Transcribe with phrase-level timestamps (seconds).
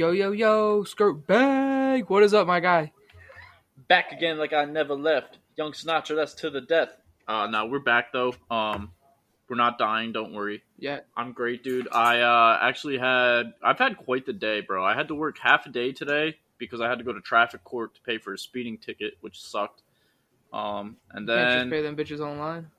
[0.00, 2.08] Yo, yo, yo, skirt bag.
[2.08, 2.90] What is up, my guy?
[3.86, 5.36] Back again like I never left.
[5.56, 6.88] Young Sinatra, that's to the death.
[7.28, 8.32] Uh no, we're back though.
[8.50, 8.92] Um
[9.46, 10.62] we're not dying, don't worry.
[10.78, 11.00] Yeah.
[11.14, 11.86] I'm great, dude.
[11.92, 14.82] I uh actually had I've had quite the day, bro.
[14.82, 17.62] I had to work half a day today because I had to go to traffic
[17.62, 19.82] court to pay for a speeding ticket, which sucked.
[20.50, 22.70] Um and Can't just then pay them bitches online.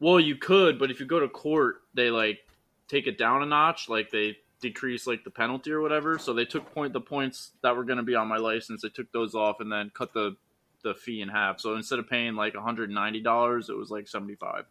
[0.00, 2.40] well, you could, but if you go to court, they like
[2.88, 6.18] take it down a notch, like they decrease like the penalty or whatever.
[6.18, 8.88] So they took point the points that were going to be on my license, they
[8.88, 10.36] took those off and then cut the
[10.82, 11.60] the fee in half.
[11.60, 14.64] So instead of paying like $190, it was like 75,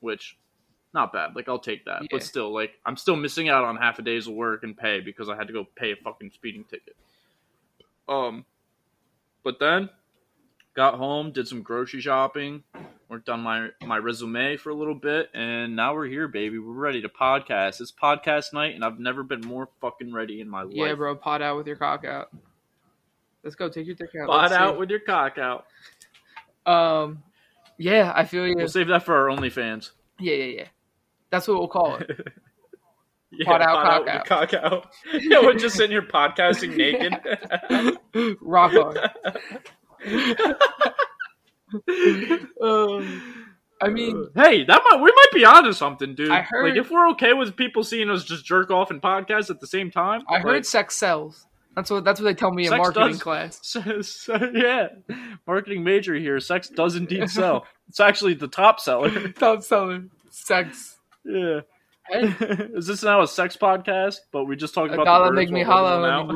[0.00, 0.36] which
[0.94, 1.34] not bad.
[1.34, 2.02] Like I'll take that.
[2.02, 2.08] Yeah.
[2.10, 5.00] But still like I'm still missing out on half a day's of work and pay
[5.00, 6.96] because I had to go pay a fucking speeding ticket.
[8.08, 8.44] Um
[9.42, 9.88] but then
[10.74, 12.62] got home, did some grocery shopping,
[13.08, 16.58] worked on my my resume for a little bit, and now we're here, baby.
[16.58, 17.80] We're ready to podcast.
[17.80, 20.74] It's podcast night, and I've never been more fucking ready in my life.
[20.74, 21.14] Yeah, bro.
[21.16, 22.30] Pot out with your cock out.
[23.42, 23.68] Let's go.
[23.68, 24.28] Take your dick out.
[24.28, 24.78] Pot Let's out see.
[24.78, 25.66] with your cock out.
[26.64, 27.22] Um,
[27.76, 28.54] yeah, I feel you.
[28.56, 29.90] We'll save that for our OnlyFans.
[30.18, 30.66] Yeah, yeah, yeah.
[31.30, 32.10] That's what we'll call it.
[33.34, 34.26] Yeah, Pot out, cock out.
[34.26, 34.92] cock out.
[35.14, 38.36] yeah, we're just sitting here podcasting naked.
[38.42, 38.94] Rock on.
[42.62, 43.22] um,
[43.80, 46.30] I mean, hey, that might we might be onto something, dude.
[46.30, 49.50] I heard- like if we're okay with people seeing us just jerk off in podcast
[49.50, 50.22] at the same time.
[50.28, 51.46] I heard like, sex sells.
[51.74, 53.22] That's what that's what they tell me in marketing does.
[53.22, 53.60] class.
[53.62, 54.88] So, so, yeah,
[55.46, 56.38] marketing major here.
[56.38, 57.66] Sex does indeed sell.
[57.88, 59.28] It's actually the top seller.
[59.32, 60.04] Top seller.
[60.30, 60.98] sex.
[61.24, 61.60] Yeah.
[62.08, 62.34] Hey,
[62.74, 64.16] Is this now a sex podcast?
[64.32, 66.26] But we just talked about dollar make me hollow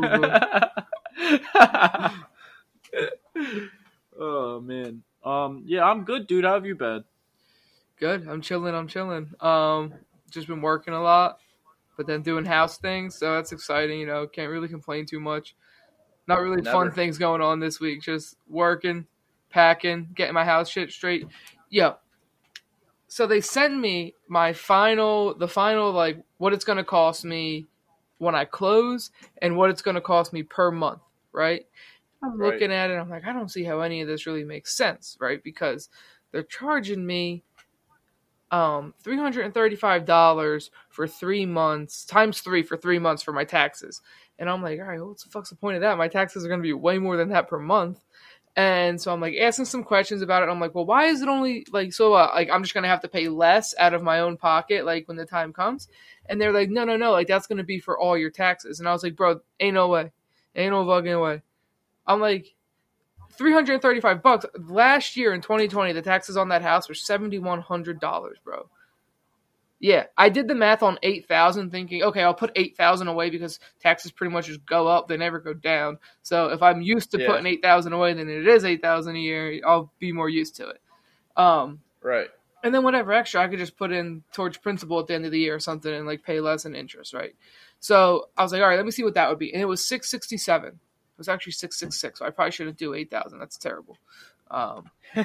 [3.36, 4.20] we're and going out.
[4.20, 5.02] oh man.
[5.24, 5.62] Um.
[5.66, 6.44] Yeah, I'm good, dude.
[6.44, 7.04] How have you been?
[7.98, 8.26] good.
[8.28, 8.74] I'm chilling.
[8.74, 9.30] I'm chilling.
[9.40, 9.94] Um,
[10.30, 11.38] just been working a lot,
[11.96, 14.00] but then doing house things, so that's exciting.
[14.00, 15.54] You know, can't really complain too much.
[16.28, 18.02] Not really fun things going on this week.
[18.02, 19.06] Just working,
[19.50, 21.26] packing, getting my house shit straight.
[21.70, 21.96] Yo.
[23.08, 27.66] So they sent me my final, the final like what it's gonna cost me
[28.18, 29.10] when I close
[29.40, 31.00] and what it's gonna cost me per month,
[31.32, 31.66] right?
[32.26, 32.52] I'm Right.
[32.54, 35.16] looking at it, I'm like, I don't see how any of this really makes sense,
[35.20, 35.42] right?
[35.42, 35.88] Because
[36.32, 37.44] they're charging me
[38.52, 44.02] um $335 for three months times three for three months for my taxes.
[44.38, 45.98] And i'm like all right what's the fuck's the point of that?
[45.98, 48.04] My taxes are going to be way more than that per month.
[48.54, 51.28] And so i'm like asking some questions about it i'm like well why is it
[51.28, 54.02] only like so uh, like i'm just going to have to pay less out of
[54.02, 55.88] my own pocket like when the time comes?
[56.26, 58.78] And they're like no no no like that's going to be for all your taxes.
[58.78, 60.12] And i was like bro ain't no way
[60.54, 61.42] ain't no fucking way
[62.06, 62.54] i'm like
[63.32, 68.00] 335 bucks last year in 2020 the taxes on that house were $7100
[68.44, 68.68] bro
[69.78, 74.10] yeah i did the math on 8000 thinking okay i'll put 8000 away because taxes
[74.12, 77.26] pretty much just go up they never go down so if i'm used to Yeah.
[77.28, 80.80] putting 8000 away then it is 8000 a year i'll be more used to it
[81.36, 82.28] um right.
[82.62, 85.32] and then whatever extra I could just put in towards principal at the end of
[85.32, 87.34] the year or something and like pay less in interest, right?
[87.78, 89.52] So I was like, all right, let me see what that would be.
[89.52, 90.68] And it was six sixty seven.
[90.70, 90.78] It
[91.18, 92.18] was actually six six six.
[92.18, 93.38] So I probably shouldn't do eight thousand.
[93.38, 93.96] That's terrible.
[94.50, 94.90] Um,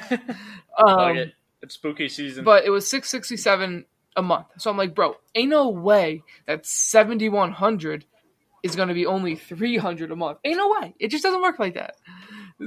[0.78, 1.34] um, it.
[1.62, 2.44] It's spooky season.
[2.44, 3.86] but it was six sixty seven
[4.16, 4.48] a month.
[4.58, 8.06] So I'm like, bro, ain't no way that seventy one hundred
[8.64, 10.40] is gonna be only three hundred a month.
[10.44, 10.96] Ain't no way.
[11.00, 11.96] It just doesn't work like that.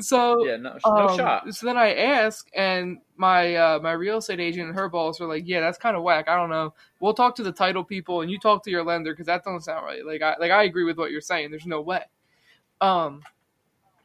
[0.01, 1.55] So yeah, no, no um, shot.
[1.55, 5.27] So then I ask, and my uh, my real estate agent and her boss were
[5.27, 6.29] like, "Yeah, that's kind of whack.
[6.29, 6.75] I don't know.
[7.01, 9.63] We'll talk to the title people, and you talk to your lender because that doesn't
[9.63, 10.05] sound right.
[10.05, 11.51] Like I like I agree with what you're saying.
[11.51, 12.03] There's no way."
[12.81, 13.23] Um,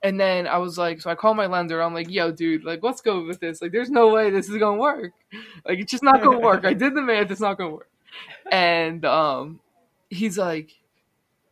[0.02, 1.82] and then I was like, so I call my lender.
[1.82, 3.62] I'm like, "Yo, dude, like, let's go with this.
[3.62, 5.12] Like, there's no way this is gonna work.
[5.66, 6.66] Like, it's just not gonna work.
[6.66, 7.32] I did the math.
[7.32, 7.90] It's not gonna work."
[8.52, 9.60] And um,
[10.10, 10.72] he's like,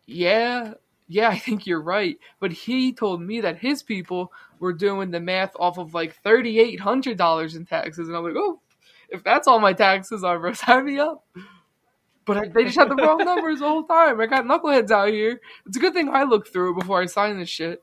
[0.06, 0.74] "Yeah."
[1.10, 2.18] Yeah, I think you're right.
[2.40, 6.60] But he told me that his people were doing the math off of like thirty
[6.60, 8.60] eight hundred dollars in taxes, and I'm like, oh,
[9.10, 11.26] if that's all my taxes are, bro, sign me up.
[12.28, 14.20] But I, they just had the wrong numbers the whole time.
[14.22, 15.40] I got knuckleheads out here.
[15.66, 17.81] It's a good thing I looked through it before I signed this shit.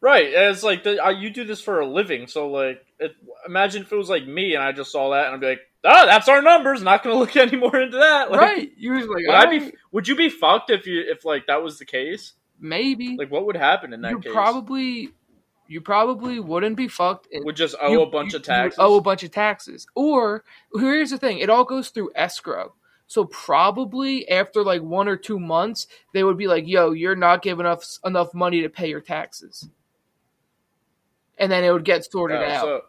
[0.00, 0.26] Right.
[0.34, 3.12] and It's like the, uh, you do this for a living, so like, it,
[3.46, 5.60] imagine if it was like me and I just saw that and I'd be like,
[5.84, 8.30] "Oh, that's our numbers." Not going to look any more into that.
[8.30, 8.72] Like, right?
[8.76, 9.72] You was like, Would I be?
[9.92, 12.34] Would you be fucked if you if like that was the case?
[12.60, 14.32] maybe Like, what would happen in that you case?
[14.32, 15.10] probably
[15.66, 17.26] you probably wouldn't be fucked.
[17.32, 18.78] and would just owe you- a bunch you- of taxes.
[18.80, 19.86] owe a bunch of taxes.
[19.96, 20.44] Or
[20.74, 22.74] here's the thing: it all goes through escrow.
[23.12, 27.42] So probably after like one or two months, they would be like, "Yo, you're not
[27.42, 29.68] giving us enough money to pay your taxes,"
[31.36, 32.62] and then it would get sorted Oh, out.
[32.62, 32.82] So,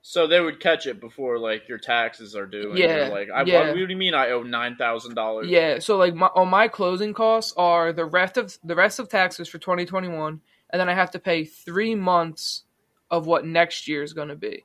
[0.00, 2.70] So they would catch it before like your taxes are due.
[2.70, 3.66] And Yeah, like, I, yeah.
[3.66, 5.48] what, do you mean I owe nine thousand dollars?
[5.48, 9.10] Yeah, so like my, on my closing costs are the rest of the rest of
[9.10, 10.40] taxes for 2021,
[10.70, 12.64] and then I have to pay three months
[13.10, 14.64] of what next year is going to be.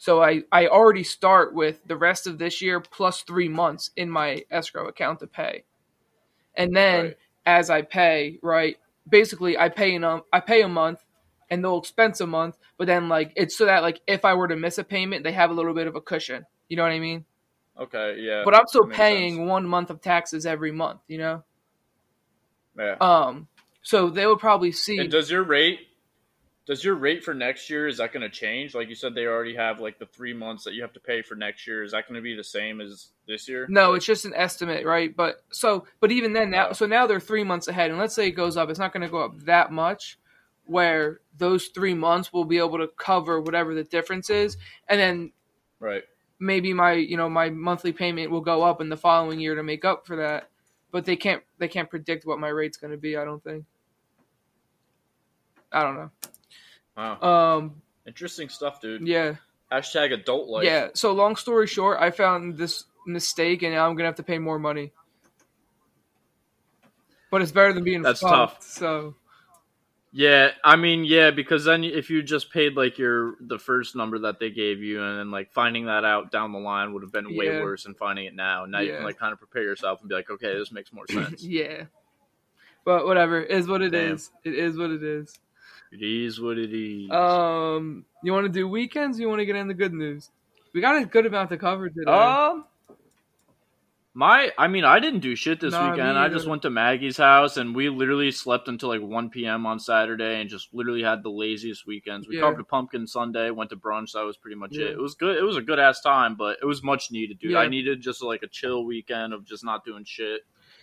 [0.00, 4.08] So I I already start with the rest of this year plus three months in
[4.08, 5.64] my escrow account to pay,
[6.54, 7.16] and then Right.
[7.44, 11.04] as I pay, right, basically I pay in a, I pay a month,
[11.50, 14.48] and they'll expense a month, but then like it's so that like if I were
[14.48, 16.46] to miss a payment, they have a little bit of a cushion.
[16.70, 17.26] You know what I mean?
[17.78, 18.20] Okay.
[18.20, 18.40] Yeah.
[18.42, 19.48] but I'm still paying sense.
[19.50, 21.44] one month of taxes every month, you know.
[22.78, 22.96] Yeah.
[23.02, 23.48] Um,
[23.82, 24.98] so they would probably see.
[24.98, 25.80] and does your rate?
[26.70, 28.76] Does your rate for next year is that going to change?
[28.76, 31.20] Like you said, they already have like the three months that you have to pay
[31.20, 31.82] for next year.
[31.82, 33.66] Is that going to be the same as this year?
[33.68, 35.16] no, it's just an estimate, right?
[35.16, 36.72] But so, but even then, now, Oh.
[36.72, 39.02] so now they're three months ahead, and let's say it goes up, it's not going
[39.02, 40.16] to go up that much.
[40.66, 44.56] Where those three months will be able to cover whatever the difference is,
[44.86, 45.32] and then
[45.80, 46.04] Right.
[46.38, 49.64] maybe my you know my monthly payment will go up in the following year to
[49.64, 50.48] make up for that.
[50.92, 53.16] But they can't they can't predict what my rate's going to be.
[53.16, 53.64] I don't think.
[55.72, 56.10] I don't know.
[57.00, 57.56] Wow.
[57.56, 57.82] Um.
[58.06, 59.06] Interesting stuff, dude.
[59.06, 59.34] Yeah.
[59.72, 60.64] Hashtag adult life.
[60.64, 60.88] Yeah.
[60.94, 64.38] So long story short, I found this mistake, and now I'm gonna have to pay
[64.38, 64.92] more money.
[67.30, 68.62] But it's better than being That's fucked, tough.
[68.62, 69.14] So
[70.12, 74.18] Yeah, I mean, yeah, because then if you just paid like your the first number
[74.20, 77.12] that they gave you, and then like finding that out down the line would have
[77.12, 77.60] been way Yeah.
[77.62, 78.66] worse than finding it now.
[78.66, 81.06] Now you can like kind of prepare yourself and be like, okay, this makes more
[81.10, 81.44] sense.
[81.44, 81.84] yeah.
[82.84, 84.14] But whatever, it is what it Damn.
[84.14, 84.30] is.
[84.42, 85.38] It is what it is.
[85.92, 87.10] It is what it is.
[87.10, 89.18] Um, you want to do weekends?
[89.18, 90.30] Or you want to get in the good news?
[90.72, 92.10] We got a good amount to cover today.
[92.10, 92.64] Um,
[94.12, 96.18] my, I mean, I didn't do shit this Nah, weekend.
[96.18, 99.66] I just went to Maggie's house and we literally slept until like 1 p.m.
[99.66, 102.26] on Saturday and just literally had the laziest weekends.
[102.26, 102.42] We Yeah.
[102.42, 104.12] carved a pumpkin Sunday, went to brunch.
[104.12, 104.86] That was pretty much Yeah.
[104.86, 104.90] it.
[104.92, 105.36] It was good.
[105.36, 107.52] It was a good ass time, but it was much needed, dude.
[107.52, 107.58] Yeah.
[107.58, 110.42] I needed just like a chill weekend of just not doing shit.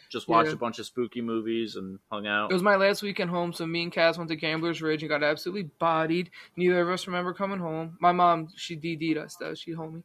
[0.09, 0.53] Just watched Yeah.
[0.53, 2.49] a bunch of spooky movies and hung out.
[2.51, 5.09] It was my last weekend home, so me and Cass went to Gambler's Ridge and
[5.09, 6.29] got absolutely bodied.
[6.55, 7.97] Neither of us remember coming home.
[7.99, 9.53] My mom, she DD'd us though.
[9.53, 10.03] She homie.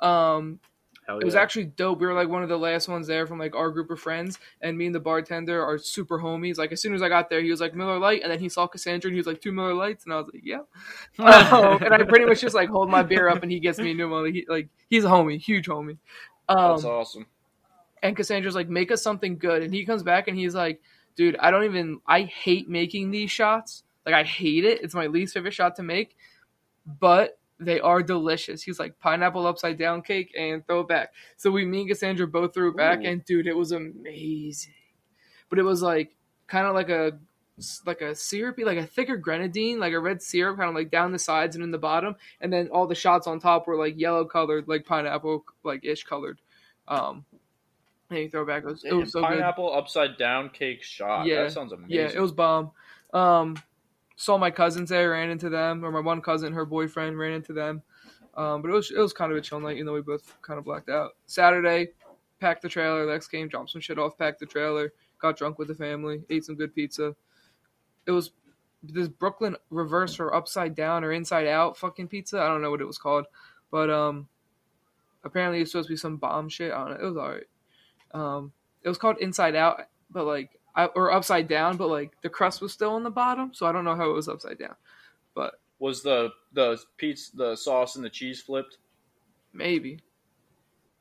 [0.00, 0.60] Um,
[1.06, 2.00] Hell It was actually dope.
[2.00, 4.38] We were like one of the last ones there from like our group of friends,
[4.62, 6.56] and me and the bartender are super homies.
[6.56, 8.48] Like as soon as I got there, he was like Miller Lite, and then he
[8.48, 10.60] saw Cassandra, and he was like two Miller Lites, and I was like, yeah.
[11.18, 13.90] Um, and I pretty much just like hold my beer up, and he gets me
[13.90, 14.24] a new one.
[14.24, 15.98] Like, he, like he's a homie, huge homie.
[16.48, 17.26] Um, That's awesome.
[18.04, 20.80] And Cassandra's like, make us something good, and he comes back and he's like,
[21.16, 23.82] dude, I don't even, I hate making these shots.
[24.04, 24.82] Like I hate it.
[24.82, 26.14] It's my least favorite shot to make,
[27.00, 28.62] but they are delicious.
[28.62, 31.14] He's like pineapple upside down cake and throw it back.
[31.38, 33.06] So we, me and Cassandra both threw it back, Ooh.
[33.06, 34.74] and dude, it was amazing.
[35.48, 36.14] But it was like
[36.46, 37.12] kind of like a
[37.86, 41.12] like a syrupy, like a thicker grenadine, like a red syrup, kind of like down
[41.12, 43.98] the sides and in the bottom, and then all the shots on top were like
[43.98, 46.40] yellow colored, like pineapple, like ish colored.
[46.86, 47.24] Um,
[48.14, 49.28] and you throw it was, it was so good.
[49.28, 51.26] pineapple upside down cake shot.
[51.26, 51.42] Yeah.
[51.42, 51.94] That sounds amazing.
[51.94, 52.70] Yeah, it was bomb.
[53.12, 53.56] Um,
[54.16, 57.52] saw my cousins there, ran into them, or my one cousin, her boyfriend, ran into
[57.52, 57.82] them.
[58.36, 60.36] Um, but it was it was kind of a chill night, even though we both
[60.42, 61.12] kind of blacked out.
[61.26, 61.88] Saturday,
[62.40, 63.06] packed the trailer.
[63.06, 66.44] Lex came, dropped some shit off, packed the trailer, got drunk with the family, ate
[66.44, 67.14] some good pizza.
[68.06, 68.32] It was
[68.82, 72.40] this Brooklyn reverse or upside down or inside out fucking pizza.
[72.40, 73.26] I don't know what it was called,
[73.70, 74.28] but um,
[75.24, 76.72] apparently it's supposed to be some bomb shit.
[76.72, 77.06] I don't know.
[77.06, 77.44] It was alright.
[78.14, 78.52] Um,
[78.82, 82.62] it was called Inside Out, but like I, or upside down, but like the crust
[82.62, 84.76] was still on the bottom, so I don't know how it was upside down.
[85.34, 88.78] But Was the the pizza the sauce and the cheese flipped?
[89.54, 90.00] maybe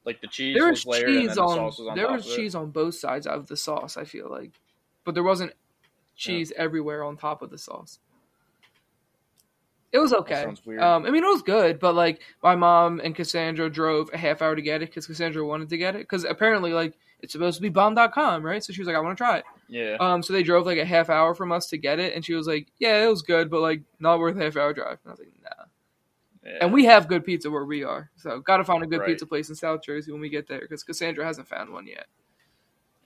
[0.06, 2.70] Like the cheese there was was layered cheese the on, on there was cheese on
[2.72, 3.98] both sides of the sauce.
[3.98, 4.60] I feel like,
[5.04, 5.54] but there wasn't
[6.16, 8.00] cheese everywhere on top of the sauce.
[9.92, 10.44] It was okay.
[10.80, 14.42] Um, I mean, it was good, but like my mom and Cassandra drove a half
[14.42, 16.94] hour to get it because Cassandra wanted to get it because apparently like
[17.24, 18.64] it's supposed to be bomb.com, right?
[18.64, 19.46] So she was like, I want to try it.
[19.68, 19.98] Yeah.
[20.00, 22.36] Um, so they drove like a half hour from us to get it, and she
[22.36, 25.08] was like, "Yeah, it was good, but like not worth a half hour drive." And
[25.08, 25.64] I was like, "Nah."
[26.46, 26.58] yeah.
[26.62, 29.08] And we have good pizza where we are, so got to find a good Right.
[29.10, 32.06] pizza place in South Jersey when we get there because Cassandra hasn't found one yet,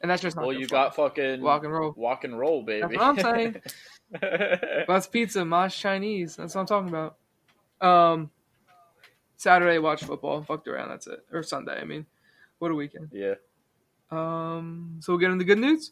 [0.01, 0.45] and that's just not.
[0.47, 0.95] well, you fault.
[0.95, 1.93] got fucking walk and roll.
[1.95, 2.81] walk and roll, baby.
[2.81, 3.61] That's what I'm saying.
[4.87, 6.35] That's pizza, Mosh Chinese.
[6.37, 7.17] That's what I'm talking about.
[7.79, 8.31] Um,
[9.37, 10.89] Saturday watch football, fucked around.
[10.89, 11.23] That's it.
[11.31, 12.05] Or Sunday, I mean,
[12.59, 13.09] what a weekend.
[13.13, 13.35] yeah.
[14.11, 15.91] Um, so we'll get into the good news.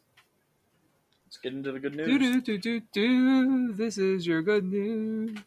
[1.25, 2.07] Let's get into the good news.
[2.19, 3.74] do do do do.
[3.74, 5.38] This is your good news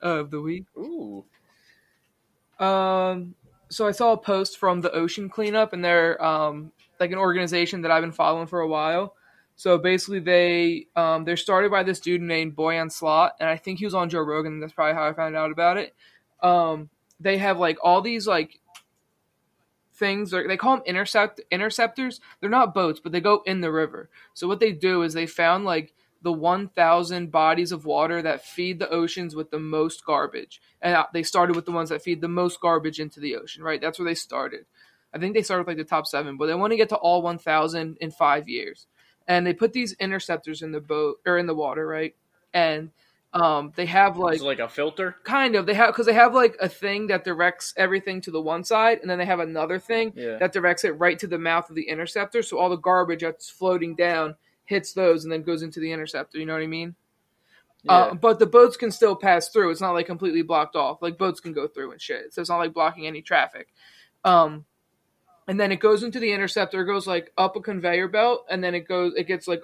[0.00, 0.66] of the week.
[0.76, 1.24] Ooh.
[2.60, 3.34] Um,
[3.68, 7.82] so I saw a post from the Ocean Cleanup, and they're um like an organization
[7.82, 9.14] that I've been following for a while.
[9.56, 13.80] So basically, they um they're started by this dude named Boyan Slat, and I think
[13.80, 14.54] he was on Joe Rogan.
[14.54, 15.94] And that's probably how I found out about it.
[16.42, 16.90] um,
[17.20, 18.60] they have like all these like
[19.98, 20.30] things.
[20.30, 22.20] They call them intercept interceptors.
[22.40, 24.08] They're not boats, but they go in the river.
[24.34, 28.78] So what they do is they found like the 1,000 bodies of water that feed
[28.78, 32.20] the oceans with the most garbage, and uh, they started with the ones that feed
[32.20, 33.62] the most garbage into the ocean.
[33.62, 34.66] Right, that's where they started.
[35.12, 36.96] I think they started with like the top seven, but they want to get to
[36.96, 38.86] all 1,000 in five years.
[39.26, 42.14] And they put these interceptors in the boat or in the water, right?
[42.52, 42.90] And
[43.34, 45.16] um, they have like It's like a filter.
[45.24, 48.40] kind of they have because they have like a thing that directs everything to the
[48.40, 50.38] one side, and then they have another thing Yeah.
[50.38, 52.42] that directs it right to the mouth of the interceptor.
[52.42, 56.38] So all the garbage that's floating down hits those and then goes into the interceptor.
[56.38, 56.94] You know what I mean?
[57.84, 57.92] Yeah.
[57.92, 59.70] Uh, but the boats can still pass through.
[59.70, 61.00] It's not like completely blocked off.
[61.00, 62.32] Like boats can go through and shit.
[62.34, 63.68] So it's not like blocking any traffic.
[64.24, 64.64] Um,
[65.46, 66.82] and then it goes into the interceptor.
[66.82, 69.14] It goes like up a conveyor belt, and then it goes.
[69.16, 69.62] It gets like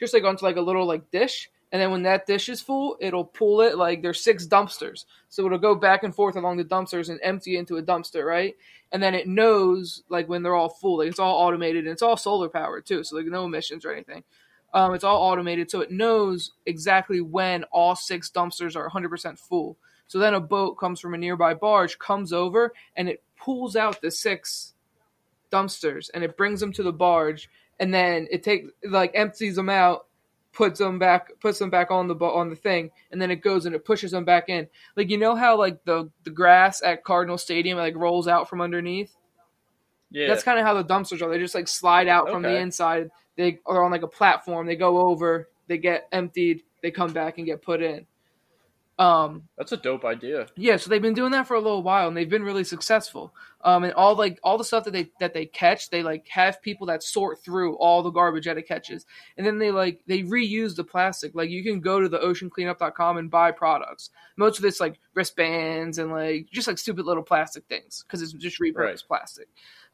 [0.00, 1.50] just like onto like a little like dish.
[1.72, 5.04] And then when that dish is full, it'll pull it like there's six dumpsters.
[5.28, 8.56] So it'll go back and forth along the dumpsters and empty into a dumpster, right?
[8.90, 10.98] And then it knows like when they're all full.
[10.98, 13.04] Like it's all automated and it's all solar powered too.
[13.04, 14.24] So like no emissions or anything.
[14.72, 19.76] Um, it's all automated, so it knows exactly when all six dumpsters are 100% full.
[20.06, 24.00] So then a boat comes from a nearby barge, comes over, and it pulls out
[24.00, 24.74] the six
[25.50, 27.48] dumpsters and it brings them to the barge,
[27.80, 30.06] and then it takes like empties them out,
[30.52, 33.66] puts them back, puts them back on the on the thing, and then it goes
[33.66, 34.66] and it pushes them back in.
[34.96, 38.60] Like you know how like the the grass at Cardinal Stadium like rolls out from
[38.60, 39.14] underneath.
[40.10, 40.26] yeah.
[40.28, 41.30] That's kind of how the dumpsters are.
[41.30, 43.10] They just like slide out from the inside.
[43.36, 44.66] They are on like a platform.
[44.66, 45.48] They go over.
[45.68, 46.62] They get emptied.
[46.82, 48.06] They come back and get put in.
[49.00, 50.46] Um, That's a dope idea.
[50.56, 53.34] yeah, so they've been doing that for a little while, and they've been really successful.
[53.62, 56.60] Um, and all like all the stuff that they that they catch, they like have
[56.60, 59.06] people that sort through all the garbage that it catches,
[59.38, 61.34] and then they like they reuse the plastic.
[61.34, 64.10] Like you can go to the oceancleanup.com and buy products.
[64.36, 68.32] Most of it's like wristbands and like just like stupid little plastic things because it's
[68.34, 69.02] just repurposed Right.
[69.08, 69.48] plastic.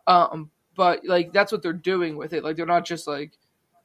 [0.08, 2.42] Um, but like that's what they're doing with it.
[2.42, 3.38] Like they're not just like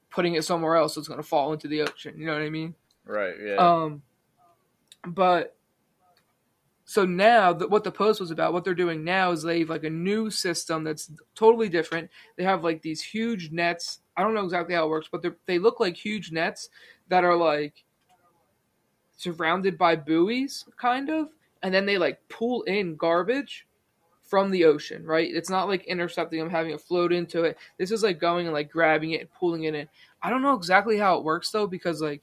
[0.09, 2.15] putting it somewhere else so it's gonna fall into the ocean.
[2.17, 2.73] You know what I mean?
[3.05, 3.35] Right.
[3.43, 3.55] Yeah.
[3.55, 4.01] Um,
[5.07, 5.55] but
[6.91, 9.69] so now that what the post was about, what they're doing now is they have
[9.69, 12.09] like a new system that's totally different.
[12.35, 13.99] They have like these huge nets.
[14.17, 16.69] I don't know exactly how it works, but they look like huge nets
[17.07, 17.85] that are like
[19.15, 21.29] surrounded by buoys, kind of,
[21.63, 23.67] and then they like pull in garbage
[24.23, 25.05] from the ocean.
[25.05, 25.33] Right?
[25.33, 27.57] It's not like intercepting them, having it float into it.
[27.77, 29.87] This is like going and like grabbing it and pulling it in.
[30.21, 32.21] I don't know exactly how it works though, because like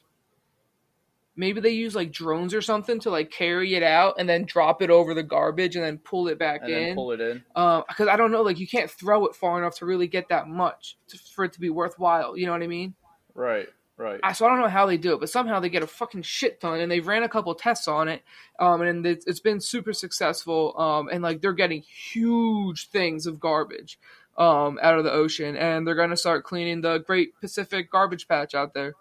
[1.39, 4.83] maybe they use like drones or something to like carry it out and then drop
[4.83, 6.95] it over the garbage and then pull it back and in.
[6.95, 7.45] pull it in.
[7.55, 10.49] because I don't know, like you can't throw it far enough to really get that
[10.49, 12.37] much to, for it to be worthwhile.
[12.37, 12.95] You know what I mean?
[13.35, 13.69] Right.
[13.97, 14.21] Right.
[14.23, 16.23] I, so I don't know how they do it, but somehow they get a fucking
[16.23, 18.23] shit ton, and they've ran a couple tests on it,
[18.61, 20.79] um, and it's, it's been super successful.
[20.79, 23.99] Um, and like they're getting huge things of garbage,
[24.37, 28.55] um, out of the ocean, and they're gonna start cleaning the Great Pacific Garbage Patch
[28.55, 28.95] out there.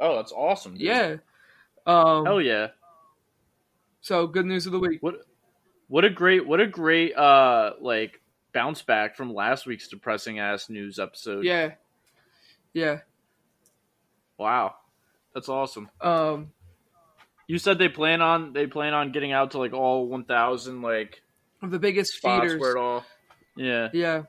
[0.00, 0.72] Oh, that's awesome.
[0.74, 0.82] Dude.
[0.82, 1.16] Yeah.
[1.86, 2.68] Um, Hell yeah.
[4.00, 5.02] So good news of the week.
[5.02, 5.16] What
[5.88, 8.20] what a great what a great uh like
[8.52, 11.44] bounce back from last week's depressing ass news episode.
[11.44, 11.72] Yeah.
[12.72, 13.00] Yeah.
[14.38, 14.74] Wow.
[15.34, 15.88] That's awesome.
[16.00, 16.52] Um,
[17.46, 21.22] You said they plan on they plan on getting out to like all 1000 like
[21.62, 22.60] of the biggest feeders.
[22.60, 23.04] where it all
[23.56, 23.88] Yeah.
[23.92, 24.22] Yeah.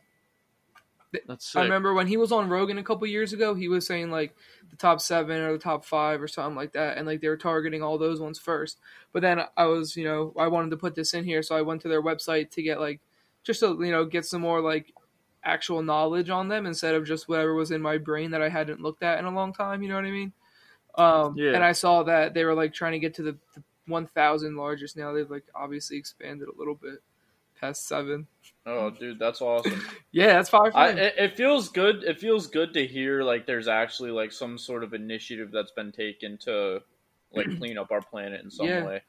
[1.28, 1.60] That's sick.
[1.60, 4.36] I remember when he was on Rogan a couple years ago, he was saying like
[4.70, 7.38] the top seven or the top five or something like that, and like they were
[7.38, 8.80] targeting all those ones first.
[9.14, 11.62] But then I was, you know, I wanted to put this in here, so I
[11.62, 13.00] went to their website to get like
[13.44, 14.94] just to you know get some more like
[15.44, 18.82] actual knowledge on them instead of just whatever was in my brain that I hadn't
[18.82, 19.82] looked at in a long time.
[19.82, 20.34] You know what I mean?
[20.98, 21.54] Um, Yeah.
[21.54, 24.98] And I saw that they were like trying to get to the, the 1,000 largest.
[24.98, 27.00] Now they've like obviously expanded a little bit
[27.60, 28.28] past seven.
[28.66, 29.82] Oh, dude, that's awesome.
[30.12, 32.04] Yeah, that's far I, it, it feels good.
[32.04, 35.92] It feels good to hear like there's actually like some sort of initiative that's been
[35.92, 36.82] taken to
[37.34, 38.86] like clean up our planet in some Yeah.
[38.86, 39.02] way.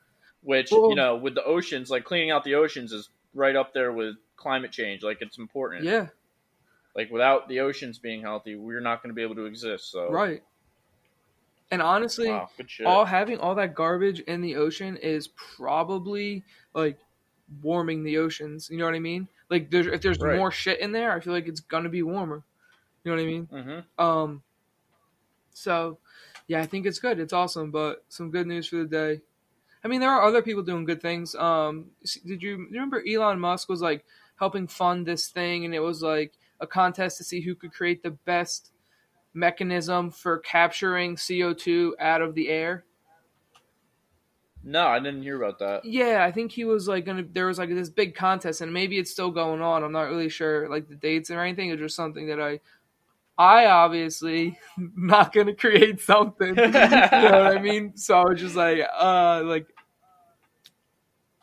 [0.43, 3.73] Which Well- you know, with the oceans, like cleaning out the oceans is right up
[3.73, 5.03] there with climate change.
[5.03, 5.85] Like it's important.
[5.85, 6.09] yeah,
[6.95, 9.91] Like without the oceans being healthy, we're not going to be able to exist.
[9.91, 10.43] So right.
[11.71, 12.49] And honestly, wow,
[12.87, 16.43] all having all that garbage in the ocean is probably
[16.75, 16.99] like
[17.63, 18.69] warming the oceans.
[18.71, 19.29] You know what I mean?
[19.51, 20.37] Like there's if there's Right.
[20.37, 22.45] more shit in there, I feel like it's gonna be warmer.
[23.05, 23.47] You know what I mean?
[23.47, 24.43] hmm Um.
[25.53, 25.99] So,
[26.47, 27.19] yeah, I think it's good.
[27.19, 29.21] It's awesome, but some good news for the day.
[29.85, 31.35] I mean, there are other people doing good things.
[31.35, 31.87] Um,
[32.27, 34.05] did you remember Elon Musk was like
[34.37, 38.03] helping fund this thing, and it was like a contest to see who could create
[38.03, 38.71] the best
[39.35, 42.85] mechanism for capturing CO two out of the air.
[44.69, 45.87] No, I didn't hear about that.
[45.87, 47.23] Yeah, I think he was like gonna.
[47.23, 49.83] There was like this big contest, and maybe it's still going on.
[49.83, 51.71] I'm not really sure, like the dates or anything.
[51.71, 52.61] It's just something that I,
[53.39, 56.49] I obviously not gonna create something.
[56.57, 57.97] you know what I mean?
[57.97, 59.69] So I was just like, uh, like,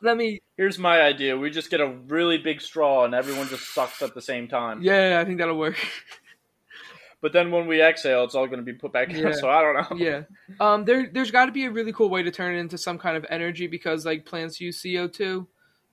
[0.03, 0.43] let me.
[0.55, 4.13] Here's my idea: we just get a really big straw, and everyone just sucks at
[4.13, 4.83] the same time.
[4.83, 5.77] Yeah, I think that'll work.
[7.25, 9.29] But then when we exhale, it's all going to be put back Yeah.
[9.29, 9.33] in.
[9.39, 9.97] So I don't know.
[10.05, 10.21] yeah.
[10.59, 10.85] Um.
[10.85, 13.17] There, there's got to be a really cool way to turn it into some kind
[13.17, 15.47] of energy because like plants use CO two.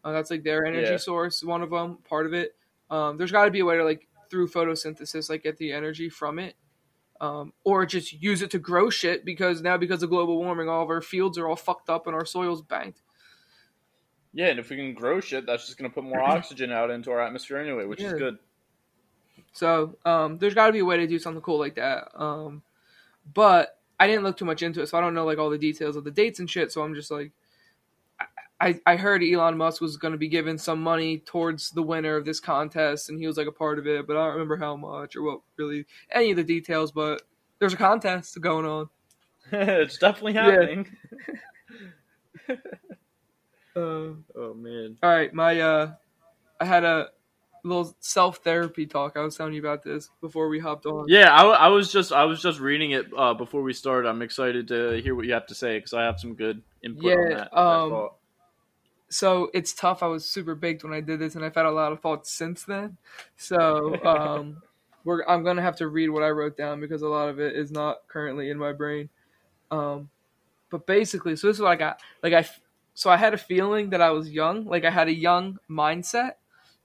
[0.04, 0.96] Uh, that's like their energy Yeah.
[0.98, 1.42] source.
[1.42, 2.54] One of them, part of it.
[2.90, 3.16] Um.
[3.16, 6.38] There's got to be a way to like through photosynthesis, like get the energy from
[6.38, 6.54] it.
[7.18, 10.82] Um, or just use it to grow shit because now because of global warming, all
[10.82, 13.00] of our fields are all fucked up and our soil's banked.
[14.34, 16.90] Yeah, and if we can grow shit, that's just going to put more oxygen out
[16.90, 18.08] into our atmosphere anyway, which Yeah.
[18.08, 18.38] is good.
[19.52, 22.08] So um, there's got to be a way to do something cool like that.
[22.14, 22.62] Um,
[23.34, 25.58] but I didn't look too much into it, so I don't know like all the
[25.58, 26.72] details of the dates and shit.
[26.72, 27.32] So I'm just like,
[28.60, 32.16] I I heard Elon Musk was going to be giving some money towards the winner
[32.16, 34.56] of this contest, and he was like a part of it, but I don't remember
[34.56, 36.92] how much or what really any of the details.
[36.92, 37.22] But
[37.58, 38.88] there's a contest going on.
[39.52, 40.42] it's definitely Yeah.
[40.42, 40.86] happening.
[42.48, 42.54] Uh,
[44.36, 44.96] Oh man.
[45.02, 45.92] all right, my uh,
[46.60, 47.08] I had a
[47.64, 49.16] little self therapy talk.
[49.16, 51.08] I was telling you about this before we hopped on.
[51.08, 54.08] Yeah, I, I was just I was just reading it uh, before we started.
[54.08, 57.04] I'm excited to hear what you have to say because I have some good input
[57.04, 57.50] on Yeah, that.
[57.50, 58.08] that um,
[59.12, 60.02] so it's tough.
[60.02, 62.32] I was super baked when I did this, and I've had a lot of thoughts
[62.32, 62.96] since then.
[63.36, 64.62] So um,
[65.04, 67.54] we're I'm gonna have to read what I wrote down because a lot of it
[67.54, 69.10] is not currently in my brain.
[69.70, 70.08] Um,
[70.70, 72.00] but basically, so this is what I got.
[72.22, 72.48] Like I,
[72.94, 74.64] so I had a feeling that I was young.
[74.64, 76.32] Like I had a young mindset.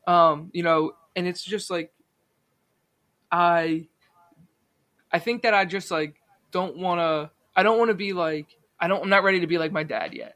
[0.07, 1.91] Um, you know, and it's just like
[3.31, 3.87] I,
[5.11, 6.15] I think that I just like
[6.51, 7.31] don't want to.
[7.55, 8.47] I don't want to be like
[8.79, 9.03] I don't.
[9.03, 10.35] I'm not ready to be like my dad yet.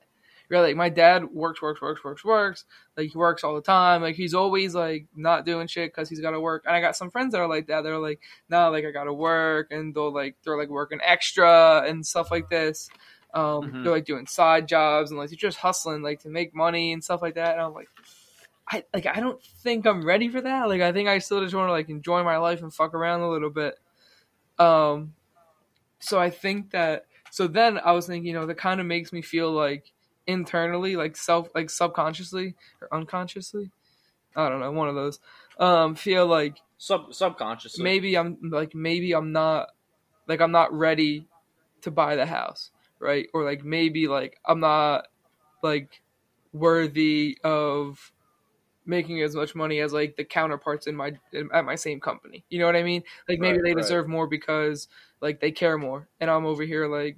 [0.50, 2.66] Really, like my dad works, works, works, works, works.
[2.98, 4.01] Like he works all the time.
[4.01, 6.63] Like he's always like not doing shit because he's got to work.
[6.68, 7.84] And I got some friends that are like that.
[7.84, 11.84] They're like, no, like I got to work, and they'll like they're like working extra
[11.88, 12.90] and stuff like this.
[13.34, 13.84] Um, Mhm.
[13.84, 17.01] They're like doing side jobs and like they're just hustling like to make money and
[17.01, 17.53] stuff like that.
[17.53, 17.88] And I'm like,
[18.68, 20.68] I like I don't think I'm ready for that.
[20.68, 23.22] Like I think I still just want to like enjoy my life and fuck around
[23.22, 23.76] a little bit.
[24.60, 25.14] Um,
[26.00, 29.14] so I think that so then I was thinking, you know, that kind of makes
[29.14, 29.92] me feel like
[30.28, 33.72] internally, like self, like subconsciously or unconsciously,
[34.36, 35.20] I don't know, one of those.
[35.60, 37.84] Um, feel like Sub subconsciously.
[37.84, 39.70] maybe I'm like maybe I'm not
[40.28, 41.28] like I'm not ready
[41.82, 43.28] to buy the house, right?
[43.34, 45.08] Or like maybe like I'm not
[45.62, 46.02] like
[46.54, 48.12] worthy of
[48.92, 52.46] making as much money as like the counterparts in my in, at my same company.
[52.51, 53.04] You know what I mean?
[53.30, 53.75] Like maybe Right, they right.
[53.75, 54.90] deserve more because
[55.22, 57.18] like they care more, and I'm over here like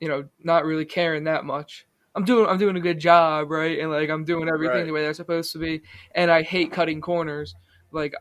[0.00, 1.86] you know not really caring that much.
[2.14, 3.78] I'm doing I'm doing a good job, right?
[3.78, 4.86] And like I'm doing everything Right.
[4.86, 5.82] the way they're supposed to be,
[6.14, 7.56] and I hate cutting corners.
[7.92, 8.14] Like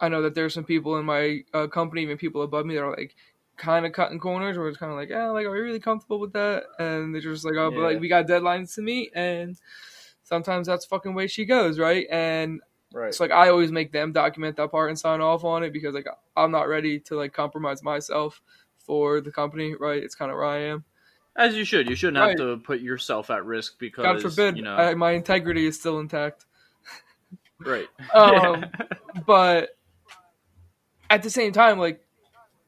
[0.00, 2.82] I know that there's some people in my uh, company, even people above me, that
[2.82, 3.14] are like
[3.56, 6.20] kind of cutting corners, where it's kind of like, yeah, like are we really comfortable
[6.20, 6.64] with that?
[6.78, 9.56] And they're just like, oh, but like we got deadlines to meet, and
[10.26, 12.06] sometimes that's fucking way she goes, right?
[12.10, 12.60] And
[12.92, 13.08] right.
[13.08, 15.94] it's like I always make them document that part and sign off on it because
[15.94, 18.42] like I'm not ready to like compromise myself
[18.76, 20.02] for the company, right?
[20.02, 20.84] It's kind of where I am.
[21.36, 21.88] As you should.
[21.88, 22.30] You shouldn't Right.
[22.30, 24.74] have to put yourself at risk because God forbid, you know.
[24.74, 26.44] I, my integrity is still intact.
[27.60, 27.86] right.
[28.14, 28.64] Um,
[29.26, 29.76] but
[31.08, 32.00] at the same time, like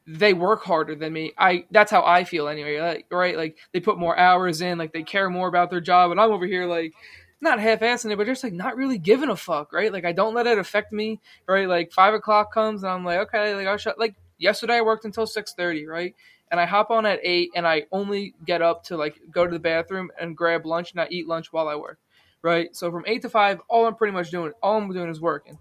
[0.07, 1.33] they work harder than me.
[1.37, 2.79] I that's how I feel anyway.
[2.79, 3.35] Like, right?
[3.35, 4.77] Like they put more hours in.
[4.77, 6.93] Like they care more about their job, and I'm over here like
[7.41, 9.91] not half-assing it, but just like not really giving a fuck, right?
[9.93, 11.67] Like I don't let it affect me, right?
[11.67, 13.99] Like five o'clock comes, and I'm like, okay, like I'll shut.
[13.99, 16.15] Like yesterday, I worked until six thirty, right?
[16.51, 19.51] And I hop on at eight, and I only get up to like go to
[19.51, 21.99] the bathroom and grab lunch, and I eat lunch while I work,
[22.41, 22.75] right?
[22.75, 25.59] So from eight to five, all I'm pretty much doing, all I'm doing is working.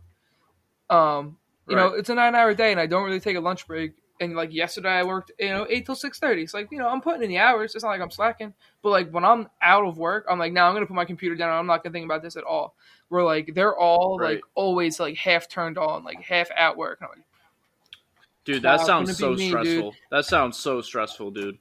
[0.91, 1.37] Um,
[1.69, 3.93] you know, it's a nine-hour day, and I don't really take a lunch break.
[4.20, 6.42] And like yesterday, I worked, you know, eight till six thirty.
[6.42, 7.74] It's like you know, I'm putting in the hours.
[7.74, 8.52] It's not like I'm slacking.
[8.83, 11.37] But like when I'm out of work, I'm like, now I'm gonna put my computer
[11.37, 11.50] down.
[11.50, 12.74] and I'm not gonna think about this at all.
[13.11, 14.35] We're like they're all Right.
[14.37, 17.00] like always like half turned on, like half at work.
[17.00, 17.11] Like,
[18.44, 19.94] Dude, that sounds so me, stressful.
[20.11, 21.59] That sounds so stressful, dude.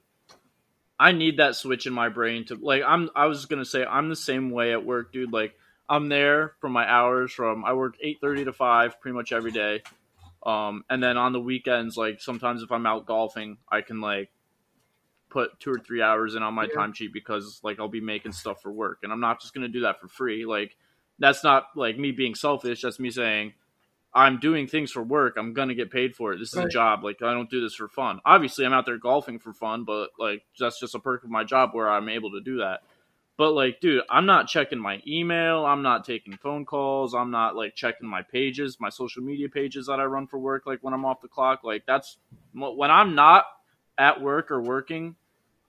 [0.98, 4.08] I need that switch in my brain to like I'm I was gonna say I'm
[4.08, 5.32] the same way at work, dude.
[5.32, 5.54] Like
[5.88, 9.52] I'm there for my hours from I work eight thirty to five pretty much every
[9.52, 9.82] day.
[10.44, 14.30] Um and then on the weekends, like sometimes if I'm out golfing, I can like
[15.30, 16.74] put two or three hours in on my Yeah.
[16.74, 19.68] time sheet because like I'll be making stuff for work and I'm not just gonna
[19.68, 20.46] do that for free.
[20.46, 20.76] Like
[21.18, 23.52] that's not like me being selfish, that's me saying
[24.14, 25.36] I'm doing things for work.
[25.36, 26.38] I'm gonna get paid for it.
[26.38, 26.66] This is Right.
[26.66, 27.04] a job.
[27.04, 28.20] Like I don't do this for fun.
[28.24, 31.44] Obviously, I'm out there golfing for fun, but like that's just a perk of my
[31.44, 32.80] job where I'm able to do that.
[33.38, 35.64] But like, dude, I'm not checking my email.
[35.64, 37.14] I'm not taking phone calls.
[37.14, 40.66] I'm not like checking my pages, my social media pages that I run for work.
[40.66, 42.18] Like when I'm off the clock, like that's
[42.52, 43.44] when I'm not
[43.96, 45.14] at work or working.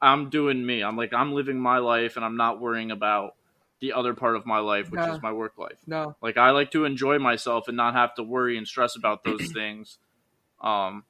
[0.01, 0.81] I'm doing me.
[0.81, 3.35] I'm like I'm living my life, and I'm not worrying about
[3.81, 5.13] the other part of my life, which Nah.
[5.15, 5.77] is my work life.
[5.85, 6.15] No.
[6.21, 9.51] Like I like to enjoy myself and not have to worry and stress about those
[9.53, 9.99] things.
[10.61, 11.03] Um,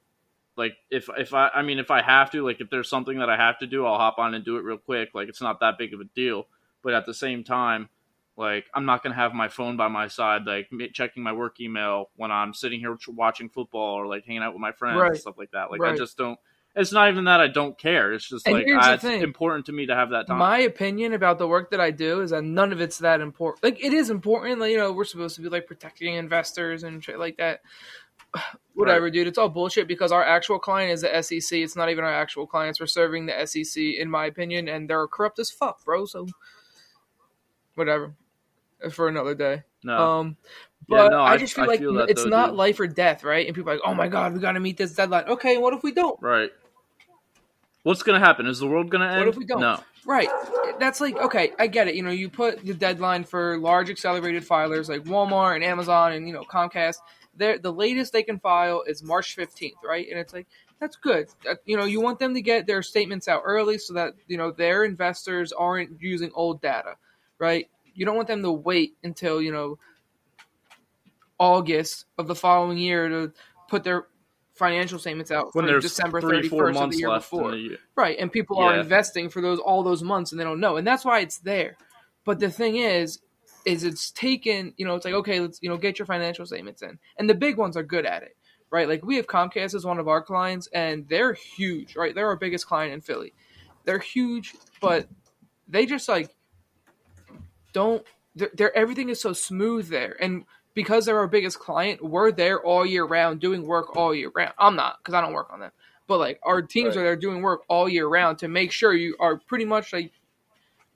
[0.60, 3.30] like if if I I mean if I have to, like if there's something that
[3.30, 5.08] I have to do, I'll hop on and do it real quick.
[5.14, 6.46] Like it's not that big of a deal.
[6.82, 7.88] But at the same time,
[8.36, 12.10] like I'm not gonna have my phone by my side, like checking my work email
[12.14, 15.10] when I'm sitting here watching football or like hanging out with my friends Right.
[15.12, 15.70] and stuff like that.
[15.70, 16.38] Like I just don't.
[16.76, 18.12] It's not even that I don't care.
[18.12, 20.38] It's just And like I, it's important to me to have that time.
[20.38, 23.64] My opinion about the work that I do is that none of it's that important.
[23.64, 27.02] Like it is important, like you know, we're supposed to be like protecting investors and
[27.02, 27.62] shit like that.
[28.74, 29.26] Whatever, dude.
[29.26, 31.58] It's all bullshit because our actual client is the SEC.
[31.58, 32.80] It's not even our actual clients.
[32.80, 36.06] We're serving the SEC, in my opinion, and they're corrupt as fuck, bro.
[36.06, 36.26] So,
[37.74, 38.14] whatever.
[38.92, 39.62] For another day.
[39.84, 40.36] no, Um,
[40.88, 42.56] Yeah, but no, I I- just feel I like feel it's though, not dude.
[42.56, 43.46] life or death, right?
[43.46, 45.24] And people are like, oh my god, we got to meet this deadline.
[45.28, 46.20] Okay, what if we don't?
[46.22, 46.50] right.
[47.82, 48.46] What's gonna happen?
[48.46, 49.18] Is the world gonna end?
[49.20, 49.60] What if we don't?
[49.60, 49.80] No.
[50.04, 50.28] Right.
[50.78, 51.94] That's like okay, I get it.
[51.94, 56.26] You know, you put the deadline for large accelerated filers like Walmart and Amazon and
[56.26, 56.96] you know Comcast.
[57.40, 60.06] They're, the latest they can file is March fifteenth, right?
[60.08, 60.46] And it's like
[60.78, 61.28] that's good.
[61.48, 64.36] Uh, you know, you want them to get their statements out early so that you
[64.36, 66.96] know their investors aren't using old data,
[67.38, 67.68] right?
[67.94, 69.78] You don't want them to wait until you know
[71.38, 73.32] August of the following year to
[73.68, 74.06] put their
[74.52, 77.08] financial statements out When for there's December three, thirty four first of months the year
[77.08, 77.52] left before.
[77.52, 77.78] the.
[77.96, 80.76] Right, and people are investing for those all those months and they don't know.
[80.76, 81.78] And that's why it's there.
[82.26, 83.20] But the thing is
[83.64, 86.82] is it's taken, you know, it's like okay, let's, you know, get your financial statements
[86.82, 86.98] in.
[87.18, 88.36] And the big ones are good at it.
[88.70, 88.88] Right?
[88.88, 92.14] Like we have Comcast as one of our clients and they're huge, right?
[92.14, 93.32] They're our biggest client in Philly.
[93.84, 95.08] They're huge, but
[95.68, 96.30] they just like
[97.72, 100.44] don't they're, they're everything is so smooth there and
[100.74, 104.52] because they're our biggest client we're there all year round doing work all year round
[104.58, 105.70] i'm not because i don't work on them
[106.06, 107.02] but like our teams Right.
[107.02, 110.12] are there doing work all year round to make sure you are pretty much like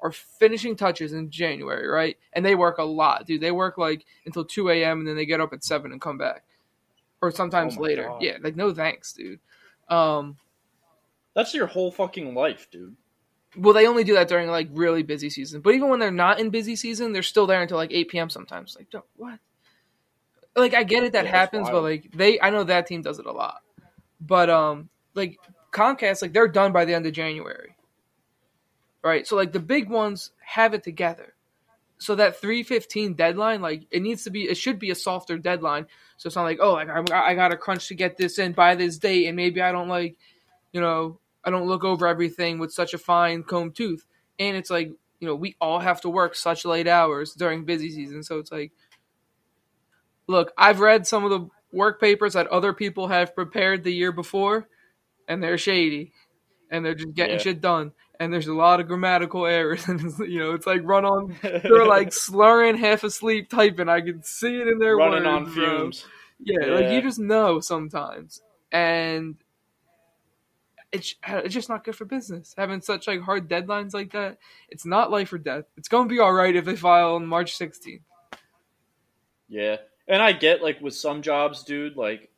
[0.05, 4.05] are finishing touches in january right and they work a lot dude they work like
[4.27, 6.45] until 2 a.m and then they get up at 7 and come back
[7.21, 8.21] or sometimes Oh later God.
[8.21, 9.41] yeah like no thanks dude
[9.89, 10.37] um
[11.35, 12.97] That's your whole fucking life, dude.
[13.57, 15.61] well, they only do that during like really busy season.
[15.61, 18.31] But even when they're not in busy season, they're still there until like eight p.m.
[18.31, 18.77] sometimes.
[18.77, 19.39] Like, don't, what?
[20.57, 23.19] Like, I get it that Yeah, happens, but like they, I know that team does
[23.19, 23.61] it a lot.
[24.21, 25.39] But um, like
[25.73, 27.74] Comcast, like they're done by the end of January,
[29.05, 29.27] right?
[29.27, 31.35] So like the big ones have it together.
[31.99, 35.39] So that three fifteen deadline, like it needs to be, it should be a softer
[35.39, 35.87] deadline.
[36.17, 38.53] So it's not like, oh, like I, I got to crunch to get this in
[38.53, 40.17] by this date, and maybe I don't like,
[40.73, 44.05] you know, I don't look over everything with such a fine comb tooth.
[44.39, 44.89] And it's like,
[45.21, 48.23] you know, we all have to work such late hours during busy season.
[48.23, 48.73] So it's like,
[50.27, 54.11] look, I've read some of the work papers that other people have prepared the year
[54.13, 54.69] before,
[55.29, 56.13] and they're shady,
[56.71, 57.43] and they're just getting Yeah.
[57.43, 57.93] shit done.
[58.21, 61.37] And there's a lot of grammatical errors, and it's, you know, it's like run on.
[61.43, 63.89] They're like slurring, half asleep, typing.
[63.89, 65.53] I can see it in their running words, on bro.
[65.53, 66.07] fumes.
[66.39, 69.37] Yeah, like you just know sometimes, and
[70.95, 74.39] it's it's just not good for business having such like hard deadlines like that.
[74.69, 75.65] It's not life or death.
[75.77, 78.01] It's gonna be all right if they file on March 16th.
[79.49, 82.31] Yeah, and I get like with some jobs, dude, like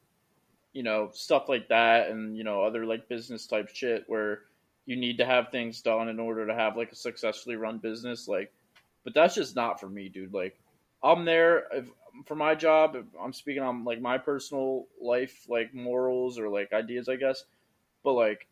[0.73, 4.41] you know stuff like that, and you know other like business type shit where
[4.87, 8.29] you need to have things done in order to have like a successfully run business.
[8.29, 8.53] Like,
[9.05, 10.33] but that's just not for me, dude.
[10.33, 10.59] Like,
[11.03, 11.88] I'm there if,
[12.27, 12.96] for my job.
[13.20, 17.44] I'm speaking on like my personal life, like morals or like ideas, I guess.
[18.05, 18.46] But like,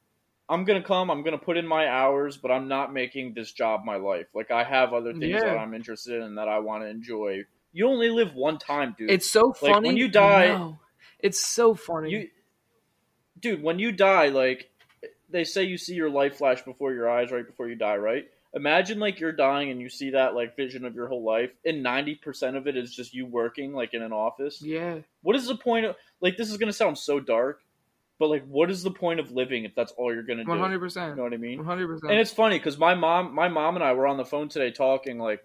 [0.49, 1.11] I'm gonna come.
[1.11, 4.27] I'm gonna put in my hours, but I'm not making this job my life.
[4.35, 5.41] Like, I have other things Yeah.
[5.45, 7.45] that I'm interested in that I want to enjoy.
[7.73, 9.11] You only live one time, dude.
[9.11, 10.75] It's so Like, funny when you die-.
[11.21, 12.11] It's so funny.
[12.11, 12.29] you
[13.41, 14.71] dude when you die like
[15.31, 18.27] they say you see your life flash before your eyes right before you die right
[18.55, 21.85] imagine like you're dying and you see that like vision of your whole life and
[21.85, 25.57] 90% of it is just you working like in an office yeah, what is the
[25.57, 27.61] point of like this is gonna sound so dark
[28.21, 31.11] but like what is the point of living if that's all you're gonna do 100%.
[31.11, 32.01] you know what i mean 100%.
[32.09, 34.71] and it's funny because my mom, my mom and I were on the phone today
[34.71, 35.19] talking.
[35.19, 35.41] Like,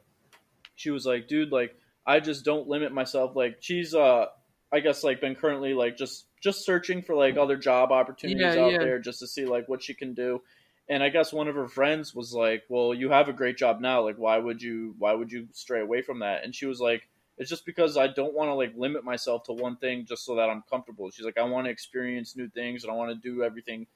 [0.76, 3.36] she was like, "Dude, like, I just don't limit myself.
[3.36, 4.28] Like, she's, uh,
[4.72, 8.56] I guess, like, been currently like just just searching for like other job opportunities Yeah,
[8.56, 8.80] out yeah.
[8.80, 10.42] there just to see like what she can do."
[10.88, 13.80] And I guess one of her friends was like, "Well, you have a great job
[13.80, 14.02] now.
[14.04, 17.08] Like, why would you why would you stray away from that?" And she was like,
[17.38, 20.36] It's just because I don't want to like limit myself to one thing just so
[20.36, 21.10] that I'm comfortable.
[21.12, 23.88] She's like, I want to experience new things and I want to do everything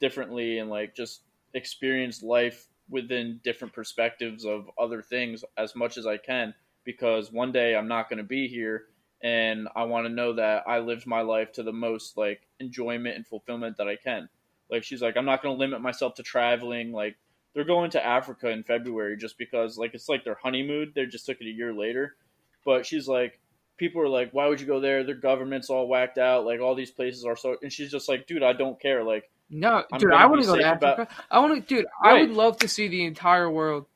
[0.00, 6.06] differently and like just experience life within different perspectives of other things as much as
[6.06, 8.88] I can because one day I'm not going to be here
[9.22, 13.16] and I want to know that I lived my life to the most like enjoyment
[13.16, 14.28] and fulfillment that I can.
[14.70, 17.16] Like she's like I'm not going to limit myself to traveling like
[17.54, 20.92] they're going to Africa in February just because like it's like their honeymoon.
[20.94, 22.16] They just took it a year later.
[22.64, 23.38] But she's like
[23.76, 25.04] people are like why would you go there?
[25.04, 26.44] Their government's all whacked out.
[26.46, 29.04] Like all these places are so and she's just like dude, I don't care.
[29.04, 31.14] Like No, I'm dude, I want to go to safe about- Africa.
[31.30, 31.86] I want to, dude.
[32.02, 33.86] I would love to see the entire world.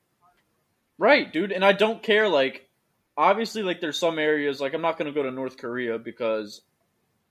[0.98, 2.26] Right, dude, and I don't care.
[2.28, 2.65] Like,
[3.16, 6.62] obviously, like there's some areas like I'm not gonna go to North Korea because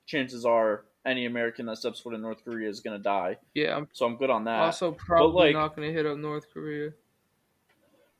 [0.05, 3.37] chances are any American that steps foot in North Korea is gonna die.
[3.53, 4.59] Yeah, I'm So I'm good on that.
[4.61, 6.93] also probably like- not going to hit up North Korea.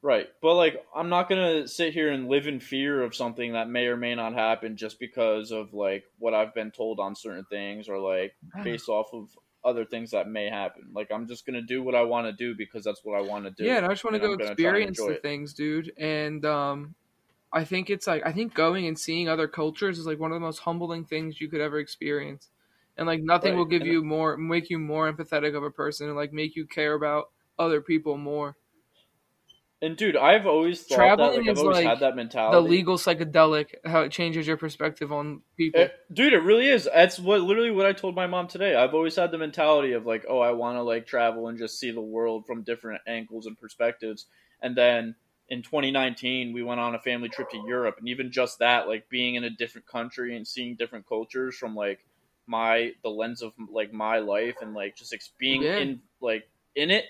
[0.01, 3.69] Right, but like I'm not gonna sit here and live in fear of something that
[3.69, 7.45] may or may not happen just because of like what I've been told on certain
[7.45, 9.29] things or like based off of
[9.63, 10.89] other things that may happen.
[10.93, 13.45] Like I'm just gonna do what I want to do because that's what I want
[13.45, 13.63] to do.
[13.63, 15.91] Yeah, and I just want to go I'm gonna try and experience the things, dude.
[15.97, 16.93] And um,
[17.55, 20.35] I think it's like I think going and seeing other cultures is like one of
[20.35, 22.49] the most humbling things you could ever experience.
[22.97, 25.71] And like nothing Right, will give and- you more, make you more empathetic of a
[25.71, 28.57] person, and like make you care about other people more.
[29.81, 31.37] And dude, I've always thought Traveling that.
[31.39, 32.15] Like, I've always like had that
[32.51, 35.81] The legal psychedelic, how it changes your perspective on people.
[35.81, 36.89] It- dude, it really is.
[36.93, 38.75] That's what literally what I told my mom today.
[38.75, 41.79] I've always had the mentality of like, oh, I want to like travel and just
[41.79, 44.25] see the world from different angles and perspectives.
[44.61, 45.15] And then
[45.49, 49.09] in 2019, we went on a family trip to Europe, and even just that, like
[49.09, 52.05] being in a different country and seeing different cultures from like
[52.47, 55.75] my the lens of like my life and like just ex- being Yeah.
[55.77, 57.05] in like in it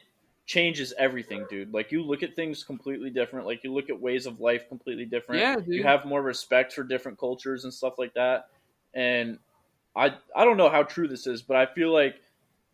[0.46, 1.74] changes everything, dude.
[1.74, 3.48] Like you look at things completely different.
[3.48, 5.76] Like you look at ways of life completely different yeah, dude.
[5.76, 8.46] you have more respect for different cultures and stuff like that
[8.94, 9.40] and
[9.96, 12.16] i i don't know how true this is but i feel like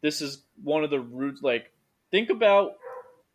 [0.02, 1.72] this is one of the roots like
[2.12, 2.74] think about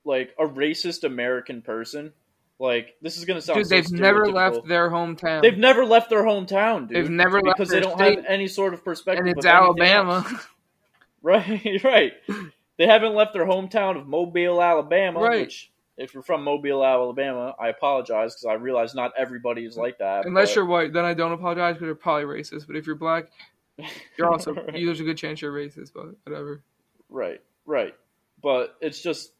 [0.06, 2.12] like a racist american person
[2.58, 5.42] like this is gonna sound dude, so they've never left their hometown.
[5.42, 8.46] They've never left their hometown dude They've never left because they don't state, have any
[8.48, 10.24] sort of perspective and it's Alabama.
[11.22, 12.12] right right
[12.78, 15.40] they haven't left their hometown of mobile alabama Right.
[15.42, 19.98] which if you're from mobile alabama i apologize because i realize not everybody is like
[19.98, 22.66] that Unless but- you're white, then I don't apologize because you're probably racist.
[22.66, 23.30] But if you're black,
[24.16, 24.72] you're also Right.
[24.72, 25.92] there's a good chance you're racist.
[25.94, 26.62] But whatever.
[27.10, 27.94] Right, right.
[28.42, 29.32] But it's just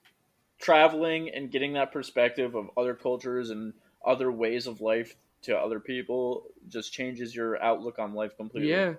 [0.58, 3.72] traveling and getting that perspective of other cultures and
[4.04, 8.70] other ways of life to other people just changes your outlook on life completely.
[8.70, 8.94] Yeah,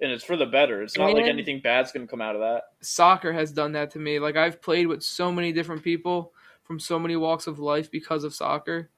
[0.00, 0.82] And it's for the better.
[0.82, 2.64] It's not like anything bad's going to come out of that.
[2.80, 4.18] soccer has done that to me.
[4.18, 6.32] Like I've played with so many different people
[6.64, 8.88] from so many walks of life because of soccer.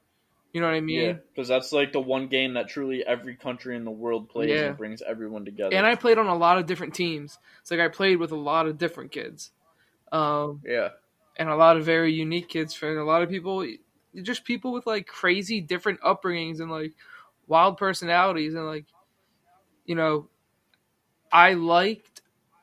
[0.53, 1.01] You know what I mean?
[1.01, 4.51] Yeah, because that's like the one game that truly every country in the world plays
[4.51, 4.67] Yeah.
[4.69, 5.75] and brings everyone together.
[5.75, 7.39] And I played on a lot of different teams.
[7.63, 9.51] It's like I played with a lot of different kids,
[10.13, 10.91] um, yeah,
[11.37, 12.75] and a lot of very unique kids.
[12.75, 13.67] For a lot of people,
[14.23, 16.93] just people with like crazy different upbringings and like
[17.47, 18.87] wild personalities, and like
[19.85, 20.29] you know,
[21.33, 22.23] I liked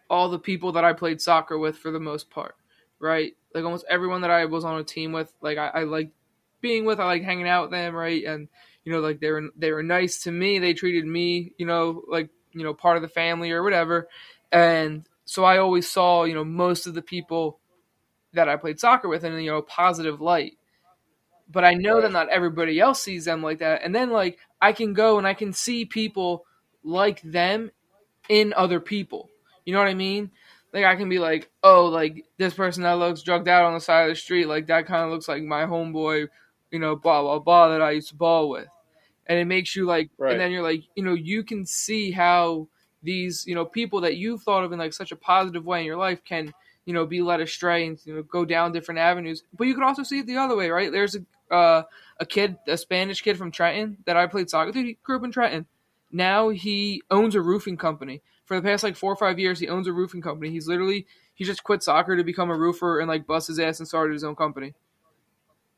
[0.10, 2.56] all the people that I played soccer with for the most part.
[3.00, 6.12] Right, like almost everyone that I was on a team with, like I, I liked
[6.60, 7.00] being with.
[7.00, 7.96] I like hanging out with them.
[7.96, 8.50] Right, and
[8.84, 10.60] you know, like they were they were nice to me.
[10.60, 14.08] They treated me, you know, like you know, part of the family or whatever.
[14.52, 17.59] And so I always saw, you know, most of the people
[18.34, 20.58] that I played soccer with in a you know positive light.
[21.52, 23.82] But I know that not everybody else sees them like that.
[23.84, 26.46] And then like I can go and I can see people
[26.84, 27.72] like them
[28.30, 29.30] in other people.
[29.66, 30.32] You know what I mean?
[30.74, 33.80] Like I can be like, oh, like this person that looks drugged out on the
[33.80, 36.28] side of the street, like that kind of looks like my homeboy,
[36.72, 38.68] you know, blah blah blah that I used to ball with,
[39.26, 40.34] and it makes you like, Right.
[40.34, 42.68] and then you're like, you know, you can see how
[43.02, 45.86] these, you know, people that you've thought of in like such a positive way in
[45.88, 46.54] your life can,
[46.90, 49.44] you know, be led astray and you know go down different avenues.
[49.54, 50.92] But you can also see it the other way, right?
[50.92, 51.84] There's a uh,
[52.20, 54.72] a kid, a Spanish kid from Trenton that I played soccer.
[54.72, 55.68] Dude, he grew up in Trenton.
[56.12, 58.24] Now he owns a roofing company.
[58.46, 60.50] For the past like four or five years, he owns a roofing company.
[60.50, 63.78] He's literally he just quit soccer to become a roofer and like bust his ass
[63.78, 64.74] and started his own company.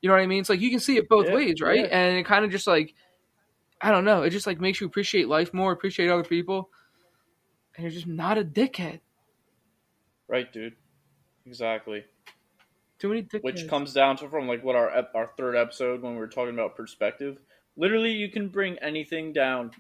[0.02, 0.40] You know what I mean?
[0.40, 1.86] It's like you can see it both Yeah, ways, right?
[1.86, 1.90] yeah.
[1.92, 2.96] And it kind of just like
[3.82, 4.24] I don't know.
[4.24, 6.70] It just like makes you appreciate life more, appreciate other people,
[7.76, 9.02] and you're just not a dickhead.
[10.28, 10.76] right, dude.
[11.46, 12.04] Exactly.
[13.00, 13.44] Too many dickheads.
[13.44, 16.28] which comes down to from like what our ep- our third episode when we were
[16.28, 17.40] talking about perspective.
[17.76, 19.72] Literally, you can bring anything down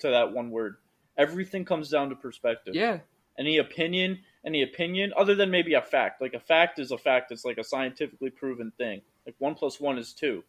[0.00, 0.76] to that one word.
[1.16, 2.74] Everything comes down to perspective.
[2.74, 2.98] yeah,
[3.38, 6.20] Any opinion, any opinion, other than maybe a fact.
[6.20, 7.30] Like a fact is a fact.
[7.30, 9.00] It's like a scientifically proven thing.
[9.26, 10.42] Like one plus one is two.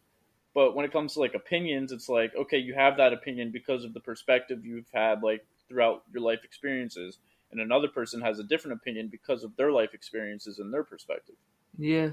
[0.54, 3.84] But when it comes to like opinions, it's like okay, you have that opinion because
[3.84, 7.18] of the perspective you've had like throughout your life experiences,
[7.50, 11.36] and another person has a different opinion because of their life experiences and their perspective.
[11.76, 12.10] Yeah.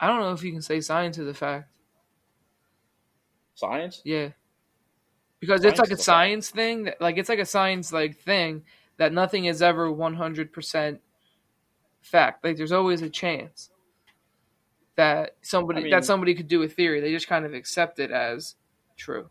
[0.00, 1.68] I don't know if you can say science is a fact.
[3.54, 4.02] Science?
[4.04, 4.30] Yeah.
[5.40, 6.04] Because it's like a a fact.
[6.04, 8.62] science thing, that, like it's like a science like thing
[8.96, 10.98] that nothing is ever 100%
[12.00, 12.44] fact.
[12.44, 13.70] Like there's always a chance
[14.96, 17.00] that somebody I mean- that somebody could do a theory.
[17.00, 18.54] They just kind of accept it as
[18.96, 19.28] true.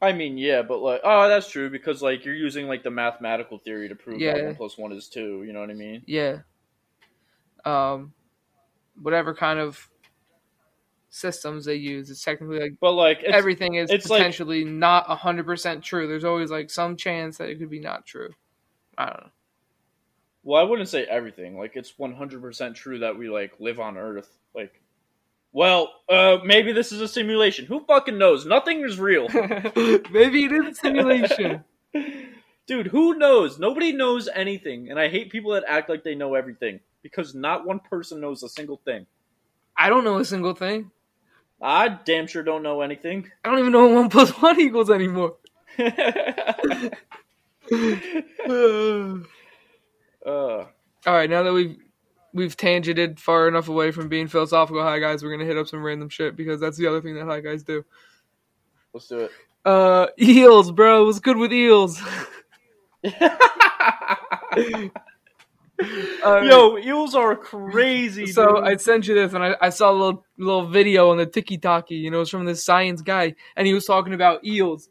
[0.00, 3.58] I mean, yeah, but like, oh, that's true because like you're using like the mathematical
[3.58, 5.42] theory to prove that one plus one is two.
[5.44, 6.02] You know what I mean?
[6.06, 6.38] Yeah.
[7.64, 8.12] Um
[9.02, 9.88] whatever kind of
[11.10, 15.82] systems they use, it's technically like But like, everything is it's like- potentially not 100%
[15.82, 16.06] true.
[16.06, 18.30] There's always like some chance that it could be not true.
[18.96, 19.30] I don't know.
[20.42, 21.56] well, I wouldn't say everything.
[21.58, 24.28] Like, it's 100 percent true that we like live on Earth.
[24.54, 24.80] Like,
[25.52, 27.64] well, uh, maybe this is a simulation.
[27.66, 28.46] Who fucking knows?
[28.46, 29.28] Nothing is real.
[30.10, 31.64] Maybe it is a simulation.
[32.66, 33.58] Dude, who knows?
[33.58, 37.66] Nobody knows anything, and I hate people that act like they know everything because not
[37.66, 39.06] one person knows a single thing.
[39.74, 40.90] I don't know a single thing.
[41.62, 43.30] I damn sure don't know anything.
[43.42, 45.36] I don't even know what one plus one equals anymore.
[45.78, 45.88] uh,
[50.26, 50.66] All
[51.06, 51.78] right, now that we've
[52.38, 55.82] we've tangented far enough away from being philosophical high guys, we're gonna hit up some
[55.82, 57.84] random shit because that's the other thing that high guys do.
[58.94, 59.30] let's do it.
[59.64, 61.04] Uh, eels, bro.
[61.04, 62.00] What's good with eels?
[66.24, 68.26] Uh, Yo, eels are crazy.
[68.26, 68.64] So dude.
[68.64, 71.56] I sent you this, and I, I saw a little little video on the Tiki
[71.56, 71.94] Taki.
[71.94, 74.88] You know, it's from this science guy, and he was talking about eels.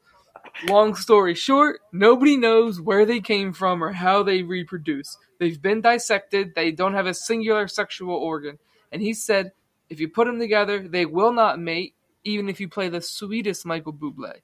[0.66, 5.18] Long story short, nobody knows where they came from or how they reproduce.
[5.40, 6.56] They've been dissected.
[6.56, 8.58] They don't have a singular sexual organ,
[8.92, 9.52] and he said
[9.90, 11.94] if you put them together, they will not mate,
[12.24, 14.42] even if you play the sweetest Michael Bublé.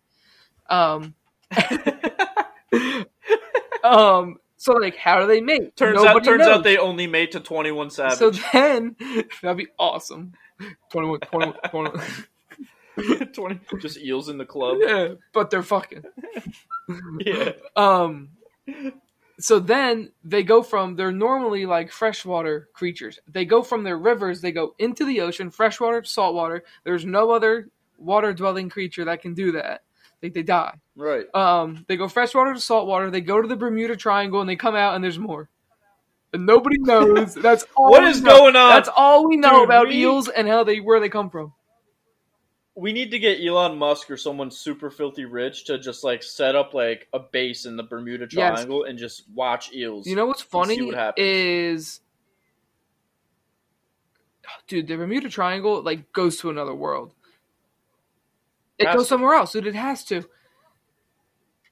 [0.69, 1.15] Um.
[3.83, 4.37] um.
[4.57, 5.75] So like, how do they mate?
[5.75, 6.57] turns out turns knows.
[6.57, 8.17] out they only mate to Twenty One Savage.
[8.17, 8.95] So then,
[9.41, 10.33] that'd be awesome.
[10.91, 12.01] 21, 21, 21.
[13.33, 14.77] 20, just eels in the club.
[14.81, 16.03] yeah, but they're fucking.
[17.19, 17.53] Yeah.
[17.77, 18.29] Um,
[19.39, 23.19] so then they go from they're normally like freshwater creatures.
[23.27, 26.65] They go from their rivers, they go into the ocean, freshwater to saltwater.
[26.83, 29.83] There's no other water dwelling creature that can do that.
[30.19, 30.75] They they die.
[30.95, 31.25] Right.
[31.33, 33.09] Um, they go freshwater to saltwater.
[33.09, 35.47] They go to the Bermuda Triangle and they come out and there's more.
[36.33, 37.33] And nobody knows.
[37.33, 37.91] That's all.
[37.91, 38.37] What we know.
[38.37, 38.71] going on?
[38.75, 41.53] That's all we know Dude, about we- eels and how they where they come from.
[42.75, 46.55] We need to get Elon Musk or someone super filthy rich to just like set
[46.55, 48.53] up like a base in the Bermuda Yes.
[48.55, 50.07] Triangle and just watch eels.
[50.07, 52.01] You know what's funny what is,
[54.67, 57.13] dude, the Bermuda Triangle like goes to another world.
[58.79, 59.09] It Has goes to.
[59.09, 59.67] somewhere else, dude.
[59.67, 60.17] It has to.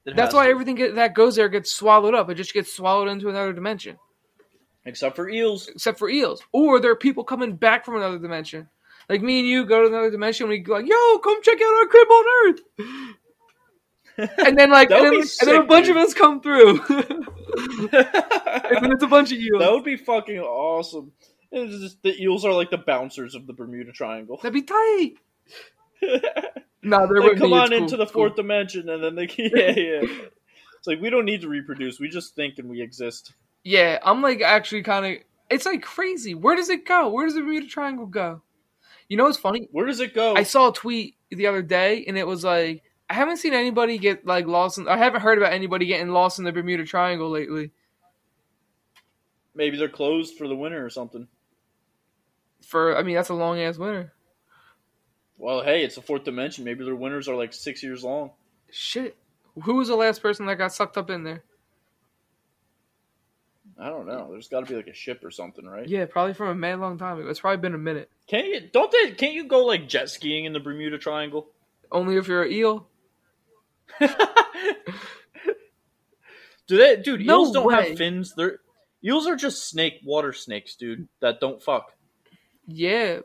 [0.04, 0.50] It That's has why to.
[0.50, 2.30] everything that goes there gets swallowed up.
[2.30, 3.98] It just gets swallowed into another dimension,
[4.84, 5.66] except for eels.
[5.68, 6.42] except for eels.
[6.52, 8.68] Or there are people coming back from another dimension.
[9.08, 10.48] Like me and you go to another dimension.
[10.48, 12.60] We go like, "Yo, come check out our crib on Earth."
[14.18, 15.96] And then like, and then, be and then a bunch dude.
[15.96, 19.58] of us come through, and then it's a bunch of eels.
[19.58, 21.12] That would be fucking awesome.
[21.50, 24.36] It's just, the eels are like the bouncers of the Bermuda Triangle.
[24.36, 25.14] That'd be tight.
[26.84, 27.78] No, there they wouldn't come on cool.
[27.78, 28.22] into the It's cool.
[28.26, 30.00] fourth dimension and then they yeah yeah.
[30.76, 32.00] It's like we don't need to reproduce.
[32.00, 33.32] We just think and we exist.
[33.62, 35.22] Yeah, I'm like actually kind of.
[35.48, 36.34] It's like crazy.
[36.34, 37.08] Where does it go?
[37.08, 38.42] Where does the Bermuda Triangle go?
[39.12, 39.68] You know what's funny?
[39.72, 40.34] Where does it go?
[40.36, 43.98] I saw a tweet the other day, and it was like, I haven't seen anybody
[43.98, 44.78] get like lost.
[44.78, 47.72] In, I haven't heard about anybody getting lost in the Bermuda Triangle lately.
[49.54, 51.28] Maybe they're closed for the winter or something.
[52.62, 54.14] For I mean, that's a long ass winter.
[55.36, 56.64] Well, hey, it's the fourth dimension.
[56.64, 58.30] Maybe their winters are like six years long.
[58.70, 59.14] Shit.
[59.62, 61.44] Who was the last person that got sucked up in there?
[63.82, 64.28] I don't know.
[64.30, 65.88] There's got to be like a ship or something, right?
[65.88, 67.28] Yeah, probably from a mad long time ago.
[67.28, 68.08] It's probably been a minute.
[68.28, 68.60] Can't you?
[68.72, 69.10] Don't they?
[69.10, 71.48] Can't you go like jet skiing in the Bermuda Triangle?
[71.90, 72.86] Only if you're an eel.
[76.68, 77.26] Do they, dude?
[77.26, 77.88] No eels don't way.
[77.88, 78.34] have fins.
[78.36, 78.60] They're
[79.04, 81.08] eels are just snake water snakes, dude.
[81.18, 81.92] That don't fuck.
[82.68, 83.18] Yeah.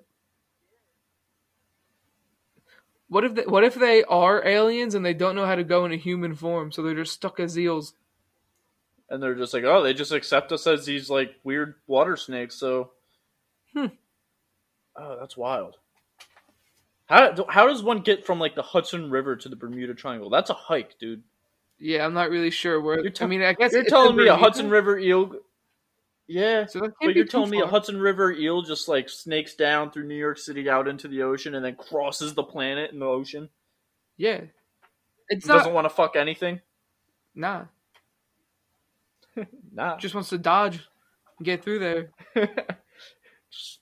[3.10, 5.86] What if they, what if they are aliens and they don't know how to go
[5.86, 7.94] in a human form, so they're just stuck as eels?
[9.10, 12.56] And they're just like, oh, they just accept us as these like weird water snakes.
[12.56, 12.92] So,
[13.74, 13.88] Hmm.
[14.96, 15.76] Oh, that's wild.
[17.06, 20.30] How how does one get from like the Hudson River to the Bermuda Triangle?
[20.30, 21.24] That's a hike, dude.
[21.80, 23.00] Yeah, I'm not really sure where.
[23.02, 25.32] You're I mean, I guess You're telling me a Hudson River eel?
[26.30, 27.68] Yeah, So but you're telling me a.
[27.68, 31.56] Hudson River eel just like snakes down through New York City out into the ocean
[31.56, 33.48] and then crosses the planet in the ocean?
[34.18, 34.42] Yeah.
[35.30, 35.60] It's It not.
[35.60, 36.60] doesn't want to fuck anything.
[37.36, 37.66] Nah.
[39.78, 39.98] Nah.
[39.98, 40.82] Just wants to dodge,
[41.38, 42.10] and get through there.
[43.52, 43.80] Just-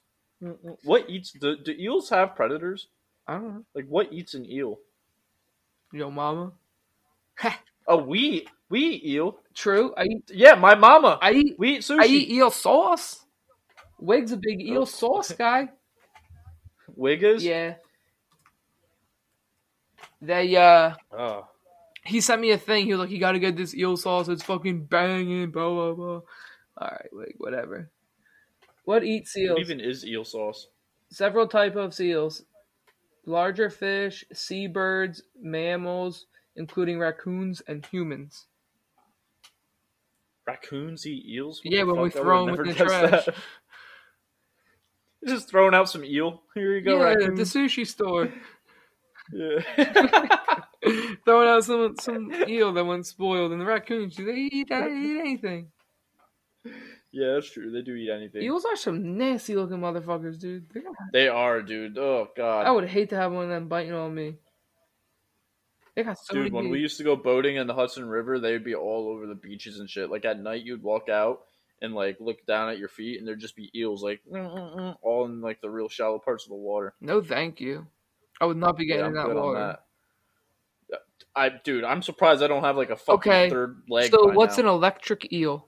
[0.84, 2.88] what eats do, do eels have predators?
[3.28, 3.66] I don't know.
[3.74, 4.78] Like what eats an eel?
[5.93, 6.52] Yo, mama.
[7.88, 9.39] Oh, we we eat eel.
[9.54, 9.93] True.
[9.98, 10.32] I eat.
[10.34, 11.18] Yeah, my mama.
[11.22, 11.56] I eat.
[11.58, 12.00] we eat sushi.
[12.02, 13.26] I eat eel sauce.
[14.00, 14.86] Wig's a big eel Oh.
[14.86, 15.70] sauce guy.
[16.98, 17.41] Wiggers.
[17.43, 17.76] Yeah.
[20.22, 21.48] They uh Oh.
[22.06, 22.86] He sent me a thing.
[22.86, 24.28] He was like, "You gotta get this eel sauce.
[24.28, 26.22] It's fucking banging." Blah blah blah.
[26.78, 27.89] All right, like whatever.
[28.86, 30.68] What eats What even is eel sauce?
[31.10, 32.43] Several type of seals,
[33.26, 38.47] larger fish, seabirds, mammals, including raccoons and humans.
[40.47, 41.62] Raccoons eat eels?
[41.64, 43.28] Yeah, the when we throw would've 'em in the trash.
[45.28, 46.43] Just throwing out some eel.
[46.53, 47.36] Here you go, yeah, raccoon.
[47.36, 48.32] the sushi store.
[49.34, 50.38] Yeah.
[51.26, 55.20] Throwing out some some eel that went spoiled, and the raccoons they eat, they eat
[55.20, 55.72] anything.
[57.12, 57.72] yeah, that's true.
[57.72, 58.42] They do eat anything.
[58.44, 60.66] Eels are some nasty looking motherfuckers, dude.
[60.74, 61.98] They're gonna- They are, dude.
[61.98, 62.66] Oh god.
[62.68, 64.36] I would hate to have one of them biting on me.
[65.96, 66.56] They got so Dude, many.
[66.66, 69.36] when we used to go boating in the Hudson River, they'd be all over the
[69.36, 70.10] beaches and shit.
[70.12, 71.44] Like at night, you'd walk out
[71.82, 74.20] and like look down at your feet, and there'd just be eels, like
[75.02, 76.94] all in like the real shallow parts of the water.
[77.00, 77.88] no, thank you.
[78.42, 79.60] I would not be getting Yeah, in that water.
[79.60, 79.84] that.
[81.36, 84.12] I, dude, I'm surprised I don't have like a fucking Okay, third leg.
[84.12, 84.64] So, what's now.
[84.64, 85.68] an electric eel?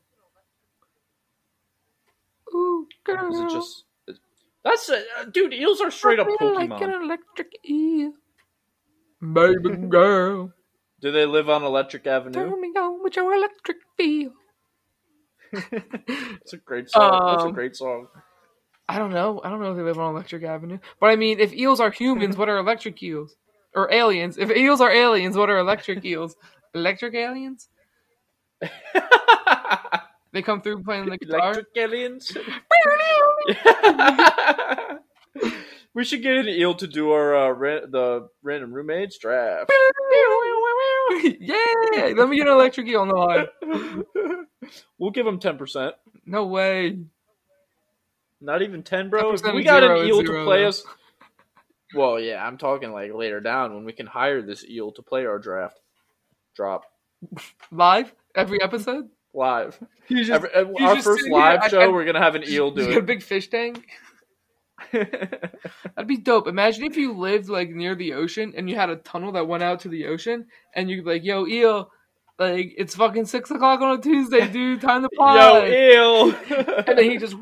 [2.54, 3.32] Ooh, girl.
[3.34, 3.84] Is it just?
[4.64, 5.54] That's a, uh, dude.
[5.54, 8.14] Eels are straight up I feel Like an electric eel.
[9.22, 10.52] Baby girl,
[11.02, 12.56] Do they live on Electric turn Avenue?
[12.58, 14.32] me on with your electric feel.
[16.42, 17.26] It's a great song.
[17.26, 18.08] That's a Um, great song.
[18.90, 19.42] I don't know.
[19.44, 20.80] I don't know if they live on Electric Avenue.
[21.00, 23.36] But I mean, if eels are humans, what are electric eels?
[23.78, 24.38] Or aliens?
[24.38, 26.36] If eels are aliens, what are electric eels?
[26.74, 27.70] Electric aliens?
[30.34, 31.54] They come through playing the guitar.
[31.54, 32.32] Electric aliens.
[35.96, 39.72] we should get an eel to do our uh, ra- the random roommates draft.
[41.40, 43.48] yeah, let me get an electric eel on the line.
[45.00, 45.96] we'll give him ten percent.
[46.26, 47.00] No way.
[48.40, 49.32] Not even ten, bro.
[49.32, 50.68] We got an eel to play though.
[50.68, 50.84] us.
[51.96, 55.26] Well, yeah, I'm talking like later down when we can hire this eel to play
[55.26, 55.80] our draft.
[56.56, 56.84] Drop
[57.72, 59.10] Live every episode.
[59.34, 59.78] live.
[60.10, 62.22] You just, Every, uh, our just first sit here, live I- show, I- we're gonna
[62.24, 63.86] have an eel do just got a big fish tank.
[64.92, 66.48] That'd be dope.
[66.48, 69.64] Imagine if you lived like near the ocean and you had a tunnel that went
[69.64, 71.92] out to the ocean, and you could be like, "Yo, eel,
[72.40, 74.80] like it's fucking six o'clock on a Tuesday, dude.
[74.82, 76.32] Time to Yo, pie." eel.
[76.88, 77.36] and then he just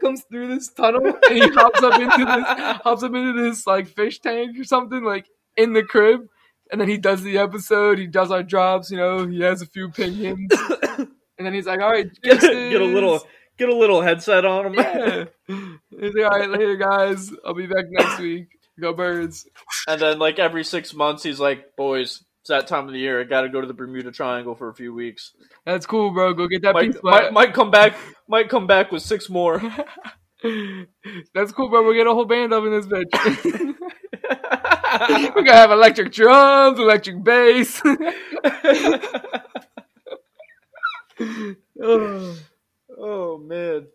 [0.00, 3.86] comes through this tunnel and he hops up into this hops up into this like
[3.88, 5.26] fish tank or something like
[5.56, 6.22] in the crib.
[6.72, 7.98] And then he does the episode.
[7.98, 9.26] He does our drops you know.
[9.26, 10.52] He has a few opinions.
[11.38, 13.26] And then he's like all right get, a, get a little
[13.56, 14.74] get a little headset on him.
[14.74, 15.24] yeah.
[15.48, 17.32] He's like all right later guys.
[17.46, 18.48] I'll be back next week.
[18.78, 19.46] Go birds.
[19.88, 23.20] And then like every six months, he's like, "Boys, it's that time of the year.
[23.20, 25.32] I got to go to the Bermuda Triangle for a few weeks.
[25.66, 27.94] that's cool bro go get that Might, piece might, might come back.
[28.28, 29.62] Might come back with six more."
[31.34, 33.12] that's cool bro we'll get a whole band up in this bitch
[35.34, 37.82] we're gonna have electric drums electric bass
[41.82, 41.82] oh.
[42.98, 43.86] oh man,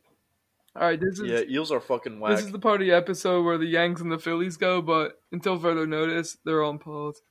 [0.76, 2.36] All right, this is yeah, eels are fucking whack.
[2.36, 5.20] this is the part of the episode where the Yanks and the Phillies go, but
[5.32, 7.22] until further notice, they're on pause.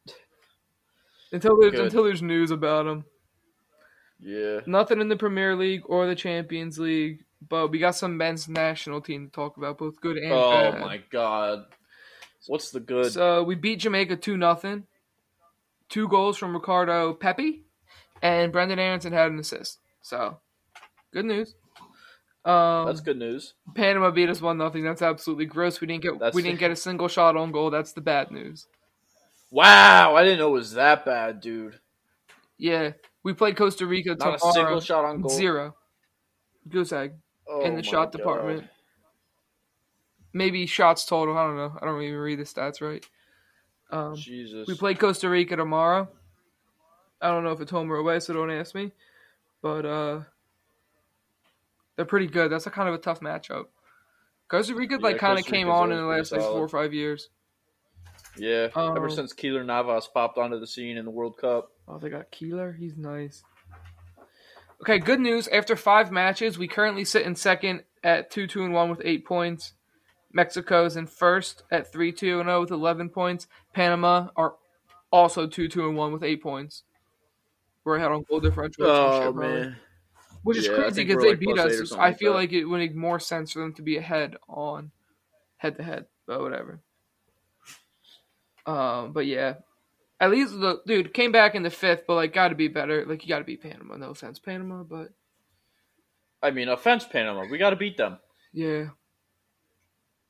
[1.35, 1.80] Until there's Good.
[1.87, 3.05] until there's news about them.
[4.20, 8.49] yeah, Nothing in the Premier League or the Champions League, but we got some men's
[8.49, 10.80] national team to talk about, both good and oh bad.
[10.80, 11.64] my god,
[12.47, 13.12] what's the good?
[13.12, 14.85] So we beat Jamaica two nothing.
[15.91, 17.64] Two goals from Ricardo Pepi,
[18.22, 19.80] and Brenden Aaronson had an assist.
[20.01, 20.39] So,
[21.12, 21.55] good news.
[22.45, 23.55] Um, That's good news.
[23.74, 24.82] Panama beat us one nothing.
[24.85, 25.80] That's absolutely gross.
[25.80, 27.70] We didn't get That's- we didn't get a single shot on goal.
[27.70, 28.66] That's the bad news.
[29.55, 31.78] Wow, I didn't know it was that bad, dude.
[32.59, 32.90] Yeah,
[33.22, 34.50] we played Costa Rica Not tomorrow.
[34.50, 35.30] a single shot on goal.
[35.30, 35.76] Zero.
[36.68, 37.12] Goose egg
[37.48, 38.18] Oh in the shot God.
[38.18, 38.64] department.
[40.32, 41.38] Maybe shots total.
[41.38, 41.78] I don't know.
[41.80, 43.07] I don't even read the stats right.
[43.92, 44.66] Um, Jesus.
[44.66, 46.09] we play Costa Rica tomorrow.
[47.20, 48.90] I don't know if it's home or away, so don't ask me.
[49.62, 50.20] But uh,
[51.94, 52.50] they're pretty good.
[52.50, 53.66] That's a kind of a tough matchup.
[54.48, 56.55] Costa Rica like Yeah, kind of came on in the last like solid.
[56.55, 57.28] four or five years.
[58.37, 61.70] Yeah, ever Um, since Keylor Navas popped onto the scene in the World Cup.
[61.87, 62.76] Oh, they got Keylor.
[62.76, 63.45] He's nice.
[64.80, 65.47] Okay, good news.
[65.49, 69.24] After five matches, we currently sit in second at two two and one with eight
[69.24, 69.72] points.
[70.32, 73.47] Mexico is in first at three two and zero with eleven points.
[73.72, 74.57] Panama are
[75.12, 76.82] also two two and one with eight points.
[77.85, 78.87] We're ahead on goal differential.
[78.87, 79.76] Oh man.
[80.43, 81.93] which is Yeah, crazy because they like, beat us.
[81.93, 82.39] I feel that.
[82.39, 84.91] like it would make more sense for them to be ahead on
[85.59, 86.80] head to head, but whatever.
[88.66, 89.54] Um, but yeah,
[90.20, 93.04] at least the dude came back in the fifth, but like got to be better.
[93.06, 93.96] Like you got to beat Panama.
[93.96, 95.08] No offense, Panama, but
[96.42, 97.44] I mean, offense Panama.
[97.50, 98.18] We got to beat them.
[98.52, 98.86] yeah,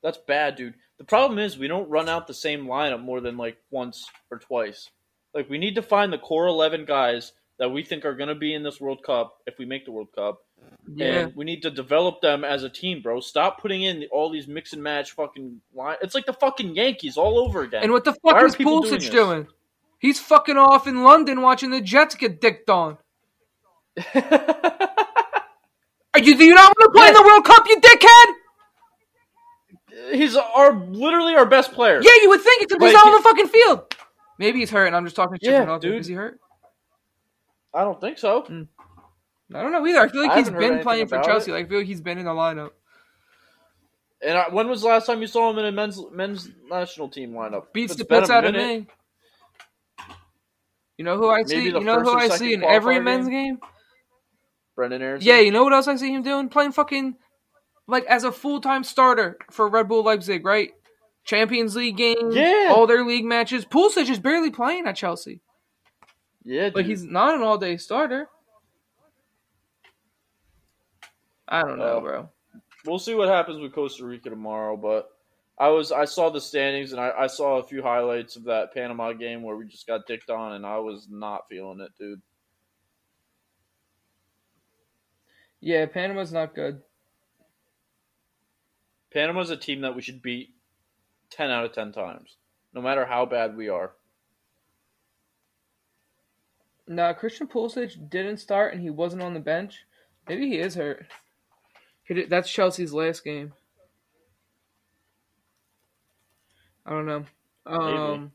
[0.03, 0.75] That's bad, dude.
[0.97, 4.39] The problem is we don't run out the same lineup more than like once or
[4.39, 4.89] twice.
[5.33, 8.35] Like we need to find the core eleven guys that we think are going to
[8.35, 10.44] be in this World Cup if we make the World Cup,
[10.93, 11.05] yeah.
[11.05, 13.19] and we need to develop them as a team, bro.
[13.19, 15.97] Stop putting in all these mix and match fucking line.
[16.01, 17.83] It's like the fucking Yankees all over again.
[17.83, 19.47] And what the fuck are is people doing Pulisic doing?
[19.99, 22.97] He's fucking off in London watching the Jets get dicked on.
[24.13, 24.19] Are
[26.17, 28.25] you, do you not want to play in the World Cup, you dickhead?
[30.11, 32.01] He's our literally our best player.
[32.01, 33.95] Yeah, you would think except he's Like, not on the fucking field.
[34.37, 36.01] Maybe he's hurt, and I'm just talking shit Yeah, dude.
[36.01, 36.39] Is he hurt?
[37.73, 38.43] I don't think so.
[38.43, 38.67] Mm.
[39.53, 39.99] I don't know either.
[39.99, 41.51] I feel like I he's been playing for Chelsea.
[41.51, 41.53] it.
[41.55, 42.71] Like I feel like he's been in the lineup.
[44.25, 47.09] And I, when was the last time you saw him in a men's men's national
[47.09, 47.65] team lineup?
[47.73, 48.87] Beats the piss out of me.
[50.97, 51.55] You know who I see?
[51.57, 53.55] Maybe You know who I see in every men's game?
[53.55, 53.59] game?
[54.77, 55.27] Brenden Aaronson.
[55.27, 56.49] Yeah, you know what else I see him doing?
[56.49, 57.15] Playing fucking
[57.87, 60.71] like as a full time starter for Red Bull Leipzig, right?
[61.25, 62.73] Champions League games, Yeah.
[62.75, 63.65] all their league matches.
[63.65, 65.41] Pulisic is barely playing at Chelsea.
[66.43, 66.65] yeah.
[66.65, 66.75] Dude.
[66.75, 68.27] Like he's not an all day starter.
[71.47, 72.29] I don't know, Well, bro.
[72.85, 74.75] we'll see what happens with Costa Rica tomorrow.
[74.77, 75.09] But
[75.57, 78.73] I was I saw the standings and I, I saw a few highlights of that
[78.73, 82.21] Panama game where we just got dicked on, and I was not feeling it, dude.
[85.61, 86.81] Yeah, Panama's not good.
[89.13, 90.53] Panama's a team that we should beat
[91.29, 92.35] ten out of ten times,
[92.73, 93.93] no matter how bad we are.
[96.87, 99.85] Now, Christian Pulisic didn't start and he wasn't on the bench.
[100.27, 101.07] Maybe he is hurt.
[102.09, 103.53] That's Chelsea's last game.
[106.85, 107.25] I don't know.
[107.65, 108.31] Um,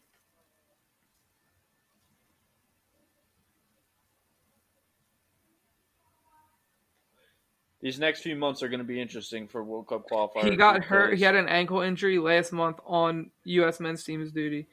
[7.82, 10.50] These next few months are going to be interesting for World Cup qualifiers.
[10.50, 11.06] he got hurt.
[11.10, 13.80] because- He had an ankle injury last month on U.S.
[13.80, 14.66] men's team's duty.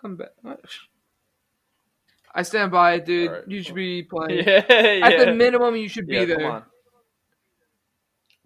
[0.00, 0.30] Come back.
[2.34, 3.28] I stand by it, dude.
[3.28, 3.48] Alright.
[3.48, 4.44] You should be playing.
[4.46, 5.06] Yeah, yeah.
[5.08, 6.66] At the minimum, you should be yeah, come there.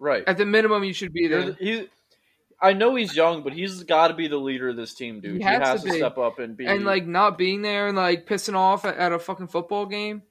[0.01, 0.05] On.
[0.07, 0.23] Right.
[0.27, 1.51] At the minimum, you should be there.
[1.51, 1.89] the-
[2.63, 5.31] I know he's young, but he's got to be the leader of this team, dude.
[5.33, 6.67] He He, has has to to, step up and be.
[6.67, 10.21] and like not being there and like pissing off at, at a fucking football game.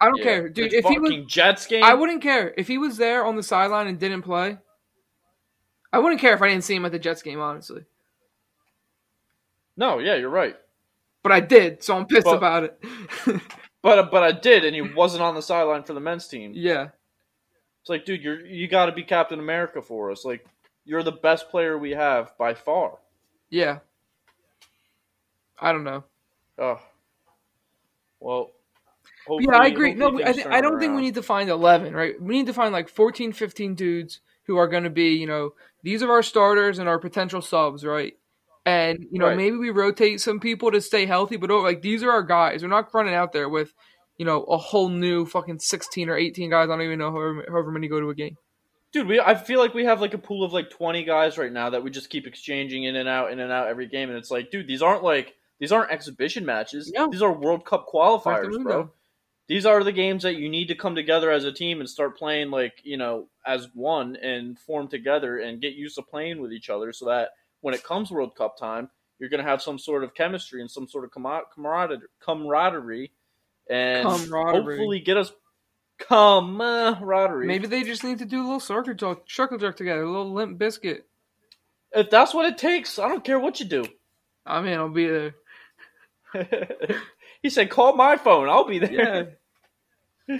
[0.00, 0.24] I don't Yeah.
[0.24, 0.70] care, dude.
[0.72, 3.42] The If he was, Jets game, I wouldn't care if he was there on the
[3.42, 4.58] sideline and didn't play.
[5.92, 7.84] I wouldn't care if I didn't see him at the Jets game, honestly.
[9.76, 10.56] No, yeah, you're right.
[11.22, 12.82] But I did, so I'm pissed But- about it.
[13.82, 16.52] But but I did, and he wasn't on the sideline for the men's team.
[16.54, 16.90] yeah,
[17.82, 20.24] It's like, dude, you're you got to be Captain America for us.
[20.24, 20.46] Like,
[20.84, 22.98] you're the best player we have by far.
[23.50, 23.78] yeah.
[25.60, 26.02] I don't know.
[26.58, 26.80] Oh,
[28.20, 28.50] well.
[29.38, 29.94] Yeah, I agree.
[29.94, 32.20] No, I, th- I don't think we need to find 11, right?
[32.20, 35.54] We need to find like 14, 15 dudes who are going to be, you know,
[35.84, 38.14] these are our starters and our potential subs, right?
[38.66, 39.36] And, you know, Right.
[39.36, 42.62] maybe we rotate some people to stay healthy, but oh, like these are our guys.
[42.62, 43.72] We're not running out there with,
[44.22, 46.70] you know, a whole new fucking 16 or 18 guys.
[46.70, 48.36] I don't even know however, however many go to a game.
[48.92, 51.50] Dude, we I feel like we have like a pool of like 20 guys right
[51.50, 54.16] now that we just keep exchanging in and out, in and out every game, and
[54.16, 56.92] it's like, dude, these aren't like these aren't exhibition matches.
[56.94, 57.10] No.
[57.10, 58.92] These are World Cup qualifiers, bro.
[59.48, 62.16] These are the games that you need to come together as a team and start
[62.16, 66.52] playing like you know as one and form together and get used to playing with
[66.52, 70.04] each other, so that when it comes World Cup time, you're gonna have some sort
[70.04, 71.10] of chemistry and some sort of
[72.20, 73.10] camaraderie
[73.72, 75.32] and hopefully get us
[75.98, 77.46] camaraderie.
[77.46, 80.32] Maybe they just need to do a little circle jerk, circle jerk together, a little
[80.32, 81.06] limp biscuit.
[81.92, 83.84] If that's what it takes, I don't care what you do.
[84.44, 85.34] I mean, I'll be there.
[87.42, 88.48] he said, "Call my phone.
[88.48, 89.36] I'll be there."
[90.28, 90.38] Yeah.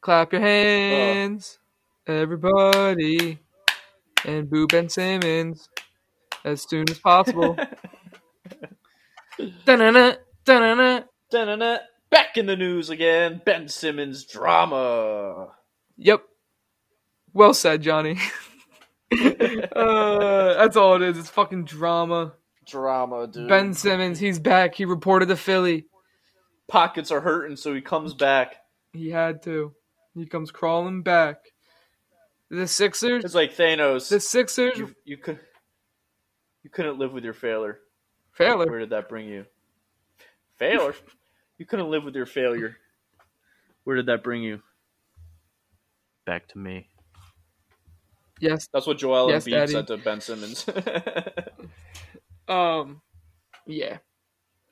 [0.00, 1.58] Clap your hands,
[2.06, 3.38] everybody,
[4.24, 5.68] and boo Ben Simmons
[6.44, 7.56] as soon as possible.
[9.64, 11.02] Da-na-na, da-na-na.
[11.30, 11.78] Da-na-na.
[12.10, 13.42] Back in the news again.
[13.44, 15.48] Ben Simmons drama.
[15.96, 16.22] Yep.
[17.32, 18.18] Well said, Johnny.
[19.12, 21.18] uh, that's all it is.
[21.18, 22.34] It's fucking drama.
[22.66, 23.48] Drama, dude.
[23.48, 24.74] Ben Simmons, he's back.
[24.74, 25.86] He reported to Philly.
[26.66, 28.56] pockets are hurting, so he comes back.
[28.92, 29.72] He had to.
[30.14, 31.38] He comes crawling back.
[32.50, 33.24] The Sixers.
[33.24, 34.08] It's like Thanos.
[34.08, 34.78] The Sixers.
[34.78, 35.38] You, you could.
[36.62, 37.80] You couldn't live with your failure.
[38.32, 38.70] Failure.
[38.70, 39.46] Where did that bring you?
[40.56, 40.94] Failure.
[41.58, 42.76] You couldn't live with your failure.
[43.84, 44.60] Where did that bring you?
[46.26, 46.88] Back to me.
[48.40, 48.68] Yes.
[48.72, 49.72] That's what Joel Yes, Embiid Daddy.
[49.72, 50.66] said to Ben Simmons.
[52.48, 53.02] Um.
[53.66, 53.98] Yeah.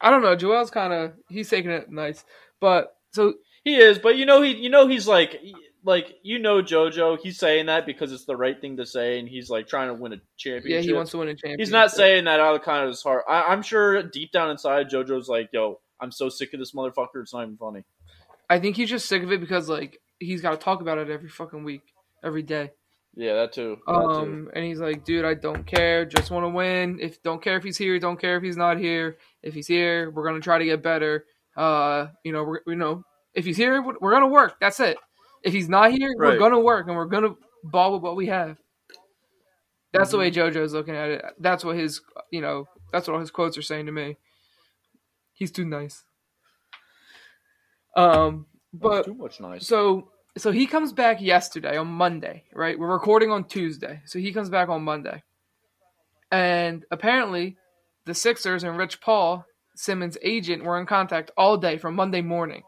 [0.01, 0.35] I don't know.
[0.35, 2.25] Joel's kind of he's taking it nice,
[2.61, 3.35] but so
[3.65, 5.41] he is, but you know he, you know he's like,
[5.85, 7.19] like you know JoJo.
[7.23, 9.95] He's saying that because it's the right thing to say, and he's like trying to
[9.95, 10.71] win a championship.
[10.71, 11.61] yeah, he wants to win a championship.
[11.61, 13.25] He's not saying that out of kind of his heart.
[13.29, 17.23] I, I'm sure deep down inside, JoJo's like, "Yo, I'm so sick of this motherfucker.
[17.23, 17.85] It's not even funny."
[18.49, 21.11] I think he's just sick of it because like he's got to talk about it
[21.11, 21.83] every fucking week,
[22.25, 22.71] every day.
[23.19, 23.79] Yeah, that too.
[23.87, 23.99] That too.
[23.99, 26.05] Um, and he's like, dude, I don't care.
[26.05, 26.99] Just want to win.
[27.01, 29.17] If don't care if he's here, don't care if he's not here.
[29.43, 31.25] If he's here, we're gonna try to get better.
[31.57, 33.03] Uh, you know, we're you know,
[33.35, 34.57] if he's here, we're gonna work.
[34.61, 34.99] That's it.
[35.43, 37.35] If he's not here, we're gonna work and we're gonna
[37.65, 38.59] ball with what we have.
[39.93, 40.21] That's the Mhm.
[40.21, 41.25] way JoJo's looking at it.
[41.39, 44.17] That's what his, you know, that's what all his quotes are saying to me.
[45.37, 46.03] He's too nice.
[47.95, 49.67] Um, but too much nice.
[49.67, 50.09] so
[50.39, 52.79] so he comes back yesterday on Monday, right?
[52.79, 54.03] We're recording on Tuesday.
[54.05, 55.23] So he comes back on Monday.
[56.31, 57.57] And apparently
[58.05, 62.63] the Sixers and Rich Paul, Simmons' agent, were in contact all day from Monday morning.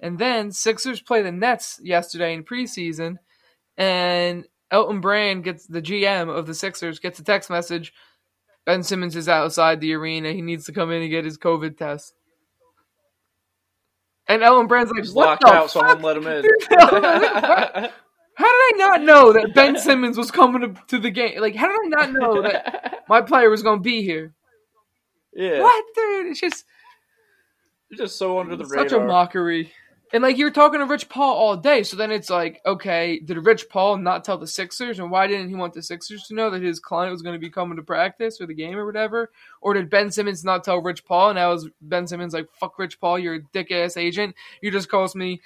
[0.00, 3.16] And then Sixers play the Nets yesterday in preseason
[3.78, 7.92] and Elton Brand gets the GM of the Sixers gets a text message
[8.66, 10.32] Ben Simmons is outside the arena.
[10.32, 12.14] He needs to come in and get his COVID test.
[14.28, 15.70] And Elton Brand's like, "What locked the out.
[15.70, 15.70] fuck?
[15.70, 17.90] Someone let him in.
[18.40, 21.40] How did I not know that Ben Simmons was coming to, to the game?
[21.40, 24.32] Like, how did I not know that my player was going to be here?
[25.34, 26.28] yeah, What, dude?
[26.28, 26.64] It's just
[27.90, 28.88] You're just so under the such radar.
[28.88, 29.72] Such a mockery.
[30.12, 33.46] And like you're talking to Rich Paul all day, so then it's like, okay, did
[33.46, 36.50] Rich Paul not tell the Sixers, and why didn't he want the Sixers to know
[36.50, 39.30] that his client was going to be coming to practice or the game or whatever?
[39.60, 42.76] Or did Ben Simmons not tell Rich Paul, and now is Ben Simmons like, fuck
[42.76, 44.34] Rich Paul, you're a dick ass agent.
[44.60, 45.40] You just cost me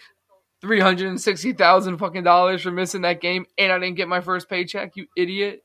[0.63, 4.09] three hundred and sixty thousand fucking dollars for missing that game, and I didn't get
[4.09, 4.97] my first paycheck.
[4.97, 5.63] You idiot.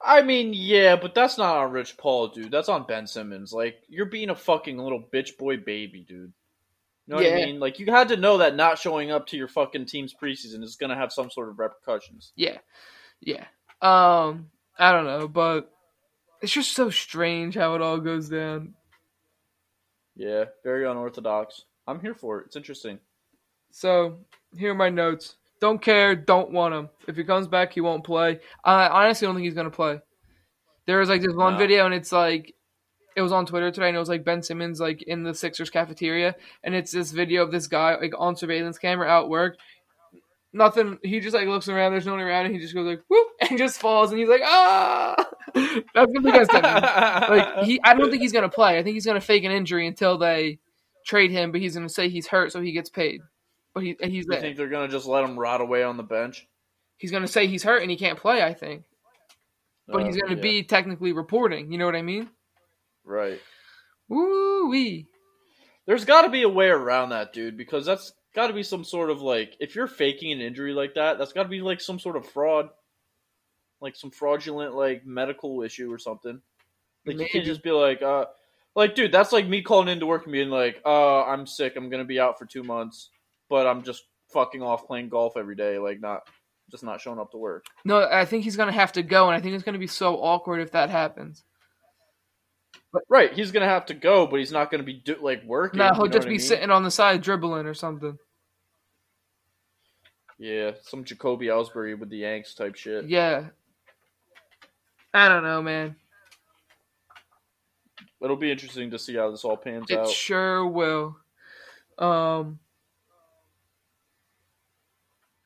[0.00, 2.50] I mean, yeah, but that's not on Rich Paul, dude.
[2.52, 3.52] That's on Ben Simmons.
[3.52, 6.32] Like, you're being a fucking little bitch boy baby, dude.
[7.10, 7.42] You know what Yeah.
[7.42, 7.58] I mean?
[7.58, 10.76] Like, you had to know that not showing up to your fucking team's preseason is
[10.76, 12.32] gonna have some sort of repercussions.
[12.36, 12.58] Yeah,
[13.20, 13.46] yeah.
[13.82, 14.48] Um,
[14.78, 15.72] I don't know, but
[16.40, 18.74] it's just so strange how it all goes down.
[20.14, 21.64] Yeah, very unorthodox.
[21.88, 22.46] I'm here for it.
[22.46, 23.00] It's interesting.
[23.72, 24.20] So
[24.56, 25.34] here are my notes.
[25.60, 26.14] Don't care.
[26.14, 26.90] Don't want him.
[27.08, 28.38] If he comes back, he won't play.
[28.62, 30.00] I honestly don't think he's gonna play.
[30.86, 31.58] There was like this one No.
[31.58, 32.54] video, and it's like
[33.16, 35.70] it was on Twitter today, and it was like Ben Simmons like in the Sixers
[35.70, 39.56] cafeteria, and it's this video of this guy like on surveillance camera at work.
[40.52, 40.98] Nothing.
[41.02, 41.92] He just like looks around.
[41.92, 44.28] There's no one around, and he just goes like whoop, and just falls, and he's
[44.28, 45.14] like ah.
[45.54, 46.52] That's gonna be Simmons.
[46.52, 48.78] Like he, I don't think he's gonna play.
[48.78, 50.58] I think he's gonna fake an injury until they
[51.06, 53.20] trade him, but he's gonna say he's hurt so he gets paid.
[53.74, 54.40] But he, he's You there.
[54.40, 56.46] think they're gonna just let him rot away on the bench?
[57.00, 58.84] he's going to say he's hurt and he can't play, I think.
[59.88, 60.42] But Uh, he's going to yeah.
[60.42, 61.72] be technically reporting.
[61.72, 62.28] You know what I mean?
[63.10, 63.40] Right.
[64.08, 65.06] Woo wee.
[65.86, 68.84] There's got to be a way around that, dude, because that's got to be some
[68.84, 71.80] sort of like if you're faking an injury like that, that's got to be like
[71.80, 72.68] some sort of fraud,
[73.80, 76.40] like some fraudulent like medical issue or something.
[77.06, 77.30] Like you Maybe.
[77.30, 78.26] can't just be like, uh,
[78.76, 81.90] like dude, that's like me calling into work and being like, uh, I'm sick, I'm
[81.90, 83.10] gonna be out for two months,
[83.48, 86.22] but I'm just fucking off playing golf every day, like not
[86.70, 87.66] just not showing up to work.
[87.84, 89.78] No, I think he's going to have to go, and I think it's going to
[89.80, 91.44] be so awkward if that happens.
[93.08, 95.78] Right, he's gonna have to go, but he's not gonna be do- like working.
[95.78, 96.40] No, you he'll know just what I be mean?
[96.40, 98.18] sitting on the side dribbling or something.
[100.38, 103.04] Yeah, some Jacoby Ellsbury with the Yanks type shit.
[103.08, 103.48] Yeah.
[105.12, 105.96] I don't know, man.
[108.22, 110.08] It'll be interesting to see how this all pans It out.
[110.08, 111.16] sure will.
[111.98, 112.58] Um,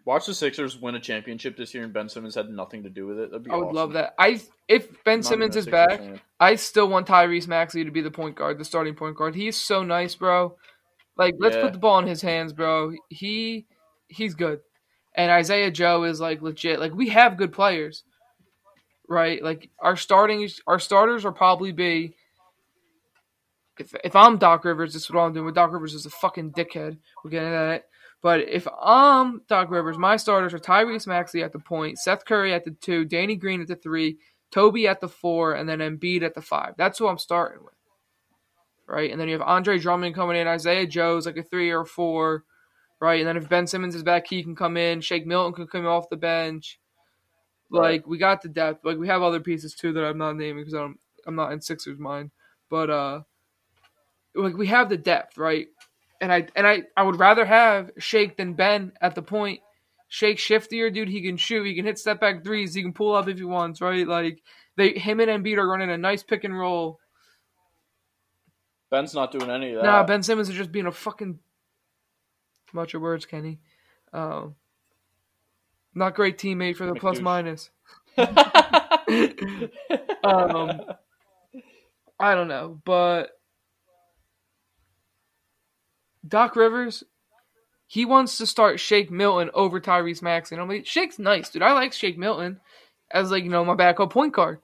[0.07, 3.07] Watch the Sixers win a championship this year, and Ben Simmons had nothing to do
[3.07, 3.31] with it.
[3.33, 3.75] I would awesome.
[3.75, 4.15] love that.
[4.19, 6.21] I if Ben Simmons is back, fan.
[6.39, 9.35] I still want Tyrese Maxey to be the point guard, the starting point guard.
[9.35, 10.57] He's so nice, bro.
[11.17, 11.63] Like, let's Yeah.
[11.63, 12.93] put the ball in his hands, bro.
[13.09, 13.67] He
[14.09, 14.61] he's good.
[15.15, 16.81] And Isaiah Joe is like legit.
[16.81, 18.05] Like we have good players.
[19.09, 19.43] Right?
[19.43, 22.15] Like our starting our starters will probably be
[23.79, 25.47] if if I'm Doc Rivers, this is what I'm doing.
[25.47, 26.99] With Doc Rivers is a fucking dickhead.
[27.23, 27.87] We're getting at it.
[28.25, 32.55] But if I'm Doc Rivers, my starters are Tyrese Maxey at the point, Seth Curry
[32.55, 34.19] at the two, Danny Green at the three,
[34.51, 36.75] Toby at the four, and then Embiid at the five.
[36.79, 37.75] That's who I'm starting with.
[38.87, 39.11] right?
[39.13, 41.87] And then you have Andre Drummond coming in, Isaiah Joe's like a three or a
[41.87, 42.45] four,
[43.01, 43.21] right?
[43.21, 45.03] And then if Ben Simmons is back, he can come in.
[45.03, 46.81] Shake Milton can come off the bench.
[47.71, 48.85] Like we got the depth.
[48.85, 51.61] Like we have other pieces too that I'm not naming because I'm I'm not in
[51.61, 52.31] Sixers mind.
[52.71, 53.23] But uh,
[54.35, 55.69] like we have the depth, right?
[56.25, 59.61] And I and I I would rather have Shake than Ben at the point.
[60.09, 61.11] Shake shiftier, dude.
[61.11, 61.65] He can shoot.
[61.65, 62.73] He can hit step back threes.
[62.73, 64.09] He can pull up if he wants, right?
[64.09, 64.43] Like
[64.77, 66.99] they him and Embiid are running a nice pick and roll.
[68.91, 69.85] Ben's not doing any of that.
[69.85, 71.41] Nah, Ben Simmons is just being a fucking.
[72.73, 73.61] Watch your words, Kenny.
[74.15, 74.55] Um,
[75.95, 77.21] not great teammate for the McDouche.
[77.21, 77.71] minus.
[80.25, 80.81] Um,
[82.19, 83.39] I don't know, but
[86.27, 87.05] Doc Rivers,
[87.87, 90.57] he wants to start Shake Milton over Tyrese Maxey.
[90.57, 91.63] I'm like, Shake's nice, dude.
[91.63, 92.61] I like Shake Milton
[93.11, 94.59] as like you know my backup point guard.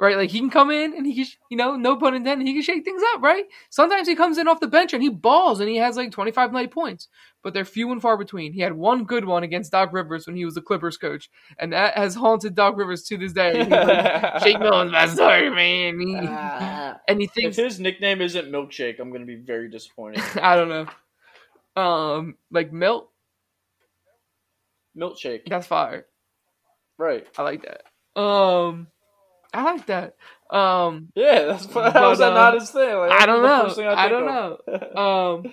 [0.00, 2.52] Right, like he can come in and he can, you know, no pun intended, he
[2.52, 3.46] can shake things up, right?
[3.68, 6.52] Sometimes he comes in off the bench and he balls and he has like 25
[6.52, 7.08] night points,
[7.42, 8.52] but they're few and far between.
[8.52, 11.28] He had one good one against Doc Rivers when he was the Clippers coach,
[11.58, 13.58] and that has haunted Doc Rivers to this day.
[13.58, 15.98] He's like, Shake Milton's my story, man.
[15.98, 17.00] He- Ah.
[17.08, 20.22] and he if thinks his nickname isn't Milkshake, I'm gonna be very disappointed.
[20.40, 21.82] I don't know.
[21.82, 23.10] Um, like Milt,
[24.96, 26.06] Milkshake, that's fire.
[26.98, 27.26] right?
[27.36, 28.20] I like that.
[28.20, 28.86] Um,
[29.58, 30.14] I like that.
[30.50, 32.96] Um, Yeah, that's But, how is that not his thing?
[32.96, 33.68] Like, I don't know.
[33.74, 34.60] thing I don't of.
[34.94, 35.00] know.
[35.42, 35.52] Um,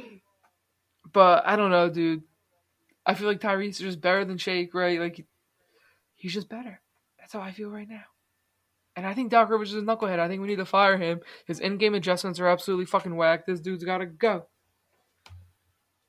[1.12, 2.22] but I don't know, dude.
[3.04, 5.00] I feel like Tyrese is just better than Shake, right?
[5.00, 5.26] Like
[6.14, 6.80] he's just better.
[7.20, 8.04] That's how I feel right now.
[8.96, 10.20] And I think Doc Rivers is a knucklehead.
[10.20, 11.22] I think we need to fire him.
[11.48, 13.46] His in-game adjustments are absolutely fucking whack.
[13.48, 14.46] This dude's got to go.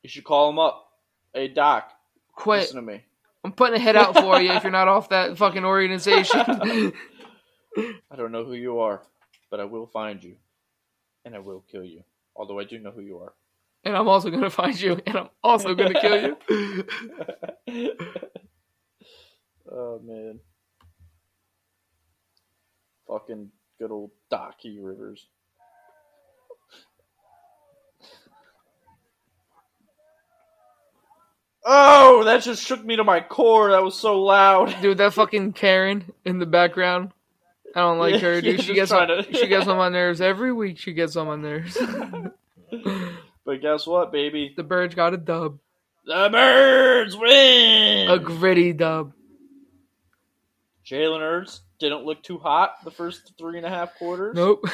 [0.03, 0.87] you should call him up.
[1.33, 1.93] Hey Doc,
[2.35, 2.61] Quit.
[2.61, 3.05] listen to me.
[3.45, 6.41] I'm putting a hit out for you if you're not off that fucking organization.
[8.11, 9.03] I don't know who you are,
[9.51, 10.37] but I will find you,
[11.25, 12.03] and I will kill you.
[12.35, 13.33] Although I do know who you are.
[13.85, 16.85] and I'm also gonna find you, and I'm also gonna kill you.
[19.71, 20.41] oh man,
[23.09, 24.79] fucking good old Doc E.
[24.81, 25.27] Rivers.
[31.69, 33.73] Oh, that just shook me to my core.
[33.73, 34.81] That was so loud.
[34.81, 37.11] Dude, that fucking Karen in the background.
[37.77, 38.63] I don't like her, dude.
[38.63, 40.79] She gets on, to- she gets on my nerves every week.
[40.79, 41.77] She gets on my nerves.
[43.45, 44.53] But guess what, baby?
[44.57, 45.61] the birds got a dub,
[46.05, 48.11] The birds win.
[48.11, 49.13] a gritty dub.
[50.85, 54.35] Jalen Hurts didn't look too hot the first three and a half quarters.
[54.35, 54.65] Nope.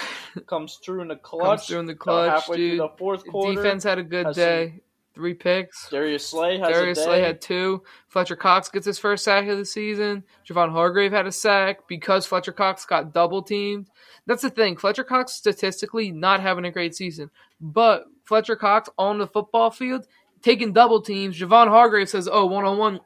[0.46, 1.44] Comes through in the clutch.
[1.44, 2.70] Comes through in the clutch, halfway dude.
[2.70, 3.62] through the fourth quarter.
[3.62, 4.80] Defense had a good day.
[5.14, 5.90] Three picks.
[5.90, 7.02] Darius Slay has Darius.
[7.02, 7.82] Slay had two.
[8.08, 10.24] Fletcher Cox gets his first sack of the season.
[10.48, 13.88] Javon Hargrave had a sack because Fletcher Cox got double teamed.
[14.26, 14.76] That's the thing.
[14.76, 20.06] Fletcher Cox statistically not having a great season, but Fletcher Cox on the football field
[20.42, 21.38] taking double teams.
[21.38, 23.00] Javon Hargrave says, "Oh, one on one."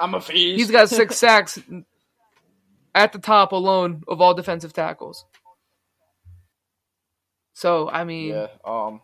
[0.00, 0.58] I'm a feast.
[0.58, 1.58] He's got six sacks
[2.94, 5.24] at the top alone of all defensive tackles.
[7.54, 8.48] So I mean, yeah.
[8.64, 9.00] Um.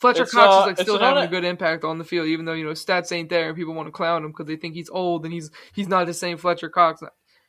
[0.00, 2.44] Fletcher It's, Cox uh, is like still having a good impact on the field, even
[2.44, 4.74] though you know stats ain't there and people want to clown him because they think
[4.74, 7.02] he's old and he's he's not the same Fletcher Cox.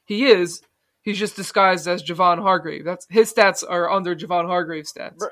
[0.05, 0.61] He is.
[1.01, 2.83] He's just disguised as Javon Hargrave.
[2.85, 5.17] That's his stats are under Javon Hargrave's stats.
[5.17, 5.29] bro-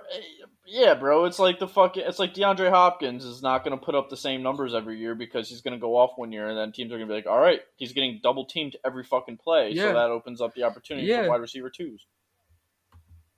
[0.65, 1.25] Yeah, bro.
[1.25, 2.03] It's like the fucking.
[2.05, 5.15] It's like DeAndre Hopkins is not going to put up the same numbers every year
[5.15, 7.15] because he's going to go off one year, and then teams are going to be
[7.17, 9.83] like, "All right, he's getting double teamed every fucking play." Yeah.
[9.83, 11.23] So that opens up the opportunity Yeah.
[11.23, 12.05] for wide receiver twos.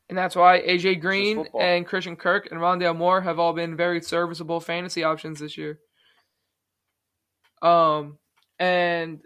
[0.09, 4.01] And that's why AJ Green and Christian Kirk and Rondale Moore have all been very
[4.01, 5.79] serviceable fantasy options this year.
[7.61, 8.17] Um,
[8.59, 9.19] and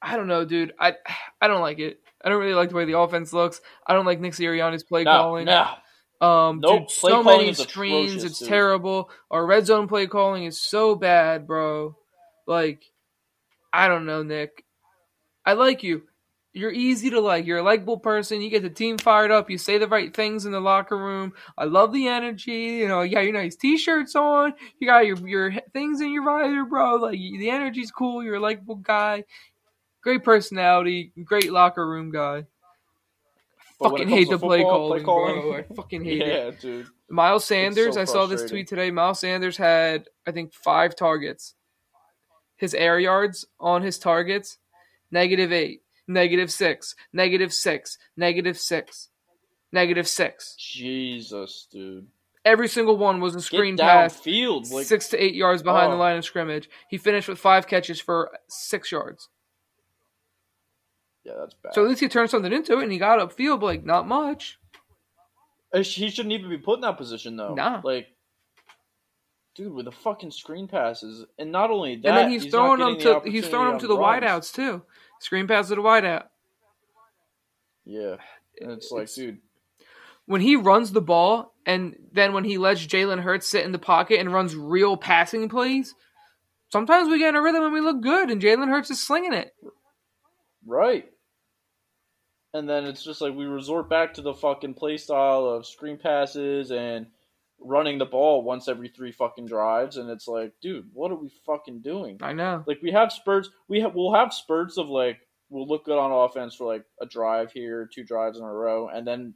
[0.00, 0.72] I don't know, dude.
[0.78, 0.94] I
[1.40, 2.00] I don't like it.
[2.24, 3.60] I don't really like the way the offense looks.
[3.86, 5.46] I don't like Nick Sirianni's play No, calling.
[5.46, 5.68] no.
[6.20, 8.24] Um, Nope, dude, play so calling many screens.
[8.24, 8.48] It's dude.
[8.48, 9.10] terrible.
[9.30, 11.96] Our red zone play calling is so bad, bro.
[12.46, 12.82] Like,
[13.72, 14.64] I don't know, Nick.
[15.44, 16.02] I like you.
[16.56, 17.44] You're easy to like.
[17.44, 18.40] You're a likable person.
[18.40, 19.50] You get the team fired up.
[19.50, 21.34] You say the right things in the locker room.
[21.58, 22.78] I love the energy.
[22.80, 24.54] You know, you got your nice t-shirts on.
[24.78, 26.94] You got your your things in your visor, bro.
[26.94, 28.24] Like the energy's cool.
[28.24, 29.24] You're a likable guy.
[30.02, 31.12] Great personality.
[31.24, 32.46] Great locker room guy.
[33.78, 35.56] But fucking hate to the play calling, play calling- bro.
[35.58, 36.26] I fucking hate it.
[36.28, 36.86] yeah, dude.
[37.10, 38.90] Miles Sanders, so I saw this tweet today.
[38.90, 41.54] Miles Sanders had, I think, five targets.
[42.56, 44.56] His air yards on his targets,
[45.10, 49.08] negative eight, negative six, negative six, negative six,
[49.72, 50.54] negative six.
[50.58, 52.06] Jesus, dude.
[52.44, 54.70] Every single one was a screen pass, downfield.
[54.70, 56.00] Like, six to eight yards behind the Oh.
[56.00, 56.70] line of scrimmage.
[56.88, 59.28] He finished with five catches for six yards.
[61.24, 61.74] yeah, that's bad.
[61.74, 64.06] So at least he turned something into it and he got upfield, but like not
[64.06, 64.58] much.
[65.74, 67.54] He shouldn't even be put in that position though.
[67.54, 67.80] Nah.
[67.82, 68.06] Like,
[69.56, 72.78] dude, with the fucking screen passes, and not only that, and then he's, not throwing
[72.78, 74.22] them the to he's throwing them to the runs.
[74.22, 74.82] wideouts too.
[75.20, 76.24] Screen pass to the wideout.
[77.84, 78.16] Yeah,
[78.60, 79.38] and it's like, dude,
[80.26, 83.78] When he runs the ball, and then when he lets Jalen Hurts sit in the
[83.78, 85.94] pocket and runs real passing plays,
[86.70, 89.32] sometimes we get in a rhythm and we look good, and Jalen Hurts is slinging
[89.32, 89.52] it.
[90.66, 91.06] right.
[92.54, 95.98] And then it's just like we resort back to the fucking play style of screen
[95.98, 97.06] passes and
[97.58, 101.30] running the ball once every three fucking drives, and it's like, dude, what are we
[101.46, 102.18] fucking doing?
[102.22, 102.62] I know.
[102.66, 106.10] Like we have spurts, we have we'll have spurts of like we'll look good on
[106.12, 109.34] offense for like a drive here, two drives in a row, and then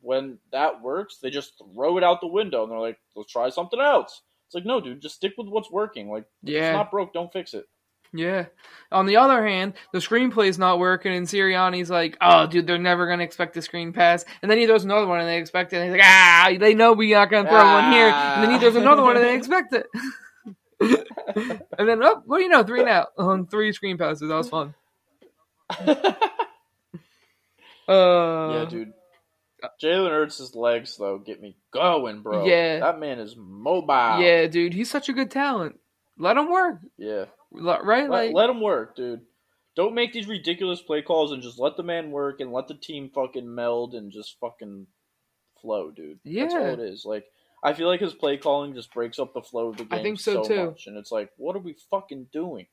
[0.00, 3.48] when that works, they just throw it out the window and they're like, let's try
[3.48, 4.20] something else.
[4.46, 6.10] It's like, no, dude, just stick with what's working.
[6.10, 6.68] Like, if Yeah.
[6.68, 7.64] it's not broke, don't fix it.
[8.14, 8.46] Yeah.
[8.92, 13.08] On the other hand, the screenplay's not working, and Sirianni's like, "Oh, dude, they're never
[13.08, 15.76] gonna expect the screen pass." And then he throws another one, and they expect it.
[15.78, 18.58] And he's like, "Ah, they know we're not gonna throw one here." And then he
[18.60, 19.86] throws another one, and they expect it.
[21.78, 22.62] and then, oh, what do you know?
[22.62, 24.28] Three now on three screen passes.
[24.28, 24.74] That was fun.
[27.86, 28.92] Uh, yeah, dude.
[29.82, 32.46] Jalen Hurts' legs though get me going, bro.
[32.46, 32.80] Yeah.
[32.80, 34.20] that man is mobile.
[34.20, 35.78] Yeah, dude, he's such a good talent.
[36.18, 37.26] Let him work, yeah.
[37.54, 38.08] Right?
[38.08, 39.22] Let, Like, let him work, dude.
[39.76, 42.74] Don't make these ridiculous play calls and just let the man work and let the
[42.74, 44.86] team fucking meld and just fucking
[45.60, 46.20] flow, dude.
[46.24, 46.72] That's all Yeah.
[46.74, 47.04] it is.
[47.04, 47.24] Like
[47.62, 50.02] I feel like his play calling just breaks up the flow of the game I
[50.02, 50.66] think so, too.
[50.66, 52.66] much, and it's like, what are we fucking doing?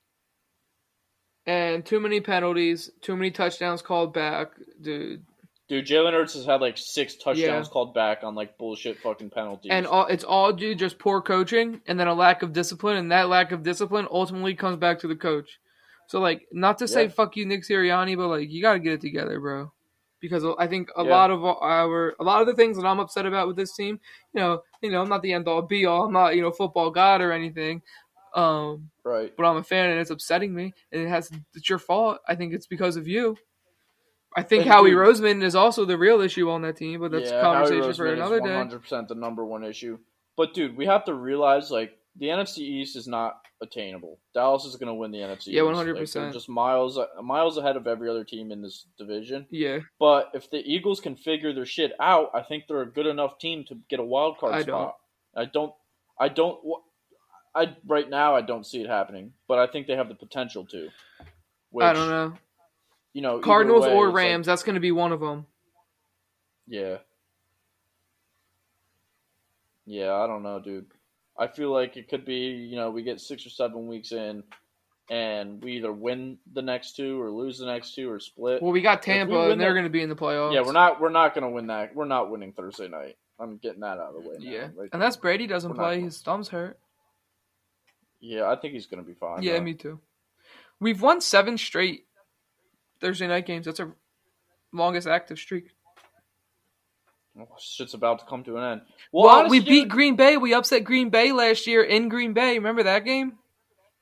[1.48, 5.26] and too many penalties, too many touchdowns called back, dude.
[5.72, 7.72] Dude, Jalen Hurts has had like six touchdowns Yeah.
[7.72, 9.72] called back on like bullshit fucking penalties.
[9.72, 13.10] And all, it's all due just poor coaching and then a lack of discipline, and
[13.14, 15.62] that lack of discipline ultimately comes back to the coach.
[16.08, 17.08] So, like, not to say Yeah.
[17.12, 19.72] fuck you, Nick Sirianni, but like, you got to get it together, bro.
[20.20, 21.10] Because I think a Yeah.
[21.10, 23.98] lot of our, a lot of the things that I'm upset about with this team,
[24.34, 26.04] you know, you know, I'm not the end all be all.
[26.04, 27.82] I'm not, you know, football god or anything.
[28.36, 29.34] Um, right.
[29.38, 32.20] but I'm a fan and it's upsetting me, and it has it's your fault.
[32.28, 33.38] I think it's because of you.
[34.36, 37.12] I think And Howie dude- Roseman is also the real issue on that team, but
[37.12, 38.48] that's a conversation for another day.
[38.48, 40.00] 100% the number one issue.
[40.38, 44.20] But dude, we have to realize like the NFC East is not attainable.
[44.34, 45.48] Dallas is going to win the NFC.
[45.48, 45.74] Yeah, East.
[45.74, 46.14] Like, 100%.
[46.14, 49.46] they're just miles uh, miles ahead of every other team in this division.
[49.50, 53.08] Yeah, But if the Eagles can figure their shit out, I think they're a good
[53.08, 54.98] enough team to get a wild card I spot.
[55.36, 55.74] I don't.
[56.20, 56.60] I don't.
[57.54, 60.66] I right now I don't see it happening, but I think they have the potential
[60.66, 60.90] to.
[61.72, 62.38] Which, I don't know.
[63.14, 65.46] You know, Cardinals way, or it's like- Rams, that's going to be one of them.
[66.68, 66.98] yeah.
[69.86, 70.86] Yeah, I don't know, dude.
[71.38, 74.44] I feel like it could be, you know, we get six or seven weeks in,
[75.10, 78.62] and we either win the next two or lose the next two or split.
[78.62, 80.54] Well, we got If we Tampa, and they're going to be in the playoffs.
[80.54, 81.02] yeah, we're not.
[81.02, 81.96] We're not going to win that.
[81.96, 83.18] We're not winning Thursday night.
[83.40, 84.36] I'm getting that out of the way.
[84.40, 84.52] Now.
[84.52, 86.78] Yeah, Like, and that's Brady doesn't play; his thumb's hurt.
[88.20, 89.42] yeah, I think he's going to be fine.
[89.42, 89.62] Yeah, though.
[89.62, 90.00] me too.
[90.80, 92.06] We've won seven straight
[93.02, 93.66] Thursday night games.
[93.66, 93.96] That's our
[94.72, 95.72] longest active streak.
[97.40, 98.82] Oh, shit's about to come to an end.
[99.14, 100.38] Well, honestly, we beat dude, Green Bay.
[100.38, 102.56] We upset Green Bay last year in Green Bay.
[102.58, 103.38] Remember that game?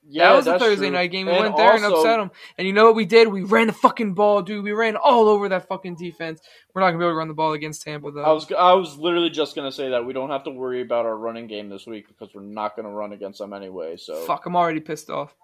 [0.08, 0.96] yeah, that was a Thursday true.
[0.96, 1.26] night game.
[1.26, 2.30] We And went there and upset them.
[2.58, 3.28] And you know what we did?
[3.28, 4.64] We ran the fucking ball, dude.
[4.64, 6.40] We ran all over that fucking defense.
[6.74, 8.24] We're not gonna be able to run the ball against Tampa though.
[8.24, 11.06] I was I was literally just gonna say that we don't have to worry about
[11.06, 13.96] our running game this week because we're not gonna run against them anyway.
[13.96, 15.36] So Fuck, I'm already pissed off.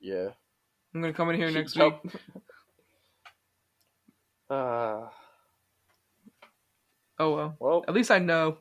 [0.00, 0.30] yeah.
[0.94, 1.94] I'm gonna come in here next week.
[4.50, 5.08] Uh,
[7.20, 7.56] Oh well.
[7.58, 8.58] well, At least I know.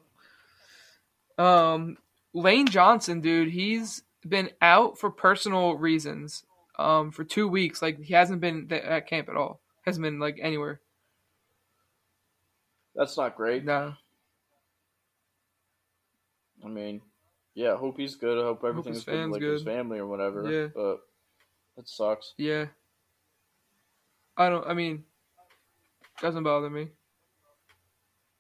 [1.38, 1.98] Um,
[2.34, 6.44] Lane Johnson, dude, he's been out for personal reasons.
[6.80, 9.62] Um, for two weeks, like he hasn't been th- at camp at all.
[9.86, 10.80] Hasn't been like anywhere.
[12.96, 13.64] that's not great.
[13.64, 13.94] No.
[16.66, 17.02] I mean,
[17.54, 18.38] yeah, hope he's good.
[18.40, 20.52] I hope everything's his good, like his family or whatever.
[20.52, 20.68] Yeah.
[20.74, 21.00] but
[21.78, 22.34] it sucks.
[22.38, 22.66] Yeah.
[24.36, 24.66] I don't.
[24.68, 25.04] I mean,
[26.22, 26.90] doesn't bother me.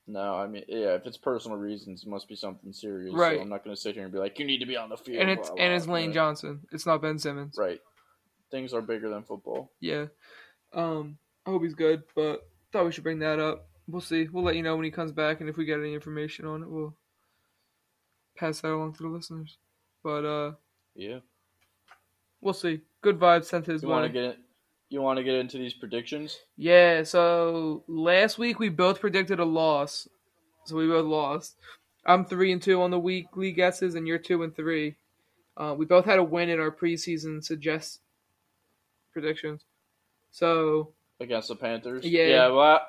[0.09, 3.13] No, I mean, yeah, if it's personal reasons, it must be something serious.
[3.13, 3.35] Right.
[3.37, 4.95] So I'm not gonna sit here and be like, you need to be on the
[4.97, 5.19] field.
[5.21, 6.13] And it's blah, and blah, it's Lane.
[6.13, 6.61] Johnson.
[6.71, 7.55] It's not Ben Simmons.
[7.57, 7.81] Right.
[8.49, 9.71] Things are bigger than football.
[9.81, 10.05] Yeah.
[10.73, 11.17] Um.
[11.45, 13.67] I hope he's good, but thought we should bring that up.
[13.87, 14.27] We'll see.
[14.29, 16.61] We'll let you know when he comes back, and if we get any information on
[16.63, 16.95] it, we'll
[18.37, 19.57] pass that along to the listeners.
[20.03, 20.51] But uh,
[20.95, 21.19] Yeah.
[22.41, 22.81] we'll see.
[23.01, 24.07] Good vibes sent his You want way.
[24.09, 24.39] to get it?
[24.89, 26.37] You want to get into these predictions?
[26.55, 30.07] Yeah, so last week we both predicted a loss.
[30.65, 31.55] So we both lost.
[32.05, 34.95] I'm three and two on the weekly guesses, and you're two and three.
[35.57, 37.99] Uh, we both had a win in our preseason suggest
[39.11, 39.65] predictions.
[40.31, 42.05] So against the Panthers.
[42.05, 42.27] Yeah.
[42.27, 42.47] Yeah.
[42.49, 42.81] Well, I-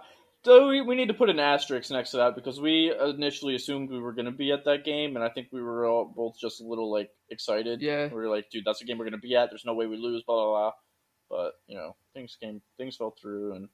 [0.45, 3.91] So we, we need to put an asterisk next to that because we initially assumed
[3.91, 6.35] we were going to be at that game, and I think we were all both
[6.41, 7.81] just a little like excited.
[7.81, 8.07] Yeah.
[8.07, 9.51] we were like, dude, that's the game we're going to be at.
[9.51, 10.23] There's no way we lose.
[10.27, 10.73] Blah blah blah.
[11.31, 13.53] But you know, things came, things fell through.
[13.55, 13.69] And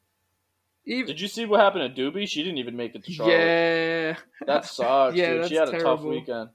[0.87, 2.29] Even, did you see what happened to Doobie?
[2.29, 3.33] She didn't even make it to Charlotte.
[3.35, 4.17] yeah.
[4.47, 5.49] That sucks, Yeah, dude.
[5.49, 6.11] She had a tough terrible.
[6.11, 6.49] weekend.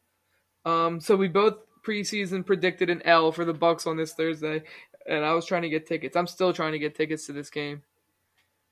[0.65, 4.61] Um, so we both preseason predicted an L for the Bucs on this Thursday,
[5.07, 6.15] and I was trying to get tickets.
[6.17, 7.81] I'm still trying to get tickets to this game.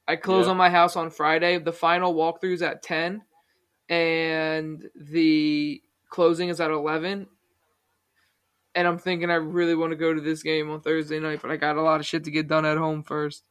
[0.07, 0.51] I close Yeah.
[0.51, 1.57] on my house on Friday.
[1.59, 3.23] The final walkthrough's at ten,
[3.89, 7.27] and the closing is at eleven.
[8.75, 11.49] And I'm thinking I really want to go to this game on Thursday night, but
[11.51, 13.43] I got a lot of shit to get done at home first.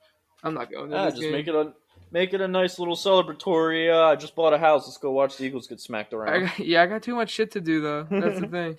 [0.45, 1.33] I'm not going to this just game.
[1.33, 1.73] make it a
[2.13, 3.93] make it a nice little celebratory.
[3.93, 4.87] Uh, I just bought a house.
[4.87, 6.41] Let's go watch the Eagles get smacked I around.
[6.47, 8.07] got, yeah, I got too much shit to do though.
[8.09, 8.79] That's the thing.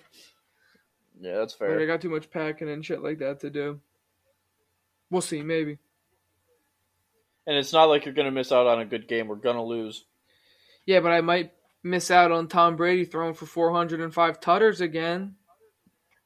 [1.20, 3.80] yeah, that's Like, I got too much packing and shit like that to do.
[5.10, 5.78] We'll see, maybe.
[7.46, 9.28] And it's not like you're gonna miss out on a good game.
[9.28, 10.04] We're gonna lose.
[10.86, 15.34] Yeah, but I might miss out on Tom Brady throwing for 405 tutters again.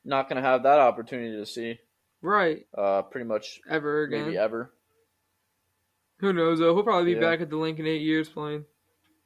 [0.05, 1.79] Not gonna have that opportunity to see.
[2.21, 2.67] Right.
[2.77, 4.25] Uh, pretty much Ever again.
[4.27, 4.73] maybe ever.
[6.21, 6.75] Who knows, though?
[6.75, 7.31] He'll probably be Yeah.
[7.31, 8.65] back at the link in eight years playing.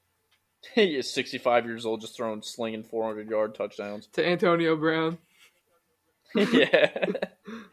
[0.75, 4.07] he is 65 years old, just throwing slinging 400 yard touchdowns.
[4.15, 5.19] To Antonio Brown.
[6.35, 6.91] yeah.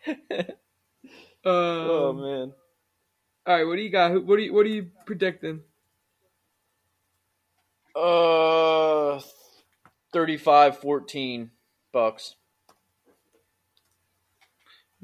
[1.45, 2.54] Um, oh man.
[3.45, 4.24] All right, what do you got?
[4.26, 5.60] What are you, what are you predicting?
[7.93, 9.20] Uh,
[10.16, 11.49] 35-14
[11.93, 12.36] Bucs.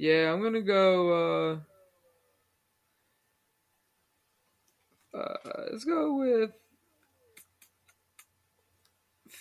[0.01, 1.59] Yeah, I'm gonna go.
[5.13, 5.33] Uh, uh,
[5.69, 6.51] let's go with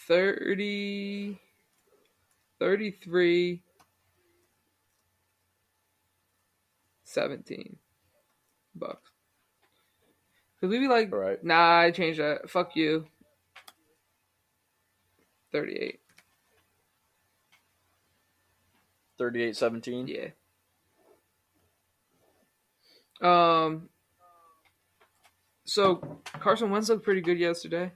[0.09, 1.39] 30,
[2.59, 3.63] 33,
[7.05, 7.77] 17
[8.77, 8.97] Bucs.
[10.61, 11.45] Cause we be like, All right.
[11.45, 12.51] nah, I changed that.
[12.51, 13.07] Fuck you.
[15.53, 16.01] 38.
[19.21, 20.09] 38-17.
[20.09, 20.29] Yeah.
[23.21, 23.89] Um.
[25.65, 27.93] So Carson Wentz looked pretty good yesterday.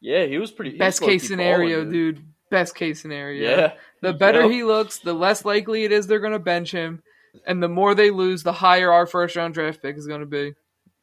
[0.00, 0.72] Yeah, he was pretty.
[0.72, 2.24] he Best was case scenario, balling, dude.
[2.50, 3.48] Best case scenario.
[3.48, 3.72] Yeah.
[4.00, 7.02] The better he looks, the less likely it is they're going to bench him,
[7.46, 10.26] and the more they lose, the higher our first round draft pick is going to
[10.26, 10.54] be.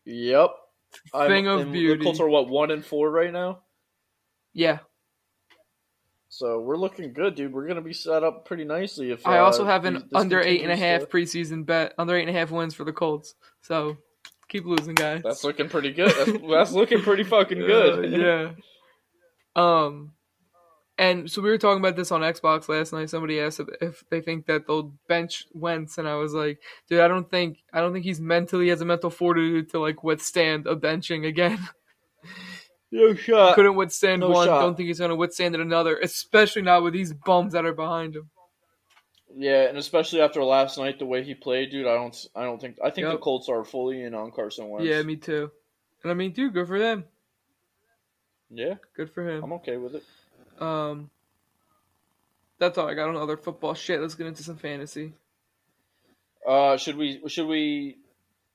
[0.05, 0.49] Yep.
[1.28, 1.97] Thing of and beauty.
[1.97, 3.60] The Colts are what one and four right now.
[4.53, 4.80] Yeah.
[6.32, 7.51] So we're looking good, dude.
[7.51, 9.11] We're gonna be set up pretty nicely.
[9.11, 12.15] If I uh, also have an under eight and a half to- preseason bet, under
[12.15, 13.34] eight and a half wins for the Colts.
[13.61, 13.97] So
[14.47, 15.21] keep losing, guys.
[15.23, 16.11] That's looking pretty good.
[16.11, 18.13] That's, that's looking pretty fucking good.
[18.13, 18.51] Uh, yeah.
[19.55, 20.11] Um,
[20.99, 23.09] and so we were talking about this on Xbox last night.
[23.09, 26.99] Somebody asked if, if they think that they'll bench Wentz, and I was like, dude,
[26.99, 30.67] I don't think I don't think he's mentally has a mental fortitude to like withstand
[30.67, 31.57] a benching again.
[32.91, 33.55] No shot.
[33.55, 34.47] Couldn't withstand no one.
[34.47, 34.61] shot.
[34.61, 38.15] Don't think he's gonna withstand it another, especially not with these bums that are behind
[38.15, 38.29] him.
[39.35, 41.85] Yeah, and especially after last night, the way he played, dude.
[41.85, 42.15] I don't.
[42.35, 42.77] I don't think.
[42.83, 43.21] I think the Yep.
[43.21, 44.87] Colts are fully in on Carson Wentz.
[44.87, 45.51] Yeah, me too.
[46.01, 47.03] And I mean, dude, good for them.
[48.49, 49.43] Yeah, Good for him.
[49.43, 50.03] I'm okay with it.
[50.59, 51.11] Um,
[52.57, 54.01] that's all I got on other football shit.
[54.01, 55.13] Let's get into some fantasy.
[56.47, 57.21] Uh, should we?
[57.27, 57.97] Should we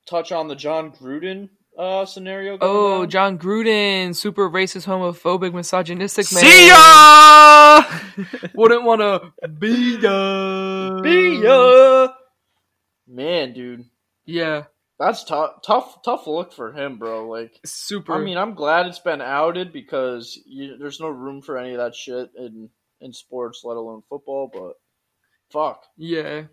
[0.06, 1.48] touch on the Jon Gruden
[1.78, 2.56] uh scenario?
[2.58, 3.10] going Oh, down?
[3.10, 6.42] Jon Gruden, super racist, homophobic, misogynistic man.
[6.44, 7.84] See ya.
[8.54, 11.00] Wouldn't want to be ya.
[11.00, 12.08] Be ya.
[13.06, 13.84] Man, dude,
[14.24, 14.64] Yeah,
[14.98, 15.62] that's tough.
[15.62, 16.02] Tough.
[16.04, 17.28] Tough look for him, bro.
[17.28, 17.60] Like.
[17.64, 18.14] super.
[18.14, 21.78] I mean, I'm glad it's been outed because you, there's no room for any of
[21.78, 22.70] that shit in
[23.00, 24.50] in sports, let alone football.
[24.52, 24.74] But
[25.52, 26.44] fuck, yeah.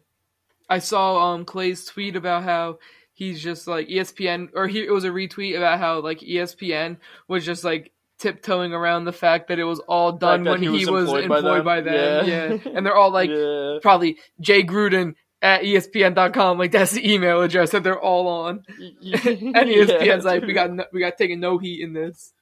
[0.70, 2.80] I saw um Clay's tweet about how
[3.22, 6.98] he's just like ESPN, or he it was a retweet about how like ESPN
[7.28, 10.86] was just like tiptoeing around the fact that it was all done when he he
[10.88, 11.66] was was employed by them?
[11.66, 12.28] by them.
[12.28, 12.54] Yeah.
[12.54, 12.72] Yeah.
[12.76, 16.58] and they're all like yeah, probably Jay Gruden at ESPN.com.
[16.58, 18.64] Like that's the email address that they're all on.
[18.80, 22.34] and ESPN's like, we got no, we got taking no heat in this.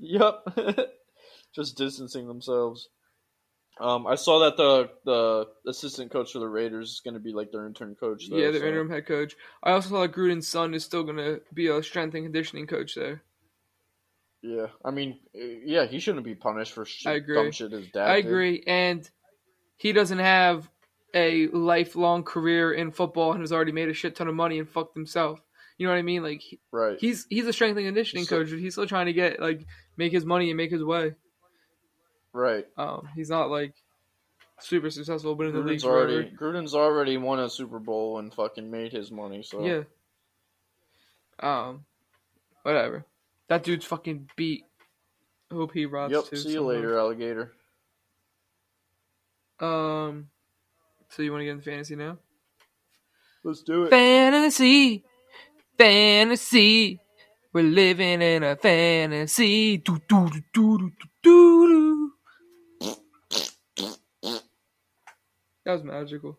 [0.00, 0.44] yep,
[1.54, 2.88] just distancing themselves.
[3.78, 7.32] Um, I saw that the the assistant coach for the Raiders is going to be
[7.32, 8.24] like their intern coach.
[8.28, 9.36] Yeah, their so- interim head coach.
[9.62, 12.94] I also saw that Gruden's son is still gonna be a strength and conditioning coach
[12.94, 13.22] there.
[14.42, 17.34] Yeah, I mean, uh, yeah, he shouldn't be punished for shit, I agree.
[17.34, 18.08] dumb shit his dad.
[18.08, 18.26] I did.
[18.26, 19.08] agree, and
[19.76, 20.68] he doesn't have
[21.14, 24.68] a lifelong career in football and has already made a shit ton of money and
[24.68, 25.40] fucked himself.
[25.78, 26.22] You know what I mean?
[26.22, 26.96] Like Right.
[26.98, 29.66] he's he's a strength and conditioning coach, but he's still trying to get like
[29.96, 31.14] make his money and make his way.
[32.36, 32.66] Right.
[32.76, 33.74] Um, he's not like
[34.60, 36.58] super successful, but in the league Gruden's already forever.
[36.58, 39.42] Gruden's already won a Super Bowl and fucking made his money.
[39.42, 39.82] So Yeah.
[41.40, 41.84] Um,
[42.62, 43.04] whatever.
[43.48, 44.64] That dude's fucking beat.
[45.52, 46.24] Hope he rots Yep.
[46.26, 46.36] too.
[46.36, 47.52] See you later, alligator.
[49.60, 50.28] Um,
[51.08, 52.18] so you want to get in fantasy now?
[53.44, 53.90] Let's do it.
[53.90, 55.04] Fantasy,
[55.78, 57.00] fantasy.
[57.52, 59.78] We're living in a fantasy.
[59.78, 61.65] Do do do do do do.
[65.66, 66.38] That was magical.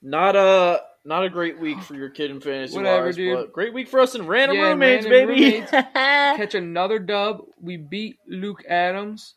[0.00, 2.76] Not a not a great week for your kid in fantasy.
[2.76, 3.52] Whatever, wise, dude.
[3.52, 5.44] Great week for us in random Yeah, roommates, random baby.
[5.54, 5.70] roommates.
[5.94, 7.42] Catch another dub.
[7.60, 9.34] We beat Luke Adams.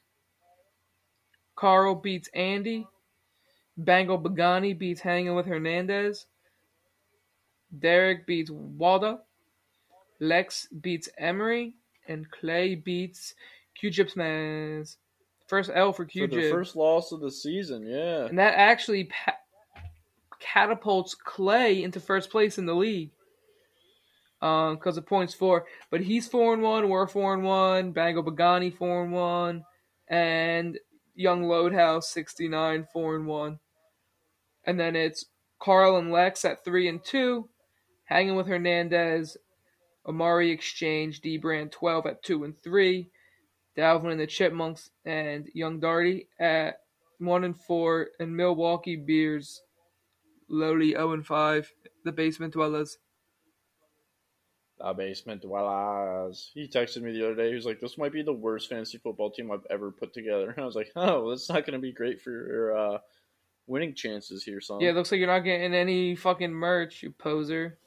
[1.55, 2.87] Carl beats Andy.
[3.75, 6.27] Bango Bagani beats Hanging with Hernandez.
[7.77, 9.21] Derek beats Waldo.
[10.19, 11.73] Lex beats Emery.
[12.07, 13.33] And Clay beats
[13.73, 14.97] Q Chips Mans.
[15.49, 17.85] First L for for Q the first loss of the season.
[17.85, 18.27] Yeah.
[18.27, 19.35] And that actually pa-
[20.39, 23.09] catapults Clay into first place in the league.
[24.41, 25.65] Um, because of points four.
[25.89, 29.65] But he's four and one, we're four and one, Bango Bagani four and one,
[30.07, 30.79] and
[31.13, 33.59] Young Loadhouse sixty nine, four and one.
[34.63, 35.25] And then it's
[35.59, 37.49] Carl and Lex at three and two,
[38.05, 39.35] hanging with Hernandez,
[40.07, 43.09] Amari Exchange, D Brand twelve at two and three,
[43.77, 46.81] Dalvin and the Chipmunks and Young Darty at
[47.19, 49.61] one and four, and Milwaukee Beers,
[50.47, 51.71] lowly zero and five.
[52.05, 52.97] The basement dwellers.
[54.79, 56.51] The basement dwellers.
[56.53, 57.49] He texted me the other day.
[57.49, 60.49] He was like, "This might be the worst fantasy football team I've ever put together."
[60.51, 62.97] And I was like, "Oh, that's not going to be great for your uh,
[63.67, 67.11] winning chances here, son." Yeah, it looks like you're not getting any fucking merch, you
[67.11, 67.77] poser.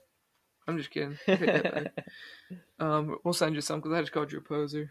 [0.68, 1.18] I'm just kidding.
[1.26, 2.06] Take that back.
[2.78, 4.90] um, we'll send you some because I just called you a poser.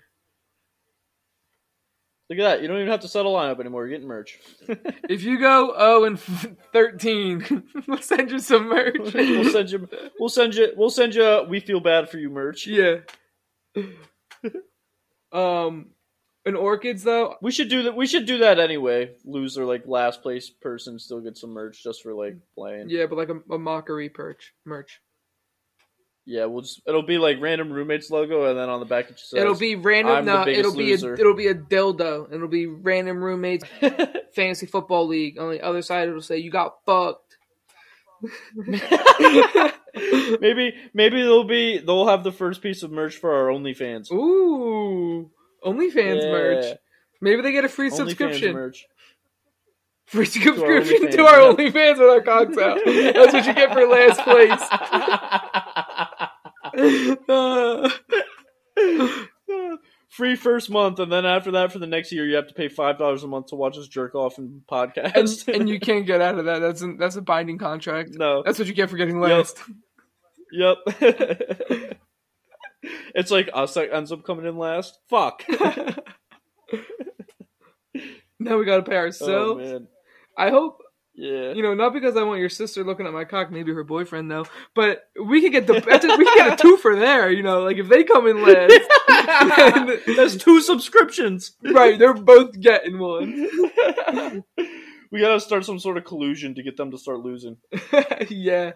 [2.31, 2.61] Look at that.
[2.61, 3.85] You don't even have to set settle lineup anymore.
[3.85, 4.39] You're getting merch.
[5.09, 6.17] If you go 0 and
[6.71, 8.95] 13, we'll send you some merch.
[9.13, 9.89] we'll send you.
[10.17, 10.71] We'll send you.
[10.77, 11.43] We'll send you.
[11.49, 12.67] We feel bad for you merch.
[12.67, 12.99] Yeah.
[15.33, 15.87] um,
[16.45, 17.97] in orchids though, We should do that.
[17.97, 19.11] We should do that anyway.
[19.25, 22.89] Loser, like last place person, still get some merch just for like playing.
[22.89, 25.01] yeah, but like a, a mockery perch merch.
[26.25, 26.81] Yeah, we'll just.
[26.85, 29.57] It'll be like random roommates logo, and then on the back it just says, it'll
[29.57, 30.15] be random.
[30.17, 32.31] "I'm No, it'll be loser." a, it'll be a dildo.
[32.31, 33.65] It'll be random roommates
[34.35, 35.39] fantasy football league.
[35.39, 37.37] On the other side, it'll say you got fucked.
[40.39, 44.11] maybe maybe they'll be they'll have the first piece of merch for our OnlyFans.
[44.11, 45.31] Ooh,
[45.65, 46.31] OnlyFans Yeah.
[46.31, 46.65] merch.
[47.19, 48.53] Maybe they get a free OnlyFans subscription.
[48.53, 48.85] merch.
[50.05, 51.37] Free subscription OnlyFans, to our.
[51.55, 52.79] OnlyFans with our cocks out.
[52.85, 54.61] That's what you get for last place.
[60.09, 62.67] Free first month, and then after that, for the next year, you have to pay
[62.67, 65.47] five dollars a month to watch us jerk off and and, podcast.
[65.53, 66.59] and you can't get out of that.
[66.59, 68.09] That's a, that's a binding contract.
[68.13, 69.57] no, That's what you get for getting last.
[70.51, 70.77] yep.
[73.15, 74.99] it's like us that ends up coming in last.
[75.09, 75.45] Fuck.
[78.39, 79.63] now we gotta pay oh ourselves.
[79.63, 79.87] man.
[80.37, 80.80] I hope
[81.21, 81.53] Yeah.
[81.53, 84.31] you know, not because I want your sister looking at my cock, maybe her boyfriend
[84.31, 87.29] though, but we could get the we could get a two for there.
[87.29, 91.51] You know, like if they come in last, That's two subscriptions.
[91.63, 91.99] right?
[91.99, 93.47] They're both getting one.
[95.11, 97.57] we gotta start some sort of collusion to get them to start losing.
[98.29, 98.71] yeah.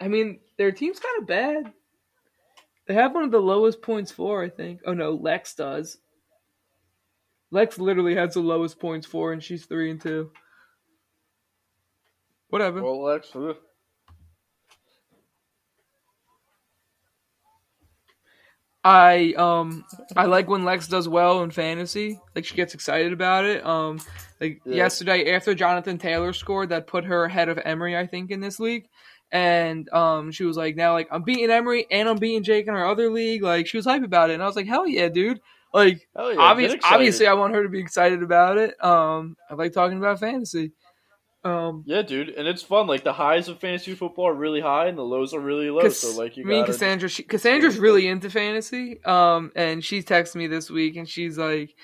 [0.00, 1.72] I mean, their team's kind of bad.
[2.88, 4.80] They have one of the lowest points for, I think.
[4.86, 5.98] Oh no, Lex does.
[7.50, 10.30] Lex literally has the lowest points for, and she's three and two.
[12.50, 12.82] Whatever.
[12.82, 13.30] well, Lex.
[13.34, 13.56] ugh.
[18.84, 19.84] I um
[20.16, 22.20] I like when Lex does well in fantasy.
[22.36, 23.66] Like she gets excited about it.
[23.66, 23.98] Um
[24.40, 24.76] like Yeah.
[24.76, 28.60] yesterday after Jonathan Taylor scored that put her ahead of Emery, I think, in this
[28.60, 28.86] league.
[29.32, 32.74] And um she was like, now like I'm beating Emery and I'm beating Jake in
[32.74, 33.42] our other league.
[33.42, 34.34] Like she was hype about it.
[34.34, 35.40] And I was like, Hell yeah, dude.
[35.74, 38.82] Like yeah, obvious, obviously I want her to be excited about it.
[38.84, 40.70] Um I like talking about fantasy.
[41.46, 42.86] Um Yeah, dude, and it's fun.
[42.86, 45.88] Like the highs of fantasy football are really high, and the lows are really low.
[45.88, 49.02] So like you me and gotta Cassandra, she, Cassandra's really into fantasy.
[49.04, 51.74] Um, and she texted me this week, and she's like,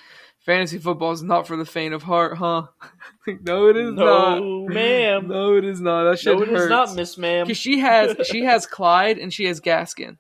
[0.45, 2.67] "Fantasy football is not for the faint of heart, huh?"
[3.27, 4.41] Like, no, it is not.
[4.41, 5.29] no, ma'am.
[5.29, 6.11] No, it is not.
[6.11, 6.71] That shit no, it is hurts.
[6.71, 7.47] not, Miss Ma'am.
[7.47, 10.17] 'Cause she has she has Clyde and she has Gaskin,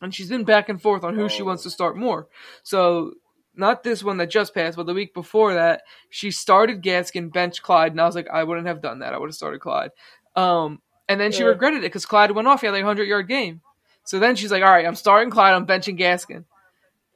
[0.00, 1.46] and she's been back and forth on who she Oh.
[1.46, 2.28] wants to start more.
[2.62, 3.14] So.
[3.56, 7.62] Not this one that just passed, but the week before that, she started Gaskin, bench
[7.62, 9.14] Clyde, and I was like, I wouldn't have done that.
[9.14, 9.90] I would have started Clyde.
[10.34, 11.48] Um, and then she Yeah.
[11.48, 12.60] regretted it because Clyde went off.
[12.62, 13.60] He had like a hundred yard game.
[14.04, 15.54] So then she's like, "All right, I'm starting Clyde.
[15.54, 16.44] I'm benching Gaskin.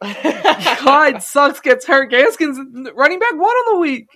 [0.78, 1.60] Clyde sucks.
[1.60, 2.10] Gets hurt.
[2.10, 2.58] Gaskin's
[2.94, 4.06] running back one on the week.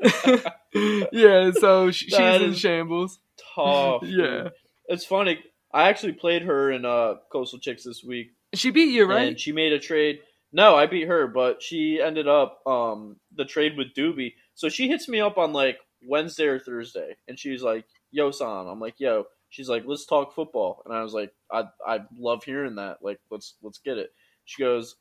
[1.12, 3.18] yeah, so sh- she's in shambles.
[3.54, 4.02] Tough.
[4.06, 4.50] Yeah,
[4.88, 5.40] it's funny.
[5.72, 9.28] I actually played her in uh Coastal Chicks this week, She beat you, right?
[9.28, 10.20] and she made a trade.
[10.52, 14.34] No, I beat her, but she ended up um the trade with Doobie.
[14.54, 18.66] So she hits me up on like Wednesday or Thursday, and she's like, "Yo, son,"
[18.66, 22.44] I'm like, "Yo." She's like, "Let's talk football," and I was like, "I I love
[22.44, 22.98] hearing that.
[23.02, 24.10] Like, let's let's get it."
[24.44, 24.96] She goes,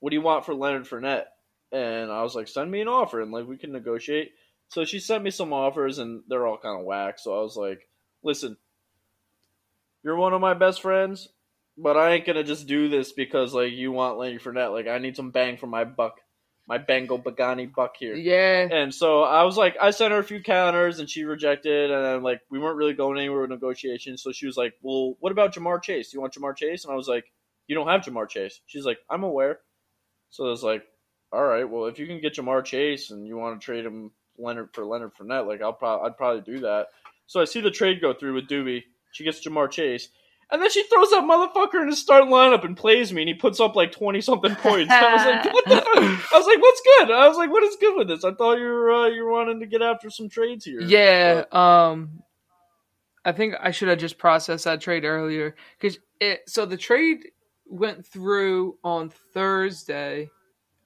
[0.00, 1.26] "What do you want for Leonard Fournette?"
[1.72, 4.32] And I was like, "Send me an offer, and like we can negotiate."
[4.68, 7.18] So she sent me some offers, and they're all kind of whack.
[7.18, 7.88] So I was like,
[8.22, 8.56] "Listen,
[10.02, 11.28] you're one of my best friends,
[11.82, 14.72] but I ain't gonna just do this because like you want Leonard Fournette.
[14.72, 16.20] Like I need some bang for my buck,
[16.66, 18.68] my Bengal Bagani buck here." yeah.
[18.70, 21.90] And so I was like, I sent her a few counters, and she rejected.
[21.90, 24.22] And then like we weren't really going anywhere with negotiations.
[24.22, 26.12] So she was like, "Well, what about Ja'Marr Chase?
[26.12, 27.32] You want Ja'Marr Chase?" And I was like,
[27.66, 29.60] "You don't have Ja'Marr Chase." She's like, "I'm aware."
[30.30, 30.84] So I was like,
[31.32, 34.12] "All right, well, if you can get Ja'Marr Chase and you want to trade him
[34.38, 36.88] Leonard for Leonard Fournette, like I'll probably I'd probably do that."
[37.26, 38.84] So I see the trade go through with Doobie.
[39.12, 40.08] She gets Ja'Marr Chase.
[40.52, 43.34] And then she throws that motherfucker in his start lineup and plays me, and he
[43.34, 44.90] puts up like twenty something points.
[44.92, 46.32] I was like, "What the?" Fuck?
[46.32, 48.58] I was like, "What's good?" I was like, "What is good with this?" I thought
[48.58, 50.80] you were uh, you were wanting to get after some trades here.
[50.80, 52.22] Yeah, um,
[53.24, 56.40] I think I should have just processed that trade earlier because it.
[56.48, 57.28] So the trade
[57.66, 60.30] went through on Thursday,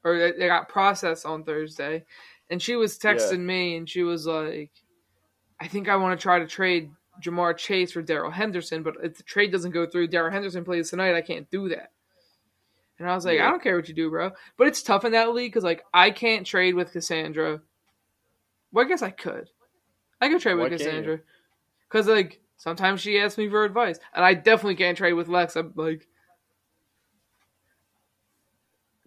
[0.05, 2.05] or it it got processed on Thursday,
[2.51, 4.73] and she was texting me and she was like,
[5.59, 6.91] "I think I want to try to trade
[7.23, 10.91] Ja'Marr Chase for Darrell Henderson, but if the trade doesn't go through, Darrell Henderson plays
[10.91, 11.15] tonight.
[11.15, 11.91] I can't do that."
[12.99, 13.49] And I was like, Yeah.
[13.49, 15.85] "I don't care what you do, bro." But it's tough in that league because like
[15.93, 17.63] I can't trade with Cassandra.
[18.73, 19.51] Well, I guess I could.
[20.21, 20.73] I could trade Why with?
[20.73, 21.21] Cassandra
[21.89, 25.55] because like sometimes she asks me for advice, and I definitely can't trade with Lex.
[25.57, 26.09] I'm like,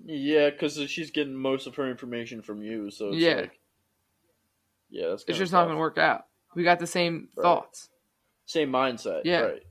[0.06, 2.90] yeah, because she's getting most of her information from you.
[2.92, 3.36] So it's Yeah.
[3.36, 3.60] like,
[4.90, 6.28] yeah, that's it's just not gonna work out.
[6.56, 7.44] We got the same Right.
[7.44, 7.90] thoughts.
[8.48, 9.22] Same mindset.
[9.26, 9.42] Yeah.
[9.42, 9.64] Right.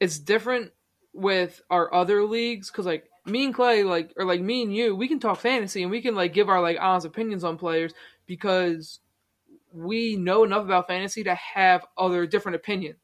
[0.00, 0.72] It's different
[1.14, 4.94] with our other leagues because like me and Clay, like or like me and you,
[4.94, 7.94] we can talk fantasy and we can like give our like honest opinions on players
[8.26, 8.98] because
[9.72, 12.98] we know enough about fantasy to have other different opinions.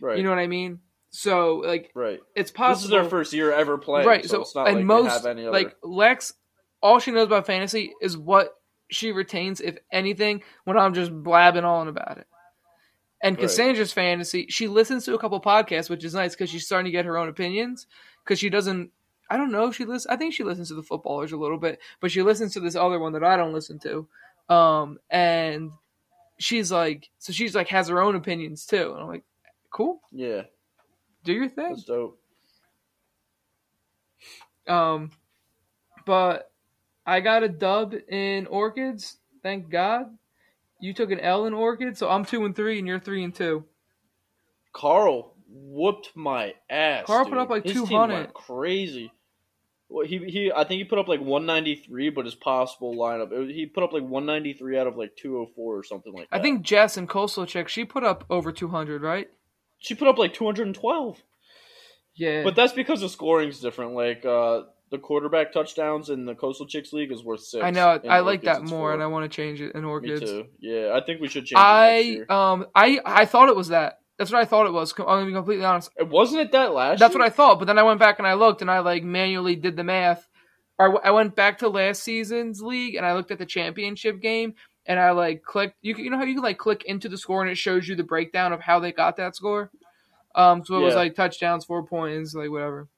[0.00, 0.18] Right.
[0.18, 0.80] You know what I mean?
[1.10, 2.20] So like right.
[2.34, 2.90] it's possible.
[2.90, 4.06] This is her first year ever playing.
[4.06, 4.24] right?
[4.24, 5.52] So, So, it's not and like most have any other.
[5.52, 6.34] like Lex,
[6.82, 8.50] all she knows about fantasy is what
[8.90, 10.42] she retains, if anything.
[10.64, 12.26] When I'm just blabbing on about it.
[13.22, 13.42] And Right.
[13.42, 16.90] Cassandra's fantasy, she listens to a couple podcasts, which is nice because she's starting to
[16.90, 17.86] get her own opinions.
[18.24, 18.90] Because she doesn't,
[19.30, 20.06] I don't know, if she listens.
[20.06, 22.76] I think she listens to the footballers a little bit, but she listens to this
[22.76, 24.06] other one that I don't listen to.
[24.54, 25.70] Um, and
[26.38, 28.92] she's like, so she's like has her own opinions too.
[28.92, 29.24] And I'm like,
[29.70, 30.42] cool, yeah,
[31.24, 31.70] do your thing.
[31.70, 32.18] that's dope.
[34.68, 35.10] Um,
[36.04, 36.50] but
[37.06, 39.18] I got a dub in Orchids.
[39.42, 40.16] Thank God.
[40.80, 43.34] You took an L in Orchid, so I'm two and three, and you're three and
[43.34, 43.64] two.
[44.72, 47.04] Carl whooped my ass.
[47.06, 48.34] Carl put up, like, 200.
[48.34, 49.12] crazy.
[49.88, 53.54] Well, he he, I think he put up like 193, but his possible lineup, it
[53.54, 56.36] he put up like 193 out of like 204 or something like that.
[56.36, 59.28] I think Jess and Coastal Chick, she put up over 200, right?
[59.78, 61.22] she put up like 212.
[62.14, 62.42] Yeah.
[62.42, 63.94] But that's because the scoring's different.
[63.94, 67.64] Like uh, the quarterback touchdowns in the Coastal Chicks League is worth six.
[67.64, 68.00] I know.
[68.02, 68.94] In I like that more, four.
[68.94, 70.20] and I want to change it in Orchids.
[70.20, 70.46] Me too.
[70.60, 74.00] Yeah, I think we should change I um I I thought it was that.
[74.18, 74.94] That's what I thought it was.
[74.98, 75.90] I'm gonna be completely honest.
[75.96, 77.00] It wasn't it that last.
[77.00, 77.20] That's year?
[77.20, 79.56] what I thought, but then I went back and I looked and I like manually
[79.56, 80.28] did the math.
[80.78, 84.54] Or I went back to last season's league and I looked at the championship game
[84.84, 85.76] and I like clicked.
[85.82, 87.96] You you know how you can like click into the score and it shows you
[87.96, 89.70] the breakdown of how they got that score.
[90.34, 92.88] Um, so it was like touchdowns, four points, like whatever.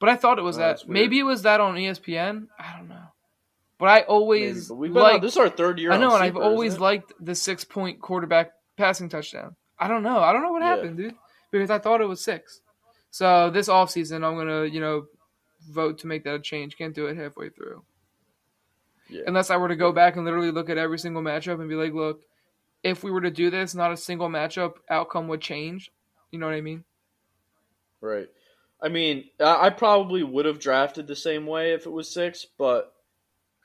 [0.00, 0.88] But I thought it was Oh, that.
[0.88, 2.48] Maybe it was that on ESPN.
[2.58, 3.02] I don't know.
[3.78, 5.22] But I Maybe, always but we've been on, liked.
[5.22, 5.92] this is our third year.
[5.92, 9.56] I know, and I've always liked the six point quarterback passing touchdown.
[9.78, 10.18] I don't know.
[10.20, 10.68] I don't know what Yeah.
[10.76, 11.14] happened, dude.
[11.50, 12.60] Because I thought it was six.
[13.10, 15.06] So this offseason, I'm gonna, you know,
[15.70, 16.76] vote to make that a change.
[16.76, 17.82] Can't do it halfway through.
[19.08, 19.22] Yeah.
[19.26, 21.74] Unless I were to go back and literally look at every single matchup and be
[21.74, 22.20] like, look,
[22.82, 25.90] if we were to do this, not a single matchup outcome would change.
[26.30, 26.84] You know what I mean?
[28.00, 28.28] Right.
[28.82, 32.92] I mean, I probably would have drafted the same way if it was six, but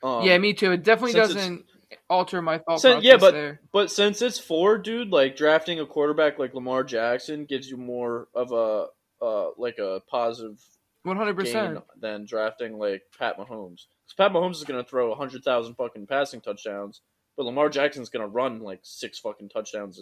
[0.02, 0.72] um, yeah, me too.
[0.72, 1.64] It definitely doesn't
[2.10, 3.60] alter my thought Since- process yeah, but- there.
[3.72, 8.28] But since it's four, dude, like drafting a quarterback like Lamar Jackson gives you more
[8.34, 8.88] of a
[9.24, 10.60] uh like a positive
[11.04, 13.86] one hundred percent than drafting like Pat Mahomes.
[14.04, 17.00] Because Pat Mahomes is gonna throw hundred thousand fucking passing touchdowns,
[17.36, 20.00] but Lamar Jackson's gonna run like six fucking touchdowns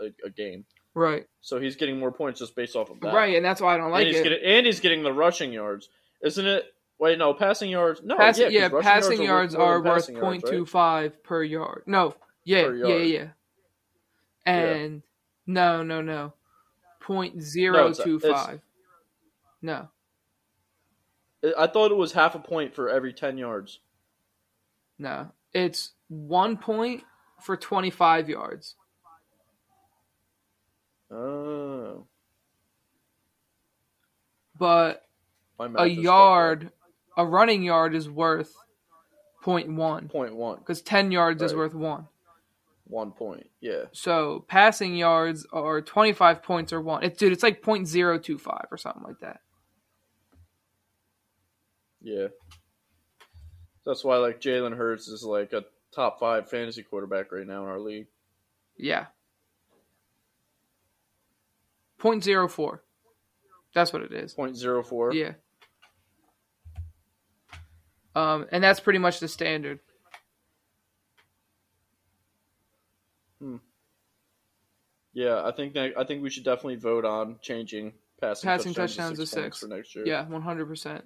[0.00, 0.64] a, a, a game.
[0.94, 1.26] Right.
[1.40, 3.12] So he's getting more points just based off of that.
[3.12, 4.22] Right, and that's why I don't like and he's it.
[4.22, 5.88] getting and he's getting the rushing yards,
[6.22, 6.66] isn't it?
[6.98, 8.00] Wait, no, passing yards.
[8.04, 10.64] No, Pass- yeah, yeah, passing yards are worth more than worth passing right?
[11.20, 11.82] 0.25 per yard.
[11.86, 12.14] No,
[12.44, 13.28] yeah, Per yeah, yeah.
[14.46, 15.02] and
[15.46, 16.32] no, no, no,
[17.00, 18.60] point No, zero two five.
[19.60, 19.88] No,
[21.58, 23.80] I thought it was half a point for every ten yards.
[24.98, 27.02] no, it's one point
[27.42, 28.76] for twenty five yards.
[31.14, 32.06] Oh,
[34.58, 35.04] But
[35.60, 36.04] a is fucked up.
[36.04, 36.72] yard,
[37.16, 38.54] a running yard is worth
[39.42, 42.08] point one Point one, because ten yards is worth one.
[42.86, 43.48] one point.
[43.60, 47.04] Yeah, So passing yards are twenty five points or one.
[47.04, 49.40] It's dude, it's like point zero two five or something like that.
[52.02, 52.28] yeah.
[53.86, 55.64] That's why like Jalen Hurts is like a
[55.94, 58.06] top five fantasy quarterback right now in our league.
[58.78, 59.06] Yeah.
[62.04, 62.82] Point zero four.
[63.74, 64.34] That's what it is.
[64.34, 65.14] Point zero four.
[65.14, 65.32] Yeah.
[68.14, 69.80] Um, and that's pretty much the standard.
[73.40, 73.56] Hmm.
[75.14, 79.18] Yeah, I think I think we should definitely vote on changing passing, Passing touchdowns, touchdowns
[79.18, 79.60] to to six, points six.
[79.60, 80.06] for next year.
[80.06, 81.04] Yeah, one hundred percent.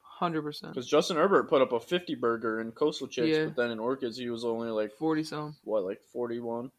[0.00, 0.72] Hundred percent.
[0.72, 3.44] because Justin Herbert put up a fifty burger in Coastal Chicks, Yeah.
[3.44, 5.56] but then in Orchids he was only like Forty some.
[5.64, 6.70] what, like forty one.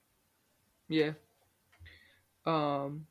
[0.89, 1.11] Yeah.
[2.45, 3.05] Um.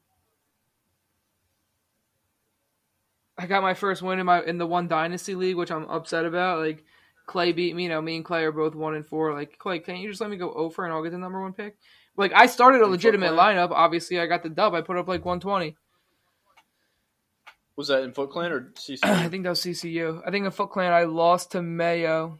[3.38, 6.26] I got my first win in my in the one dynasty league, which I'm upset
[6.26, 6.58] about.
[6.58, 6.84] Like
[7.26, 7.84] Clay beat me.
[7.84, 9.32] You know, me and Clay are both one and four.
[9.32, 11.54] Like Clay, can't you just let me go over and I'll get the number one
[11.54, 11.76] pick?
[12.16, 13.70] Like I started a legitimate lineup.
[13.70, 14.74] Obviously, I got the dub.
[14.74, 15.74] I put up like 120.
[17.76, 18.98] Was that in Foot Clan or CC?
[19.04, 20.20] I think that was CCU.
[20.26, 22.38] I think in Foot Clan I lost to Mayo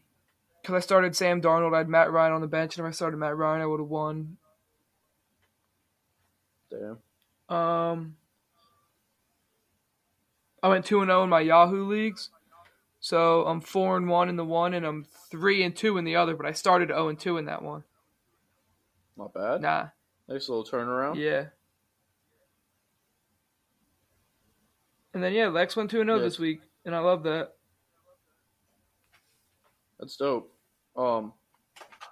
[0.60, 1.74] because I started Sam Darnold.
[1.74, 3.80] I had Matt Ryan on the bench, and if I started Matt Ryan, I would
[3.80, 4.36] have won.
[6.70, 7.56] Damn.
[7.56, 8.16] Um,
[10.62, 12.30] I went two and zero in my Yahoo leagues,
[13.00, 16.16] so I'm four and one in the one, and I'm three and two in the
[16.16, 16.36] other.
[16.36, 17.82] But I started zero and two in that one.
[19.16, 19.60] Not bad.
[19.62, 19.88] Nah,
[20.28, 21.16] Nice little turnaround.
[21.16, 21.46] yeah.
[25.12, 26.24] And then yeah, Lex went two and zero Yeah.
[26.24, 27.56] this week, and I love that.
[29.98, 30.54] That's dope.
[30.96, 31.32] Um,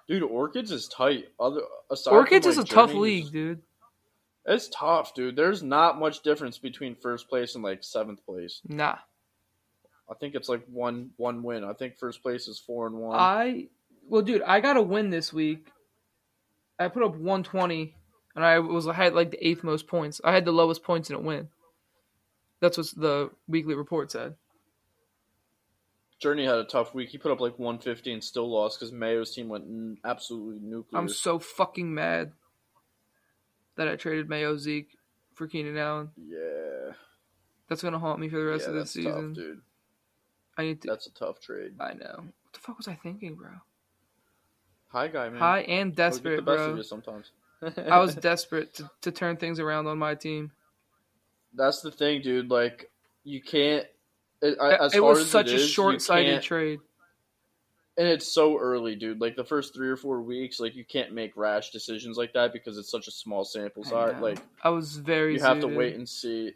[0.07, 1.29] dude, Orchids is tight.
[1.39, 3.61] Other aside Orchids from, is a tough league, dude.
[4.45, 5.35] It's tough, dude.
[5.35, 8.61] There's not much difference between first place and like seventh place.
[8.67, 8.97] Nah,
[10.09, 11.63] I think it's like one one win.
[11.63, 13.19] I think first place is four and one.
[13.19, 13.67] I
[14.07, 15.71] well, dude, I got a win this week.
[16.79, 17.93] I put up 120,
[18.35, 20.19] and I was I had like the eighth most points.
[20.23, 21.49] I had the lowest points in a win.
[22.59, 24.35] That's what the weekly report said.
[26.19, 27.09] Journey had a tough week.
[27.09, 30.99] He put up like 150 and still lost because Mayo's team went absolutely nuclear.
[30.99, 32.33] I'm so fucking mad
[33.79, 34.97] that I traded Mayo Zeke
[35.33, 36.09] for Keenan Allen.
[36.17, 36.91] yeah,
[37.69, 39.33] That's gonna haunt me for the rest yeah, of the that's season.
[39.33, 39.61] tough, dude.
[40.57, 40.87] I need to.
[40.89, 41.75] That's a tough trade.
[41.79, 42.15] I know.
[42.17, 43.47] What the fuck was I thinking, bro?
[44.89, 45.39] High guy, man.
[45.39, 46.81] High and desperate, the best of bro.
[46.81, 47.31] sometimes.
[47.87, 50.51] I was desperate to, to turn things around on my team.
[51.53, 52.49] That's the thing, dude.
[52.51, 52.91] Like
[53.23, 53.85] you can't.
[54.41, 56.79] It, I- it was as such a is, short-sighted trade.
[57.99, 59.19] And it's so early, dude.
[59.19, 62.53] Like the first three or four weeks, like you can't make rash decisions like that
[62.53, 64.15] because it's such a small sample I size.
[64.15, 64.21] know.
[64.21, 65.33] Like I was very.
[65.33, 66.53] you have to wait and see.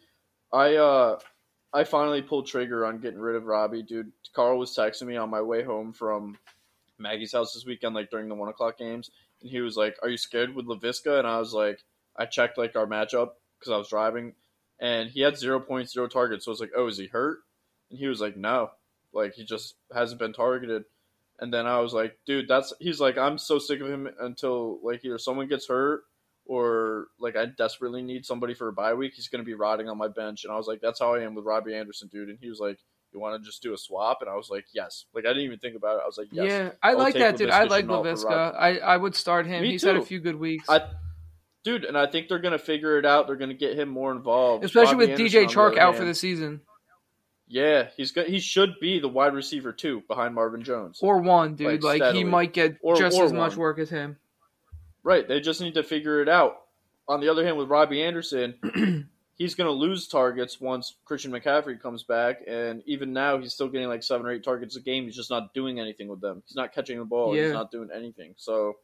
[0.54, 1.20] I uh,
[1.74, 4.14] I finally pulled trigger on getting rid of Robbie, dude.
[4.34, 6.38] Carl was texting me on my way home from
[6.98, 9.12] Maggie's house this weekend, like during the one o'clock games,
[9.42, 11.84] and he was like, "Are you scared with Laviska?" And I was like,
[12.16, 14.36] I checked like our matchup because I was driving,
[14.80, 16.46] and he had zero points, zero targets.
[16.46, 17.40] So I was like, "Oh, is he hurt?"
[17.90, 18.72] And he was like, "No,
[19.12, 20.86] like he just hasn't been targeted."
[21.44, 24.80] And then I was like, "Dude, that's." He's like, "I'm so sick of him until
[24.82, 26.04] like either someone gets hurt."
[26.46, 29.12] Or like I desperately need somebody for a bye week.
[29.14, 31.24] He's going to be rotting on my bench, and I was like, "That's how I
[31.24, 32.80] am with Robbie Anderson, dude." And he was like,
[33.12, 35.44] "You want to just do a swap?" And I was like, "Yes." Like I didn't
[35.44, 36.04] even think about it.
[36.04, 37.50] I was like, "Yes." Yeah, I like that dude.
[37.50, 38.56] I like Laviska.
[38.58, 39.64] I, I would start him.
[39.64, 40.82] Me He's had a few good weeks, I,
[41.66, 43.28] dude, and I think they're gonna figure it out.
[43.28, 46.16] They're gonna get him more involved, especially Robbie with Anderson, DJ Chark out for the
[46.16, 46.62] season
[47.48, 48.28] Yeah, he's good.
[48.28, 51.00] he should be the wide receiver too, behind Marvin Jones.
[51.02, 51.84] or one dude.
[51.84, 54.18] Like, Like, he might get Or- just or as much work as him.
[55.04, 56.62] Right, they just need to figure it out.
[57.10, 62.04] On the other hand, with Robbie Anderson, he's gonna lose targets once Christian McCaffrey comes
[62.04, 65.04] back, and even now he's still getting like seven or eight targets a game.
[65.04, 66.42] He's just not doing anything with them.
[66.48, 67.36] He's not catching the ball.
[67.36, 67.44] Yeah.
[67.46, 68.34] He's not doing anything.
[68.38, 68.76] So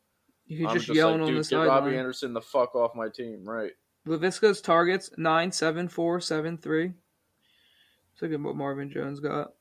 [0.45, 1.93] He's I'm just, just yelling like, on dude, the get Robbie sideline.
[1.95, 3.45] Anderson the fuck off my team.
[3.47, 3.71] Right.
[4.05, 6.93] Laviska's targets nine seven four seven three.
[8.21, 9.53] Let's look at what Marvin Jones got.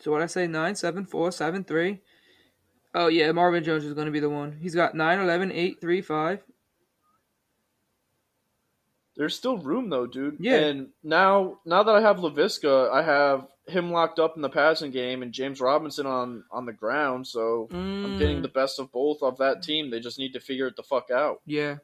[0.00, 2.00] So what I say nine seven four seven three.
[2.94, 4.58] Oh yeah, Marvin Jones is going to be the one.
[4.60, 6.42] He's got 9 11 8 3 5.
[9.16, 10.36] There's still room though, dude.
[10.40, 10.56] Yeah.
[10.56, 14.90] And now, now that I have Laviska, I have him locked up in the passing
[14.90, 17.26] game and James Robinson on on the ground.
[17.26, 19.90] So I'm getting Mm, the best of both of that team.
[19.90, 21.40] They just need to figure it the fuck out.
[21.46, 21.76] yeah.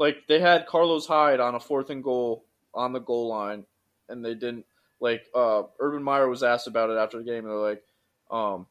[0.00, 3.64] Like they had Carlos Hyde on a fourth and goal on the goal line,
[4.08, 4.64] and they didn't.
[4.98, 7.82] Like uh, Urban Meyer was asked about it after the game, and they're like,
[8.30, 8.66] um,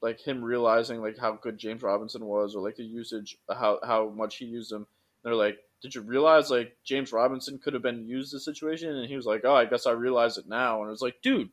[0.00, 4.08] like him realizing like how good James Robinson was, or like the usage, how how
[4.10, 4.86] much he used him.
[5.24, 8.94] They're like, did you realize like James Robinson could have been used in this situation?
[8.94, 10.80] And he was like, oh, I guess I realize it now.
[10.80, 11.50] And it was like, dude,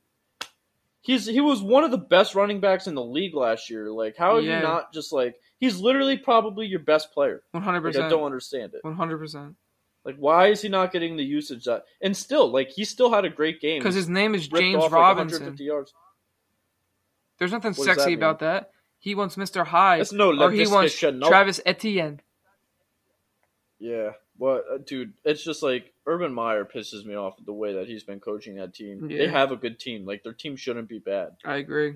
[1.02, 3.90] he's he was one of the best running backs in the league last year.
[3.92, 4.58] Like, how are Yeah.
[4.58, 7.44] you not just like he's literally probably your best player?
[7.52, 8.84] One hundred Like, I don't understand it.
[8.84, 9.56] One hundred percent.
[10.04, 11.86] Like, why is he not getting the usage that?
[12.02, 13.80] And still, like, he still had a great game.
[13.80, 15.42] Because his name is James like, Robinson.
[15.42, 15.94] 150 yards.
[17.38, 18.72] There's nothing What does that sexy about that.
[18.98, 19.66] He wants Mr.
[19.66, 20.98] Hyde, That's no or he wants.
[20.98, 22.22] Travis Etienne.
[23.80, 27.88] Yeah, but uh, dude, it's just like Urban Meyer pisses me off the way that
[27.88, 29.08] he's been coaching that team.
[29.08, 30.06] They have a good team.
[30.06, 31.32] Like their team shouldn't be bad.
[31.44, 31.96] I agree.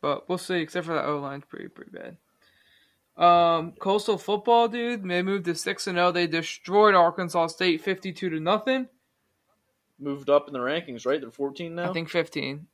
[0.00, 2.16] But we'll see, except for that O line's pretty pretty bad.
[3.22, 6.12] Um, Coastal football, dude, they moved to six and zero.
[6.12, 8.88] They destroyed Arkansas State fifty two to nothing.
[9.98, 11.20] Moved up in the rankings, right?
[11.20, 11.90] They're 14 now.
[11.90, 12.68] I think fifteen.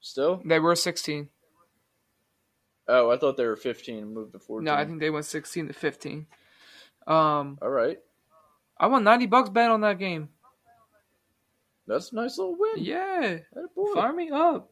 [0.00, 0.40] Still.
[0.44, 1.28] They were sixteen.
[2.86, 4.64] Oh, I thought they were 15 and moved to 14.
[4.64, 6.26] No, I think they went sixteen to fifteen.
[7.08, 7.98] Um, All right,
[8.78, 10.28] I won ninety bucks bet on that game.
[11.86, 12.74] that's a nice little win.
[12.76, 13.38] Yeah,
[13.74, 13.94] boy.
[13.94, 14.70] fire me up.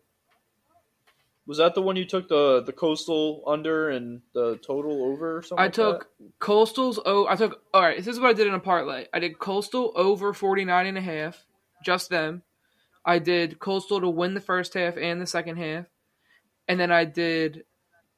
[1.47, 5.43] Was that the one you took the the coastal under and the total over or
[5.43, 5.61] something?
[5.61, 6.09] I like took
[6.41, 6.99] Coastal's.
[7.05, 7.63] Oh, I took.
[7.73, 9.07] All right, this is what I did in a parlay.
[9.15, 11.45] I did Coastal over 49 and a half,
[11.85, 12.43] just them.
[13.05, 15.87] I did Coastal to win the first half and the second half,
[16.67, 17.65] and then I did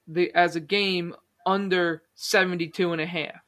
[0.07, 1.15] the as a game
[1.45, 3.43] under 72 and a half.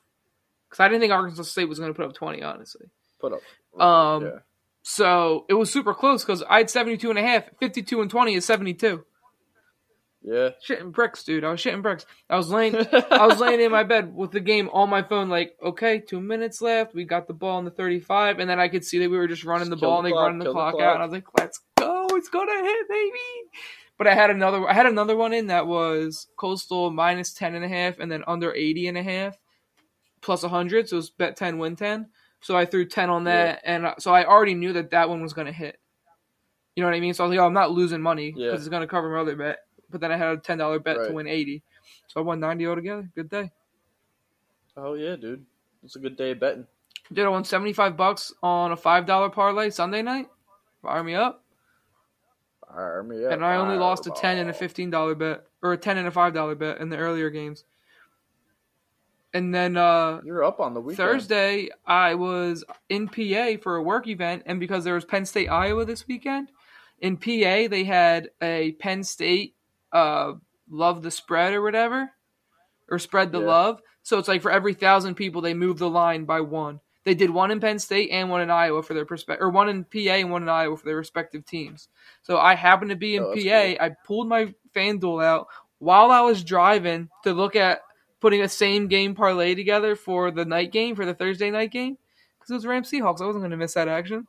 [0.68, 2.86] Because I didn't think Arkansas State was going to put up 20, honestly.
[3.18, 3.80] Put up.
[3.80, 4.38] Um, yeah.
[4.82, 7.44] So it was super close because I had 72 and a half.
[7.58, 9.04] 52 and 20 is 72.
[10.22, 10.50] Yeah.
[10.66, 11.44] Shitting bricks, dude.
[11.44, 12.04] I was shitting bricks.
[12.28, 15.28] I was laying I was laying in my bed with the game on my phone,
[15.30, 16.94] like, okay, two minutes left.
[16.94, 19.26] We got the ball in the 35, and then I could see that we were
[19.28, 20.74] just running the Just kill ball the and they clock, running the kill the clock,
[20.74, 20.82] clock.
[20.84, 20.94] out.
[20.94, 22.06] And I was like, let's go.
[22.12, 23.18] It's gonna hit, baby.
[23.96, 27.64] But I had another I had another one in that was Coastal minus 10 and
[27.64, 29.38] a half and then under 80 and a half
[30.22, 30.88] plus 100.
[30.88, 32.08] So it was bet 10, win 10.
[32.42, 33.60] So I threw 10 on that.
[33.64, 35.78] And so I already knew that that one was going to hit.
[36.76, 37.12] You know what I mean?
[37.12, 38.54] So I was like, oh, I'm not losing money because Yeah.
[38.54, 39.58] it's going to cover my other bet.
[39.90, 41.62] But then I had a $10 bet to win 80.
[42.06, 43.10] So I won 90 altogether.
[43.14, 43.50] Good day.
[44.76, 45.44] Oh yeah, dude.
[45.84, 46.66] It's a good day of betting.
[47.12, 50.28] Did I won 75 bucks on a $5 parlay Sunday night?
[50.82, 51.42] Fire me up.
[52.68, 55.76] Fire me up, and I only lost a 10 and a $15 bet or a
[55.76, 57.64] 10 and a $5 bet in the earlier games.
[59.32, 60.96] And then uh You're up on the weekend.
[60.96, 65.48] Thursday, I was in PA for a work event, and because there was Penn State
[65.48, 66.50] Iowa this weekend,
[67.00, 69.54] in PA they had a Penn State
[69.92, 70.34] uh,
[70.70, 72.10] love the spread or whatever,
[72.88, 73.46] or spread the Yeah.
[73.46, 73.80] love.
[74.02, 76.80] So it's like for every thousand people, they move the line by one.
[77.04, 79.68] They did one in Penn State and one in Iowa for their perspective, or one
[79.68, 81.88] in PA and one in Iowa for their respective teams.
[82.22, 83.34] So I happened to be in Oh, PA.
[83.34, 83.76] cool.
[83.80, 85.48] I pulled my FanDuel out
[85.78, 87.80] while I was driving to look at
[88.20, 91.96] putting a same game parlay together for the night game for the Thursday night game
[92.38, 93.22] because it was Rams Seahawks.
[93.22, 94.26] I wasn't going to miss that action.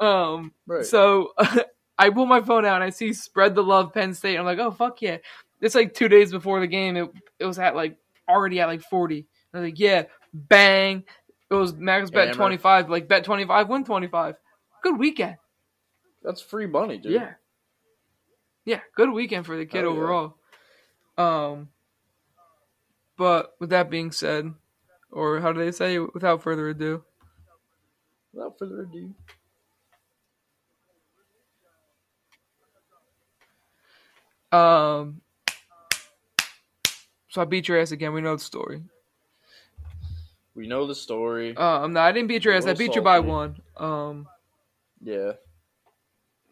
[0.00, 0.84] Um, Right.
[0.84, 1.34] so
[1.98, 4.36] I pull my phone out and I see spread the love Penn State.
[4.36, 5.18] I'm like, oh fuck yeah!
[5.60, 6.96] It's like two days before the game.
[6.96, 7.96] It it was at like
[8.28, 9.26] already at like 40.
[9.52, 11.04] I was like, yeah, bang!
[11.50, 12.36] It was max bet Hammer.
[12.36, 12.90] 25.
[12.90, 14.36] Like bet 25, win 25.
[14.82, 15.36] Good weekend.
[16.22, 17.12] That's free money, dude.
[17.12, 17.32] Yeah.
[18.64, 19.88] Yeah, good weekend for the kid yeah.
[19.88, 20.36] overall.
[21.16, 21.70] Um
[23.16, 24.52] but with that being said,
[25.10, 27.02] or how do they say without further ado,
[28.32, 29.14] Without further ado.
[34.52, 35.20] Um
[37.28, 38.12] so I beat your ass again.
[38.12, 38.82] We know the story.
[40.54, 41.56] We know the story.
[41.56, 42.66] Um, no, I didn't beat your ass.
[42.66, 43.60] I beat you by one.
[43.76, 44.26] Um,
[45.00, 45.32] yeah.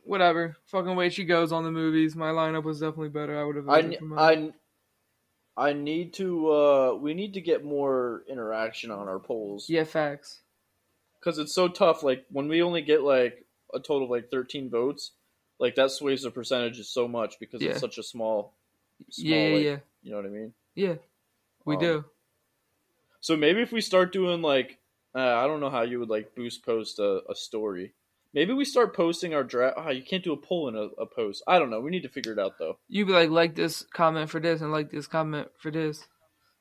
[0.05, 0.56] whatever.
[0.66, 2.14] Fucking way she goes on the movies.
[2.14, 3.36] My lineup was definitely better.
[3.36, 4.52] I would have I, voted for mine.
[5.56, 9.68] I, I need to, uh, we need to get more interaction on our polls.
[9.68, 10.43] yeah, facts.
[11.18, 12.05] Because it's so tough.
[12.05, 13.44] Like, when we only get, like,
[13.74, 15.12] a total of, like, 13 votes,
[15.58, 17.70] like, that sways the percentages so much because Yeah.
[17.70, 18.54] it's such a small,
[19.10, 20.52] small Yeah, yeah, like, yeah, you know what I mean?
[20.74, 20.94] yeah.
[21.64, 22.04] We Um, do.
[23.20, 24.78] So maybe if we start doing like,
[25.14, 27.94] uh, I don't know how you would like boost post a, a story.
[28.34, 29.78] Maybe we start posting our draft.
[29.78, 31.42] Oh, you can't do a poll in a, a post.
[31.46, 31.80] I don't know.
[31.80, 32.78] We need to figure it out though.
[32.88, 36.06] You'd be like, like this comment for this and like this comment for this.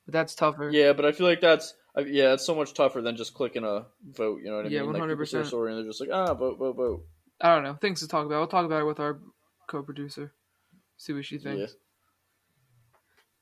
[0.06, 0.72] But that's tougher.
[0.72, 3.86] Yeah, but I feel like that's yeah, it's so much tougher than just clicking a
[4.04, 4.40] vote.
[4.42, 4.94] You know what I Yeah, mean?
[4.94, 5.46] See our 100%.
[5.48, 7.06] story and they're just like, ah, vote, vote, vote.
[7.42, 8.40] I don't know things to talk about.
[8.40, 9.20] We'll talk about it with our
[9.68, 10.34] co-producer.
[10.98, 11.76] See what she thinks.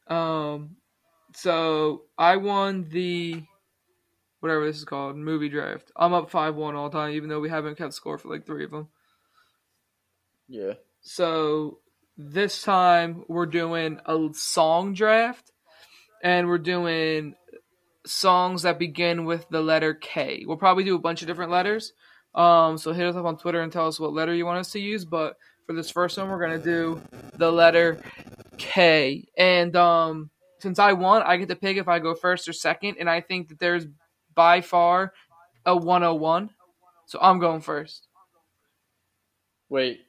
[0.07, 0.77] Um,
[1.35, 3.43] so I won the
[4.39, 5.91] whatever this is called movie draft.
[5.95, 8.65] I'm up five one all time, even though we haven't kept score for like three
[8.65, 8.89] of them.
[10.47, 10.73] Yeah.
[11.01, 11.79] So
[12.17, 15.51] this time we're doing a song draft,
[16.21, 17.35] and we're doing
[18.05, 20.43] songs that begin with the letter K.
[20.45, 21.93] We'll probably do a bunch of different letters.
[22.35, 24.71] Um, so hit us up on Twitter and tell us what letter you want us
[24.71, 25.05] to use.
[25.05, 25.37] But
[25.67, 27.01] for this first one, we're gonna do
[27.37, 28.01] the letter
[28.57, 29.25] K.
[29.37, 30.29] And um,
[30.59, 32.97] since I won, I get to pick if I go first or second.
[32.99, 33.85] And I think that there's
[34.33, 35.13] by far
[35.65, 36.49] a 101.
[37.05, 38.07] So I'm going first.
[39.69, 40.01] Wait.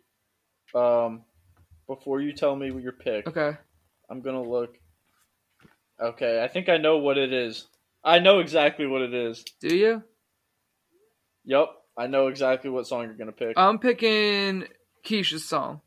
[0.74, 1.24] Um,
[1.86, 3.56] before you tell me what your pick, Okay.
[4.10, 4.76] I'm gonna look.
[6.00, 7.66] Okay, I think I know what it is.
[8.02, 9.44] I know exactly what it is.
[9.60, 10.02] Do you?
[11.44, 13.54] Yep, I know exactly what song you're gonna pick.
[13.56, 14.64] I'm picking
[15.04, 15.80] Keisha's song.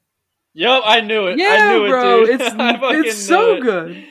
[0.54, 1.38] yep, I knew it.
[1.40, 2.22] Yeah, I knew bro.
[2.24, 2.42] it, dude.
[2.42, 2.56] It's
[3.10, 3.62] it's so it.
[3.62, 4.06] good.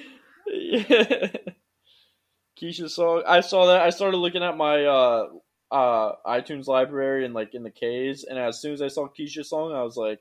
[0.53, 1.29] Yeah.
[2.61, 3.23] Keisha's song.
[3.27, 3.83] I saw that.
[3.83, 5.27] I started looking at my uh
[5.71, 9.49] uh iTunes library and like in the K's, and as soon as I saw Keisha's
[9.51, 10.21] song, I was like,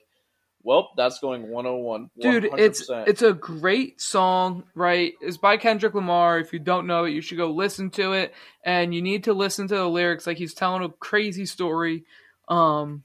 [0.65, 3.07] "Well, that's going 101." Dude, it's 100%.
[3.07, 5.13] it's a great song, right?
[5.21, 6.39] It's by Kendrick Lamar.
[6.39, 8.33] If you don't know it, you should go listen to it.
[8.63, 10.27] And you need to listen to the lyrics.
[10.27, 12.03] Like he's telling a crazy story.
[12.49, 13.03] Um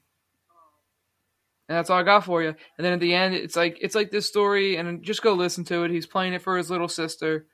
[1.71, 2.49] and that's all I got for you.
[2.49, 5.63] And then at the end, it's like it's like this story, and just go listen
[5.65, 5.91] to it.
[5.91, 7.45] He's playing it for his little sister.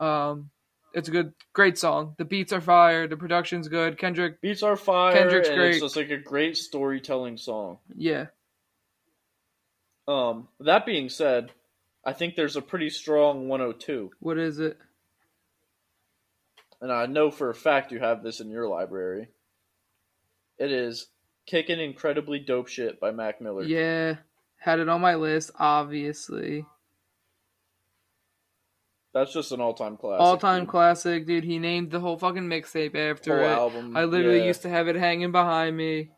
[0.00, 0.50] Um,
[0.92, 2.14] it's a good, great song.
[2.16, 3.08] The beats are fire.
[3.08, 3.98] The production's good.
[3.98, 5.12] Kendrick, beats are fire.
[5.12, 5.70] Kendrick's great.
[5.70, 7.78] It's just like a great storytelling song.
[7.96, 8.26] yeah,
[10.06, 11.50] Um, that being said,
[12.04, 14.78] I think there's a pretty strong 102, what is it?
[16.80, 19.28] and I know for a fact you have this in your library.
[20.58, 21.06] It is
[21.46, 23.64] "Kicking Incredibly Dope Shit" by Mac Miller.
[23.64, 24.16] Yeah,
[24.58, 26.66] had it on my list, obviously.
[29.14, 30.20] That's just an all-time classic.
[30.20, 30.68] All time dude.
[30.70, 31.44] classic, dude.
[31.44, 33.52] He named the whole fucking mixtape after Whole it.
[33.54, 33.96] album.
[33.96, 34.46] I literally yeah.
[34.46, 36.10] used to have it hanging behind me.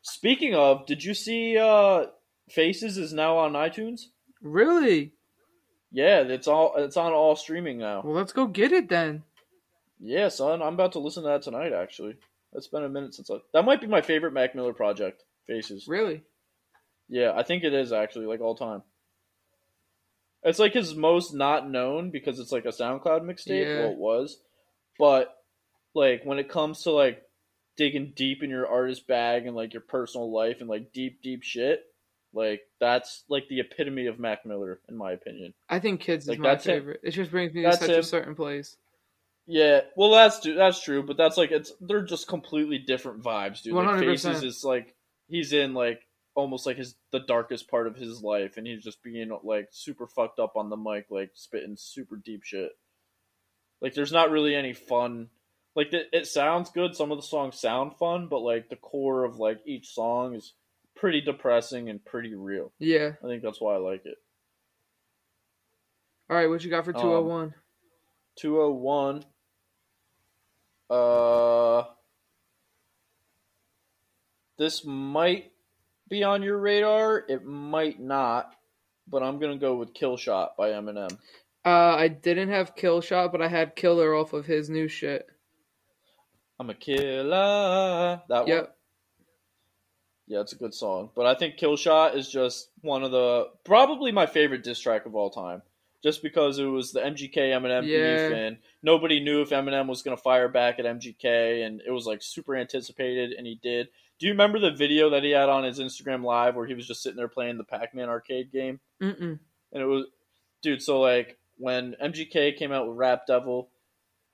[0.00, 2.06] Speaking of, did you see uh
[2.48, 4.02] Faces is now on iTunes?
[4.42, 5.12] Really?
[5.90, 8.02] Yeah, it's all it's on all streaming now.
[8.04, 9.22] Well, let's go get it then.
[10.00, 11.72] Yeah, son, I'm about to listen to that tonight.
[11.72, 12.16] Actually,
[12.52, 13.36] it's been a minute since I.
[13.52, 15.22] That might be my favorite Mac Miller project.
[15.46, 15.86] Faces.
[15.86, 16.22] Really?
[17.08, 18.82] Yeah, I think it is actually like all time.
[20.42, 23.64] It's like his most not known because it's like a SoundCloud mixtape.
[23.64, 23.80] Yeah.
[23.80, 24.38] Well, it was,
[24.98, 25.34] but
[25.94, 27.22] like when it comes to like
[27.76, 31.42] digging deep in your artist bag and like your personal life and like deep deep
[31.42, 31.84] shit,
[32.34, 35.54] like that's like the epitome of Mac Miller in my opinion.
[35.68, 36.80] I think Kids is my that's him.
[36.80, 37.00] favorite.
[37.02, 38.00] It just brings me to such him.
[38.00, 38.76] a certain place.
[39.46, 43.74] Yeah, well that's that's true, but that's like it's they're just completely different vibes, dude.
[43.74, 44.00] Like 100%.
[44.00, 44.94] Faces is like
[45.28, 46.00] he's in like
[46.34, 50.06] almost like his the darkest part of his life, and he's just being like super
[50.06, 52.72] fucked up on the mic, like spitting super deep shit.
[53.80, 55.28] Like there's not really any fun.
[55.76, 56.96] Like it, it sounds good.
[56.96, 60.54] Some of the songs sound fun, but like the core of like each song is
[61.04, 62.72] pretty depressing and pretty real.
[62.78, 63.10] Yeah.
[63.22, 64.16] I think that's why I like it.
[66.30, 67.54] All right, what you got for Um, 201?
[68.36, 69.24] 201.
[70.88, 71.84] Uh,
[74.56, 75.52] this might
[76.08, 77.18] be on your radar.
[77.28, 78.54] It might not,
[79.06, 81.12] but I'm gonna go with "Kill Shot" by Eminem.
[81.66, 85.28] uh, I didn't have Kill Shot, but I had Killer off of his new shit.
[86.58, 88.22] I'm a killer.
[88.28, 88.48] That one.
[90.26, 93.48] Yeah, it's a good song, but I think "Kill Shot" is just one of the
[93.64, 95.62] probably my favorite diss track of all time.
[96.02, 98.28] Just because it was the MGK Eminem Yeah.
[98.28, 102.06] beef, and nobody knew if Eminem was gonna fire back at MGK, and it was
[102.06, 103.88] like super anticipated, and he did.
[104.18, 106.86] Do you remember the video that he had on his Instagram Live where he was
[106.86, 108.80] just sitting there playing the Pac-Man arcade game?
[109.02, 109.38] Mm-mm.
[109.72, 110.06] and it was
[110.62, 113.68] dude so like when mgk came out with rap devil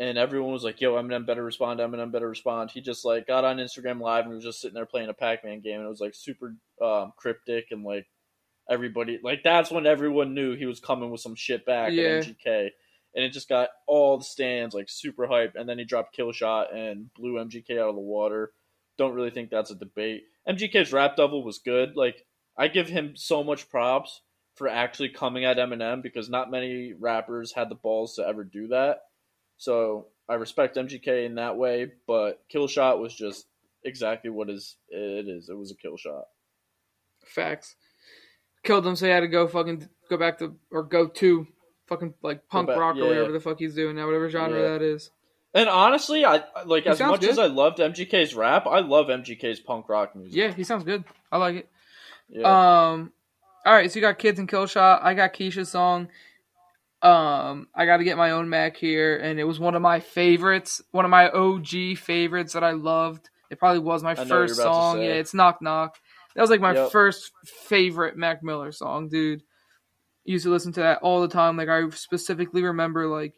[0.01, 2.71] and everyone was like yo eminem better respond eminem better respond.
[2.73, 5.61] He just like got on instagram live and was just sitting there playing a pac-man
[5.61, 8.07] game and it was like super um, cryptic and like
[8.69, 12.03] everybody like that's when everyone knew he was coming with some shit back Yeah.
[12.05, 12.69] at mgk
[13.15, 16.33] and it just got all the stands like super hype and then he dropped kill
[16.33, 18.53] shot and blew mgk out of the water.
[18.99, 20.23] Don't really think that's a debate.
[20.49, 21.97] Mgk's rap devil was good.
[21.97, 22.25] Like
[22.57, 24.21] i give him so much props
[24.55, 28.69] for actually coming at Eminem because not many rappers had the balls to ever do
[28.69, 28.99] that.
[29.61, 33.45] So I respect MGK in that way, but Kill Shot was just
[33.85, 35.51] exactly what is it is.
[35.51, 36.25] It was a kill shot.
[37.27, 37.77] Facts.
[38.63, 41.47] Killed him, so he had to go fucking go back to or go to
[41.89, 43.05] fucking like punk back- rock yeah.
[43.05, 44.69] or whatever the fuck he's doing now, whatever genre Yeah.
[44.69, 45.11] that is.
[45.53, 47.31] And honestly, I like He as much good.
[47.31, 50.35] as I loved MGK's rap, I love MGK's punk rock music.
[50.37, 51.05] Yeah, he sounds good.
[51.31, 51.69] I like it.
[52.31, 52.47] Yeah.
[52.93, 53.13] Um,
[53.67, 55.03] all right, so you got Kids and Killshot.
[55.03, 56.09] I got Keisha's song.
[57.03, 60.01] Um, I got to get my own Mac here, and it was one of my
[60.01, 63.31] favorites, one of my OG favorites that I loved.
[63.51, 65.03] It probably was my first you're about to song.
[65.03, 65.99] Yeah, it's Knock Knock.
[66.35, 66.93] That was like my Yep.
[66.93, 69.43] first favorite Mac Miller song, dude.
[70.25, 71.57] Used to listen to that all the time.
[71.57, 73.35] Like I specifically remember like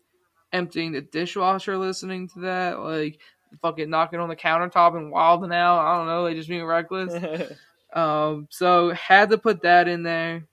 [0.52, 3.20] emptying the dishwasher listening to that, like
[3.62, 5.78] fucking knocking on the countertop and wilding out.
[5.78, 7.14] I don't know, like just being reckless.
[7.94, 10.46] Um, so had to put that in there.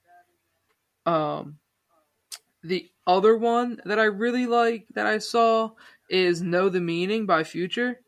[1.05, 1.57] Um,
[2.63, 5.71] the other one that I really like that I saw
[6.09, 7.99] is "Know the Meaning" by Future.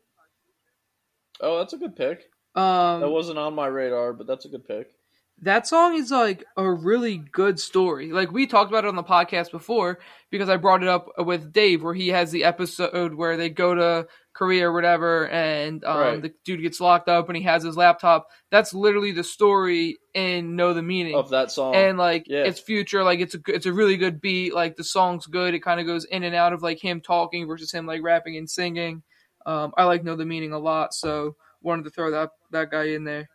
[1.40, 2.30] oh, that's a good pick.
[2.54, 4.92] Um, That wasn't on my radar, but that's a good pick.
[5.40, 8.12] that song is like a really good story.
[8.12, 9.98] Like we talked about it on the podcast before
[10.30, 13.74] because I brought it up with Dave where he has the episode where they go
[13.74, 16.22] to Korea or whatever and um, Right.
[16.22, 18.26] the dude gets locked up and he has his laptop.
[18.50, 21.14] That's literally the story in Know the Meaning.
[21.14, 21.74] Of that song.
[21.74, 22.44] and like yeah.
[22.44, 25.60] it's future like it's a it's a really good beat like the song's good it
[25.62, 28.48] kind of goes in and out of like him talking versus him like rapping and
[28.50, 29.02] singing
[29.46, 32.84] um i like know the meaning a lot so wanted to throw that that guy
[32.88, 33.28] in there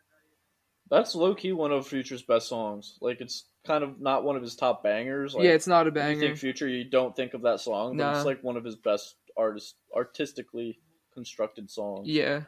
[0.89, 2.97] That's low key one of Future's best songs.
[3.01, 5.33] Like it's kind of not one of his top bangers.
[5.35, 7.59] Like, yeah it's not a when you banger think Future, you don't think of that
[7.59, 8.15] song, but Nah.
[8.17, 10.79] it's like one of his best artist artistically
[11.17, 12.07] constructed songs.
[12.07, 12.41] yeah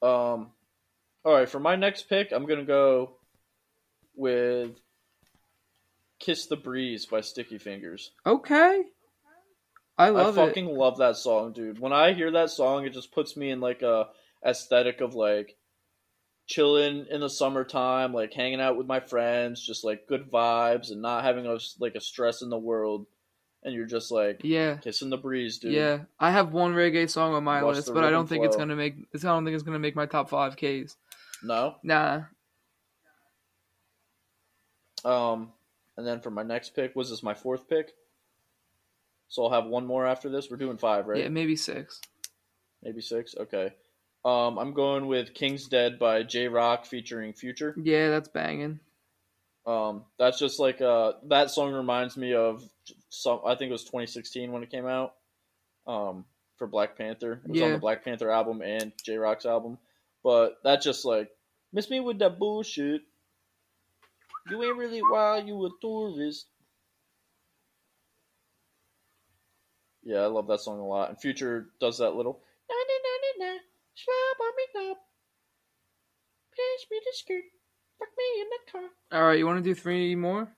[0.00, 0.52] Um,
[1.24, 3.16] all right, for my next pick, I'm gonna go
[4.14, 4.70] with
[6.20, 8.12] "Kiss the Breeze" by Sticky Fingers.
[8.24, 8.84] okay
[9.98, 10.40] i love it.
[10.40, 11.80] I it fucking love that song, dude.
[11.80, 14.06] When I hear that song, it just puts me in like a
[14.46, 15.56] aesthetic of like
[16.46, 21.02] chilling in the summertime, like hanging out with my friends, just like good vibes and
[21.02, 23.06] not having a like a stress in the world.
[23.64, 25.72] And you're just like yeah kissing the breeze, dude.
[25.72, 28.56] yeah i have one reggae song on my Watch list but i don't think it's
[28.56, 30.96] gonna make i don't think it's gonna make my top five ks
[31.42, 31.74] No.
[31.82, 32.22] nah
[35.04, 35.52] Um,
[35.96, 37.92] and then for my next pick, was this my fourth pick?
[39.28, 40.50] So I'll have one more after this.
[40.50, 41.22] We're doing five, right?
[41.22, 42.00] yeah maybe six
[42.82, 43.34] Maybe six.
[43.36, 43.74] Okay.
[44.24, 47.74] Um, I'm going with "King's Dead" by Jay Rock featuring Future.
[47.80, 48.80] yeah that's banging
[49.68, 52.62] Um, that's just like uh, that song reminds me of
[53.10, 53.40] some.
[53.44, 55.14] I think it was 2016 when it came out.
[55.86, 56.24] Um,
[56.56, 57.74] for Black Panther, it was on Yeah.
[57.74, 59.78] the Black Panther album and Jay Rock's album.
[60.24, 61.30] But that just like
[61.72, 63.02] miss me with that bullshit.
[64.50, 66.46] You ain't really wild, you a tourist.
[70.02, 71.10] Yeah, I love that song a lot.
[71.10, 72.40] And Future does that little.
[72.70, 73.58] "Na, na, na, na, na,
[73.94, 74.98] slap on me up.
[76.52, 77.44] Pass me the skirt.
[77.98, 79.20] Fuck me in the car.
[79.20, 80.48] all right you want to do three more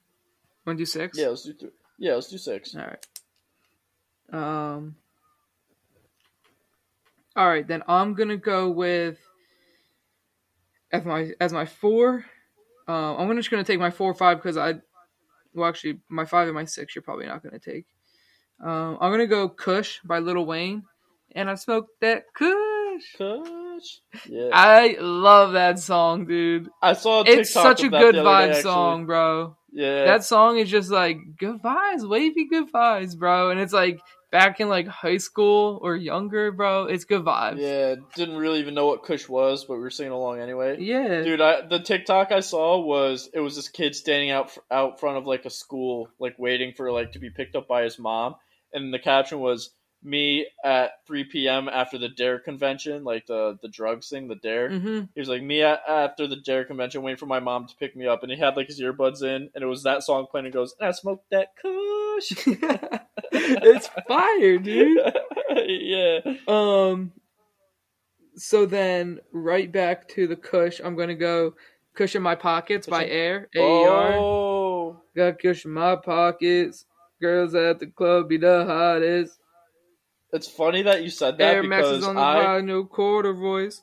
[0.67, 1.71] want to do six Yeah, let's do three.
[1.99, 2.75] Yeah, let's do six.
[2.75, 3.07] All right.
[4.33, 4.97] Um.
[7.37, 9.19] All right, then I'm gonna go with
[10.93, 12.25] as my as my four.
[12.89, 14.75] Um, I'm just gonna take my four or five because I,
[15.55, 17.87] well, actually, my five and my six you're probably not gonna take.
[18.61, 20.85] Um, I'm gonna go "Kush" by Lil Wayne,
[21.33, 23.17] and I smoked that Kush.
[23.17, 23.49] Kush.
[24.29, 26.69] Yeah, I love that song, dude.
[26.83, 27.23] I saw.
[27.23, 29.57] A It's such a good vibe day, song, bro.
[29.73, 33.51] Yeah, that song is just like good vibes, wavy good vibes, bro.
[33.51, 34.01] And it's like
[34.33, 36.85] back in like high school or younger, bro.
[36.85, 37.59] It's good vibes.
[37.59, 37.97] yeah.
[38.15, 40.81] Didn't really even know what Kush was, but we were singing along anyway.
[40.81, 41.23] Yeah.
[41.23, 45.19] Dude, I, the TikTok I saw was it was this kid standing out out front
[45.19, 48.37] of like a school, like waiting for like to be picked up by his mom,
[48.73, 49.71] and the caption was
[50.03, 51.69] me at 3 p.m.
[51.69, 54.71] after the Dare convention, like the the drugs thing, the Dare.
[54.71, 57.77] hmm He was like me at, after the Dare convention, waiting for my mom to
[57.77, 60.27] pick me up, and he had like his earbuds in, and it was that song
[60.31, 60.47] playing.
[60.47, 62.33] And goes, and I smoked that Kush.
[63.33, 65.01] it's fire, dude.
[65.67, 66.21] yeah.
[66.49, 67.13] Um.
[68.37, 70.81] So then, right back to the Kush.
[70.83, 71.55] I'm gonna go
[71.95, 73.49] "Kush in My Pockets" by Air.
[73.55, 74.17] AER.
[74.19, 76.87] Oh, Got Kush in my pockets.
[77.21, 79.40] Girls at the club be the hottest.
[80.33, 83.83] It's funny that you said that AER because on the I ride, no quarter voice.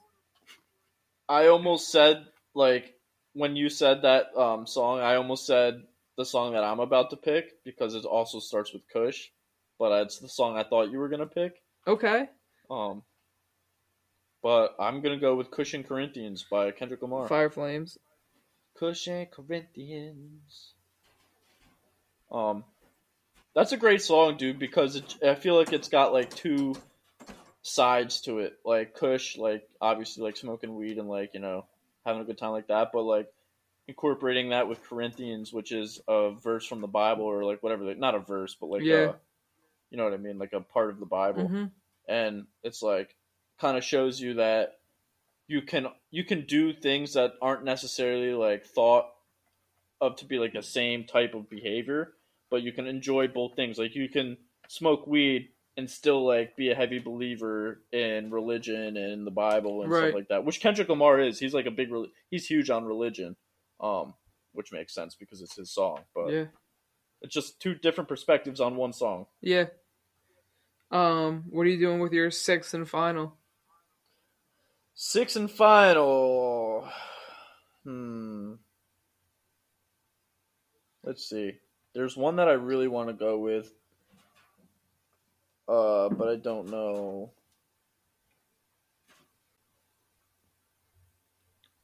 [1.27, 2.93] I almost said like
[3.33, 5.83] when you said that um, song, I almost said
[6.17, 9.27] the song that I'm about to pick because it also starts with Kush,
[9.77, 11.61] but it's the song I thought you were gonna pick.
[11.85, 12.27] Okay.
[12.69, 13.03] Um,
[14.41, 17.27] but I'm gonna go with Kush & Corinthians by Kendrick Lamar.
[17.27, 17.97] Fire Flames.
[18.77, 20.73] Kush & Corinthians.
[22.31, 22.63] Um,
[23.57, 26.75] that's a great song, dude, because it, I feel like it's got like two
[27.63, 28.59] sides to it.
[28.63, 31.65] Like Kush, like obviously like smoking weed and like you know
[32.05, 33.33] having a good time like that, but like
[33.87, 37.97] incorporating that with Corinthians, which is a verse from the Bible or like whatever, like
[37.97, 39.13] not a verse, but like Yeah.
[39.89, 40.37] You know what I mean?
[40.37, 41.49] Like a part of the Bible.
[41.49, 41.71] Mhm.
[42.07, 43.15] and it's like
[43.59, 44.77] kind of shows you that
[45.47, 49.07] you can you can do things that aren't necessarily like thought
[49.99, 52.13] of to be like the same type of behavior
[52.49, 54.37] but you can enjoy both things like you can
[54.67, 59.91] smoke weed and still like be a heavy believer in religion and the bible and
[59.91, 60.03] Right.
[60.05, 61.89] stuff like that which kendrick lamar is he's like a big
[62.31, 63.35] he's huge on religion
[63.79, 64.13] um
[64.53, 66.45] which makes sense because it's his song but Yeah.
[67.21, 69.65] it's just two different perspectives on one song Yeah.
[70.89, 73.35] Um, what are you doing with your sixth and final?
[74.95, 76.87] Six and final.
[77.83, 78.53] Hmm.
[81.03, 81.59] Let's see.
[81.97, 83.73] There's one that I really want to go with.
[85.67, 87.31] Uh, but I don't know.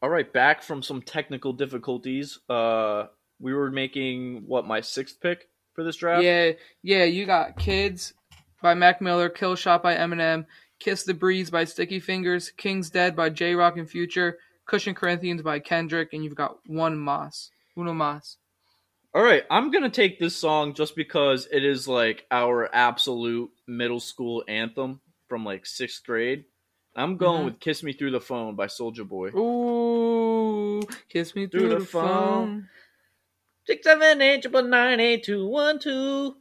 [0.04, 2.38] All right, back from some technical difficulties.
[2.48, 3.08] Uh,
[3.40, 6.24] we were making what my sixth pick for this draft.
[6.24, 6.52] Yeah,
[6.84, 8.14] yeah, you got Kids
[8.62, 10.46] by Mac Miller, Kill Shot by Eminem,
[10.78, 14.38] Kiss the Breeze by Sticky Fingers, King's Dead by Jay Rock and Future,
[14.68, 17.50] Kush & Corinthians by Kendrick, and you've got one Mas.
[17.76, 18.38] Uno Mas.
[19.16, 24.00] All right, I'm gonna take this song just because it is like our absolute middle
[24.00, 26.46] school anthem from like sixth grade.
[26.96, 27.46] I'm going Mhm.
[27.46, 29.30] with "Kiss Me Through the Phone" by Soulja Boy.
[29.30, 32.70] Ooh, kiss me through, the, phone.
[33.66, 36.36] Six seven eight triple nine eight two one two.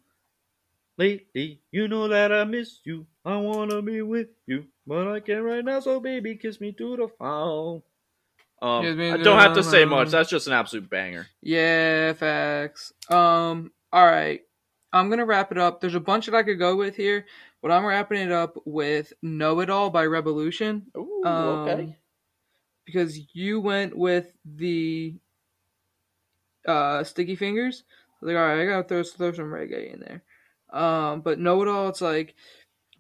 [0.99, 3.07] Lately, you know that I miss you.
[3.25, 5.81] I wanna be with you, but I can't right now.
[5.81, 7.83] So baby, kiss me through the phone.
[8.63, 10.11] Um, I don't have to say much.
[10.11, 11.27] That's just an absolute banger.
[11.43, 12.93] Yeah, facts.
[13.11, 14.41] Um, all right.
[14.93, 15.81] I'm gonna wrap it up.
[15.81, 17.27] There's a bunch that I could go with here,
[17.61, 20.83] but I'm wrapping it up with "Know It All" by Rebelution.
[20.97, 21.97] Ooh, Um, okay.
[22.85, 25.15] because you went with the
[26.69, 27.85] uh sticky fingers.
[27.89, 30.23] I was like, all right, I gotta throw, throw some reggae in there.
[30.73, 32.35] Um, but know it all, it's like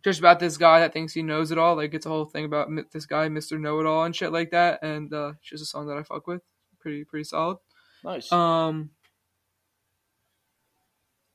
[0.04, 1.76] just about this guy that thinks he knows it all.
[1.76, 4.50] Like it's a whole thing about this guy, Mister Know It All, and shit like
[4.50, 4.82] that.
[4.82, 6.42] And uh, it's just a song that I fuck with.
[6.80, 7.58] Pretty pretty solid.
[8.04, 8.30] Nice.
[8.32, 8.90] Um,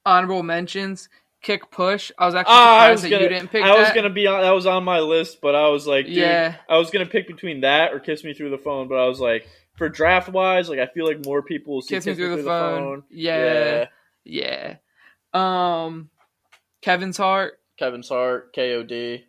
[0.05, 1.09] honorable mentions.
[1.41, 2.11] Kick push.
[2.17, 3.95] I was actually Ah, surprised was that gonna, you didn't pick I was that.
[3.95, 4.41] gonna be on.
[4.41, 6.55] That was on my list, but I was like, dude, Yeah.
[6.67, 9.19] I was gonna pick between that or "Kiss Me Through the Phone." But I was
[9.19, 12.37] like, for draft wise, like I feel like more people will see Kiss me through
[12.37, 13.03] the phone.
[13.09, 13.85] Yeah.
[14.25, 14.75] Yeah.
[15.33, 15.85] Yeah.
[15.85, 16.09] Um,
[16.81, 19.23] Kevin's Heart, Kevin's Heart, KOD,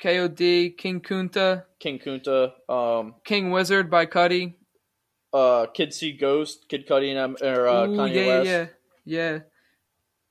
[0.00, 4.54] KOD, King Kunta, King Kunta, um, King Wizard by Cuddy.
[5.32, 8.46] uh, Kid See Ghost, Kid Cudi, and or uh, Ooh, Kanye yeah, West.
[8.46, 8.66] yeah,
[9.04, 9.38] yeah.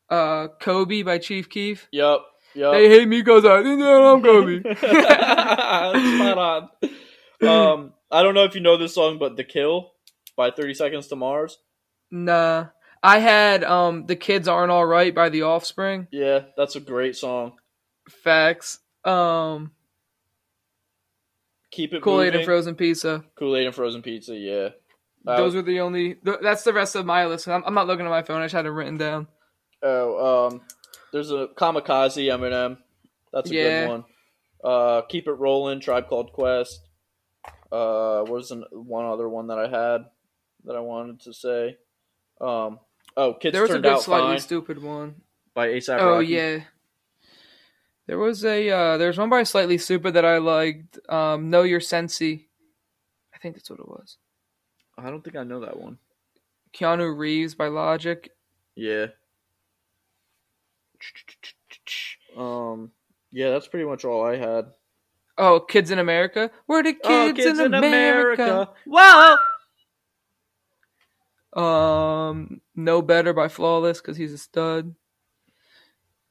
[0.10, 1.88] Uh, Kobe by Chief Keef.
[1.92, 2.26] Yup.
[2.54, 2.74] Yup.
[2.74, 4.62] They hate me because I think I'm Kobe.
[4.76, 6.70] Spot on.
[7.42, 9.94] Um, I don't know if you know this song, but "The Kill"
[10.36, 11.58] by Thirty Seconds to Mars.
[12.12, 12.68] nah,
[13.04, 16.08] I had um, the kids aren't all right by The Offspring.
[16.12, 17.54] Yeah, that's a great song.
[18.10, 18.80] Facts.
[19.04, 19.72] Um,
[21.72, 22.46] Keep it Kool Aid and.
[22.46, 23.24] Frozen Pizza.
[23.36, 24.36] Kool Aid and frozen pizza.
[24.36, 24.70] Yeah.
[25.26, 26.16] Uh, Those were the only.
[26.16, 27.48] Th- that's the rest of my list.
[27.48, 28.42] I'm, I'm not looking at my phone.
[28.42, 29.28] I just had it written down.
[29.82, 30.62] Oh, um,
[31.14, 32.78] there's a Kamikaze Eminem.
[33.34, 33.82] That's a Yeah.
[33.86, 34.04] good one.
[34.64, 36.82] Uh, Keep It Rolling, Tribe Called Quest.
[37.72, 40.06] Uh, what was an, one other one that I had
[40.66, 41.78] that I wanted to say?
[42.42, 42.80] Um,
[43.18, 45.16] oh, Kids there was a good Out slightly Fine stupid one.
[45.54, 46.04] by ASAP Rocky.
[46.04, 46.28] Oh Rocky.
[46.28, 46.60] yeah.
[48.08, 51.00] There was a uh there's one by Slightly Stoopid that I liked.
[51.10, 52.48] Um Know Your Sensi.
[53.34, 54.18] I think that's what it was.
[54.98, 55.98] I don't think I know that one.
[56.74, 58.30] Keanu Reeves by Logic.
[58.76, 59.08] Yeah.
[62.38, 62.92] Um,
[63.32, 64.66] yeah, that's pretty much all I had.
[65.38, 66.52] Oh, Kids in America.
[66.68, 68.70] We're the kids, Oh, in, America.
[68.86, 69.36] Whoa!
[71.54, 74.96] Um No Better by Flawless because he's a stud.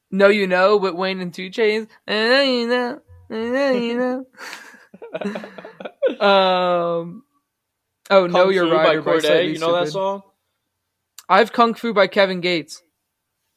[0.09, 1.87] No, You Know with Wayne and 2 Chainz.
[2.07, 3.01] You know.
[3.29, 4.25] You know.
[6.19, 7.23] Um
[8.09, 9.21] Oh, Know Kung Your Fu Rider by by, Corday.
[9.21, 10.21] Slightly You know that song?
[11.29, 12.81] I have Kung Fu by Kevin Gates.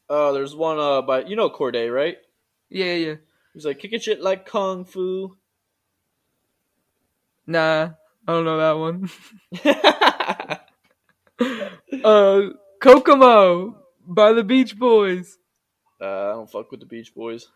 [0.09, 2.17] Oh, there's one uh by you know Corday, right?
[2.69, 3.15] Yeah, yeah.
[3.55, 5.37] He's like kicking shit like kung fu.
[7.47, 7.91] Nah,
[8.27, 9.11] I don't know that one.
[12.05, 12.41] uh,
[12.81, 13.77] Kokomo
[14.07, 15.39] by the Beach Boys.
[16.01, 17.49] uh, I don't fuck with the Beach Boys.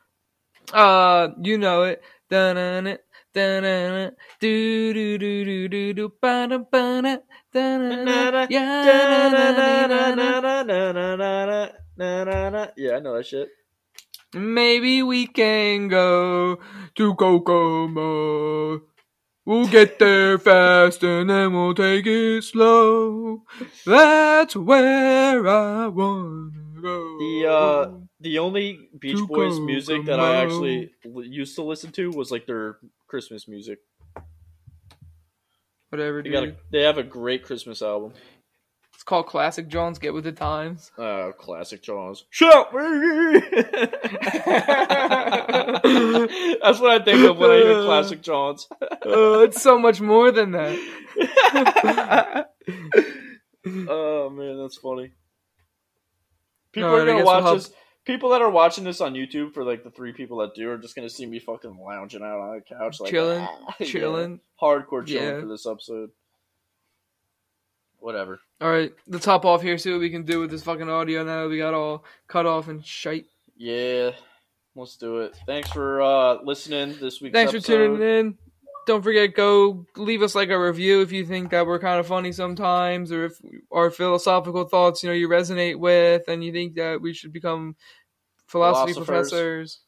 [0.73, 2.03] Uh, you know it.
[2.31, 3.01] Dun-dun-it,
[3.33, 7.17] dun-dun-it, do-do-do-do-do-do, ba-da-ba-da,
[7.55, 10.27] dun-dun-it, yeah, na-na-na-na.
[12.77, 13.49] Yeah, I know that shit.
[14.35, 16.59] Maybe we can go
[16.97, 18.83] to Kokomo.
[19.49, 23.45] We'll get there fast and then we'll take it slow.
[23.87, 26.51] That's where I wanna
[26.83, 31.93] The uh, the only Beach To Boys music that I actually l- used to listen
[31.93, 32.77] to was like their
[33.07, 33.79] Christmas music.
[35.89, 36.33] whatever, They dude.
[36.35, 38.13] got a, they have a great Christmas album.
[39.09, 39.99] It's called Classic Jones.
[39.99, 40.93] Get with the times.
[40.99, 42.27] Uh, classic Jaws.
[42.29, 42.81] Shut me!
[46.63, 48.69] That's what I think of when I hear classic Jaws.
[48.71, 48.87] Uh,
[49.47, 50.79] it's so much more than that.
[53.89, 55.13] oh man, that's funny.
[56.73, 57.73] People Alright, are I gonna guess watch we'll this.
[58.05, 60.77] People that are watching this on YouTube for like the three people that do are
[60.77, 63.87] just gonna see me fucking lounging out on the couch, like Chilling, "Ah." Yeah.
[63.87, 64.41] Chilling.
[64.63, 65.41] hardcore chilling Yeah.
[65.41, 66.11] for this episode.
[68.01, 68.41] Whatever.
[68.61, 69.77] All right, let's hop off here.
[69.79, 71.43] See what we can do with this fucking audio now.
[71.43, 73.27] that We got all cut off and shite.
[73.57, 74.13] Yeah,
[74.77, 75.37] let's do it.
[75.47, 77.33] Thanks for uh listening this week.
[77.33, 78.39] Thanks for tuning in.
[78.87, 82.07] Don't forget, go leave us like a review if you think that we're kind of
[82.07, 83.39] funny sometimes, or if
[83.71, 87.77] our philosophical thoughts, you know, you resonate with, and you think that we should become
[88.47, 89.81] philosophy professors.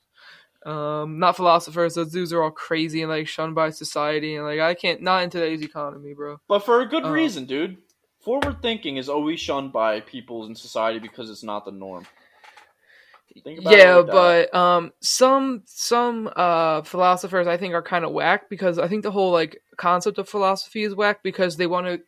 [0.67, 1.95] Um, not philosophers.
[1.95, 5.01] Those dudes are all crazy and like shunned by society, and like I can't.
[5.01, 6.39] Not in today's economy, bro.
[6.47, 7.79] But for a good Uh, reason, dude.
[8.21, 12.07] Forward thinking is always shunned by people in society because it's not the norm.
[13.43, 18.13] Think about it yeah but um some some uh philosophers i think are kind of
[18.13, 21.87] whack because i think the whole like concept of philosophy is whack because they want
[21.87, 22.01] to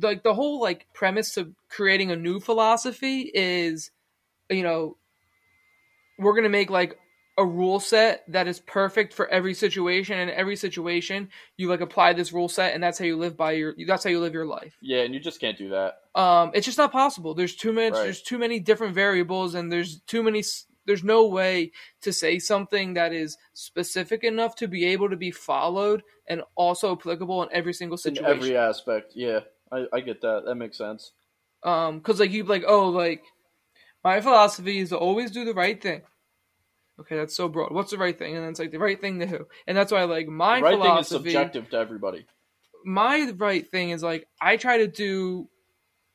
[0.00, 3.90] like the whole like premise of creating a new philosophy is
[4.48, 4.96] you know
[6.18, 6.98] we're gonna make like
[7.38, 12.12] a rule set that is perfect for every situation and every situation you like apply
[12.12, 14.44] this rule set and that's how you live by your that's how you live your
[14.44, 15.98] life yeah, and you just can't do that.
[16.14, 18.02] um it's just not possible there's too much Right.
[18.04, 20.42] there's too many different variables and there's too many
[20.84, 21.70] there's no way
[22.02, 26.92] to say something that is specific enough to be able to be followed and also
[26.92, 29.40] applicable in every single In situation every aspect, yeah,
[29.70, 30.42] I, I get that.
[30.46, 31.12] That makes sense.
[31.62, 33.22] um because like you like oh like
[34.02, 36.02] my philosophy is to always do the right thing
[37.00, 39.20] okay that's so broad what's the right thing and then it's like the right thing
[39.20, 42.26] to who and that's why like my right thing is subjective to everybody.
[42.84, 45.48] my right thing is like I try to do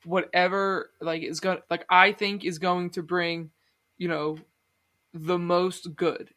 [0.06, 3.52] whatever like is going like I think is going to bring,
[3.98, 4.38] you know,
[5.14, 6.30] the most good.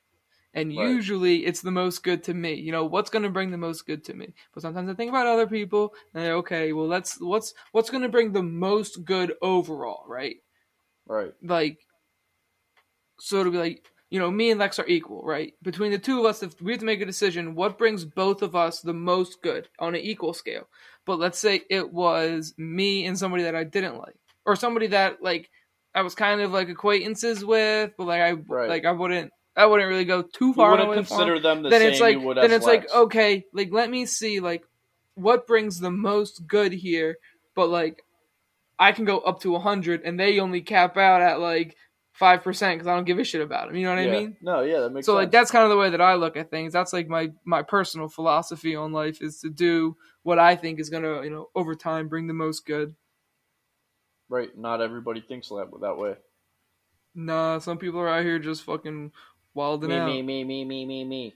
[0.55, 0.89] And Right.
[0.89, 2.55] usually it's the most good to me.
[2.55, 4.33] You know, what's going to bring the most good to me?
[4.55, 8.03] But sometimes I think about other people and I, okay, well let's what's what's going
[8.03, 10.37] to bring the most good overall, right?
[11.07, 11.33] Right.
[11.43, 11.79] Like
[13.19, 13.85] so to be like
[14.17, 15.53] you know, me and Lex are equal, right?
[15.63, 18.41] Between the two of us, if we have to make a decision, what brings both
[18.41, 20.71] of us the most good on an equal scale?
[21.05, 24.17] But let's say it was me and somebody that I didn't like,
[24.47, 25.51] or somebody that like
[25.95, 28.71] I was kind of like acquaintances with, but like I Right.
[28.71, 31.19] like I wouldn't I wouldn't really go too You far wouldn't away from.
[31.19, 34.07] consider them the Then same it's like you then it's like okay, like let me
[34.07, 34.65] see like
[35.17, 37.19] what brings the most good here,
[37.55, 38.03] but like
[38.79, 41.77] I can go up to hundred, and they only cap out at like
[42.19, 43.77] five percent because I don't give a shit about them.
[43.77, 44.09] You know what yeah.
[44.09, 44.37] I mean?
[44.41, 45.17] No, yeah, that makes So sense.
[45.17, 46.73] like that's kind of the way that I look at things.
[46.73, 50.91] That's like my my personal philosophy on life is to do what I think is
[50.91, 52.95] gonna you know over time bring the most good.
[54.29, 54.57] right.
[54.57, 56.15] Not everybody thinks that that way.
[57.15, 59.13] Nah, some people are out here just fucking
[59.55, 60.07] wilding Me, out.
[60.07, 61.35] me, me, me, me, me, me.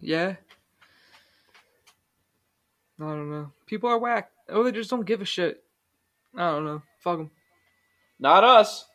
[0.00, 0.36] Yeah.
[3.00, 3.52] I don't know.
[3.66, 4.30] People are whack.
[4.48, 5.62] Oh, they just don't give a shit.
[6.36, 6.82] I don't know.
[7.00, 7.30] Fuck them.
[8.22, 8.86] Not us.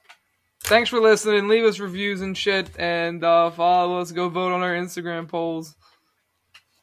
[0.62, 1.50] Thanks for listening.
[1.50, 4.14] Leave us reviews and shit, and uh, follow us.
[4.14, 5.76] Go vote on our Instagram polls.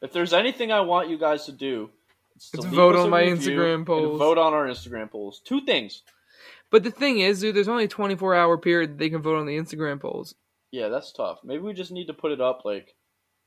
[0.03, 1.89] If there's anything I want you guys to do,
[2.35, 4.19] it's to vote on my Instagram polls.
[4.19, 5.41] vote on our Instagram polls.
[5.43, 6.03] Two things.
[6.69, 9.39] But the thing is, dude, there's only a 24 hour period that they can vote
[9.39, 10.35] on the Instagram polls.
[10.69, 11.39] Yeah, that's tough.
[11.43, 12.93] Maybe we just need to put it up like,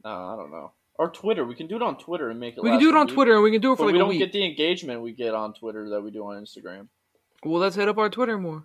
[0.05, 1.45] uh, I don't know, or Twitter.
[1.45, 2.65] We can do it on Twitter and make it.
[2.65, 3.15] We can do it on week.
[3.15, 5.13] Twitter, and we can do it but for like we don't get the engagement we
[5.13, 6.89] get on Twitter that we do on Instagram.
[7.45, 8.65] Well, let's hit up our Twitter more.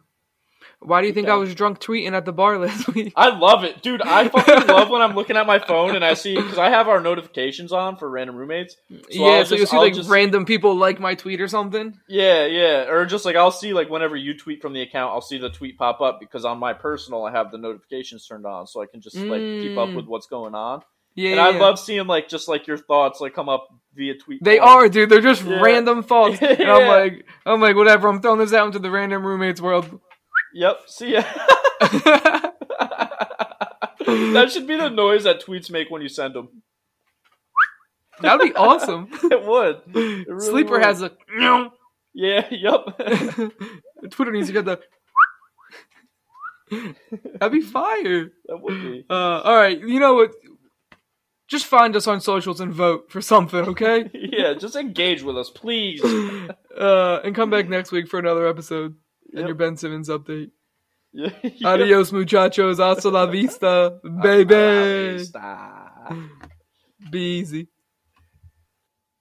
[0.79, 3.13] Why do you think I was drunk tweeting at the bar last week?
[3.15, 4.01] I love it, dude.
[4.01, 6.87] I fucking love when I'm looking at my phone and I see because I have
[6.87, 8.75] our notifications on for random roommates.
[8.89, 11.47] So yeah, I'll so you'll see I'll like just- random people like my tweet or
[11.47, 11.97] something.
[12.07, 15.21] Yeah, yeah, or just like I'll see like whenever you tweet from the account, I'll
[15.21, 18.67] see the tweet pop up because on my personal I have the notifications turned on,
[18.67, 19.95] so I can just like keep up Mm.
[19.95, 20.81] with what's going on.
[21.15, 21.59] Yeah, and yeah, I yeah.
[21.59, 24.43] love seeing like just like your thoughts like come up via tweet.
[24.43, 24.69] They form.
[24.69, 25.09] are, dude.
[25.09, 25.61] They're just Yeah.
[25.61, 28.07] random thoughts, and I'm like, I'm like, whatever.
[28.07, 29.99] I'm throwing this out into the random roommates world.
[30.53, 30.77] Yep.
[30.87, 31.23] See ya.
[34.05, 36.61] that should be the noise that tweets make when you send them.
[38.21, 39.09] That'd be awesome.
[39.23, 39.81] It would.
[39.95, 40.83] really Sleeper would.
[40.83, 41.11] has a.
[42.13, 42.47] Yeah.
[42.51, 43.51] Yep.
[44.11, 44.79] Twitter needs to get the.
[47.39, 48.31] That'd be fire.
[48.45, 49.05] that would be.
[49.09, 50.31] Uh, all right, you know what?
[51.47, 54.09] Just find us on socials and vote for something, okay?
[54.13, 54.53] Yeah.
[54.53, 56.01] Just engage with us, please.
[56.03, 58.95] Uh, and come back next week for another episode
[59.33, 59.47] and Yep.
[59.47, 60.51] your Ben Simmons update.
[61.11, 61.69] Yeah, yeah.
[61.69, 62.79] Adios, muchachos.
[62.79, 65.23] Hasta la vista, baby.
[65.25, 66.13] Stop.
[67.11, 67.67] Be easy.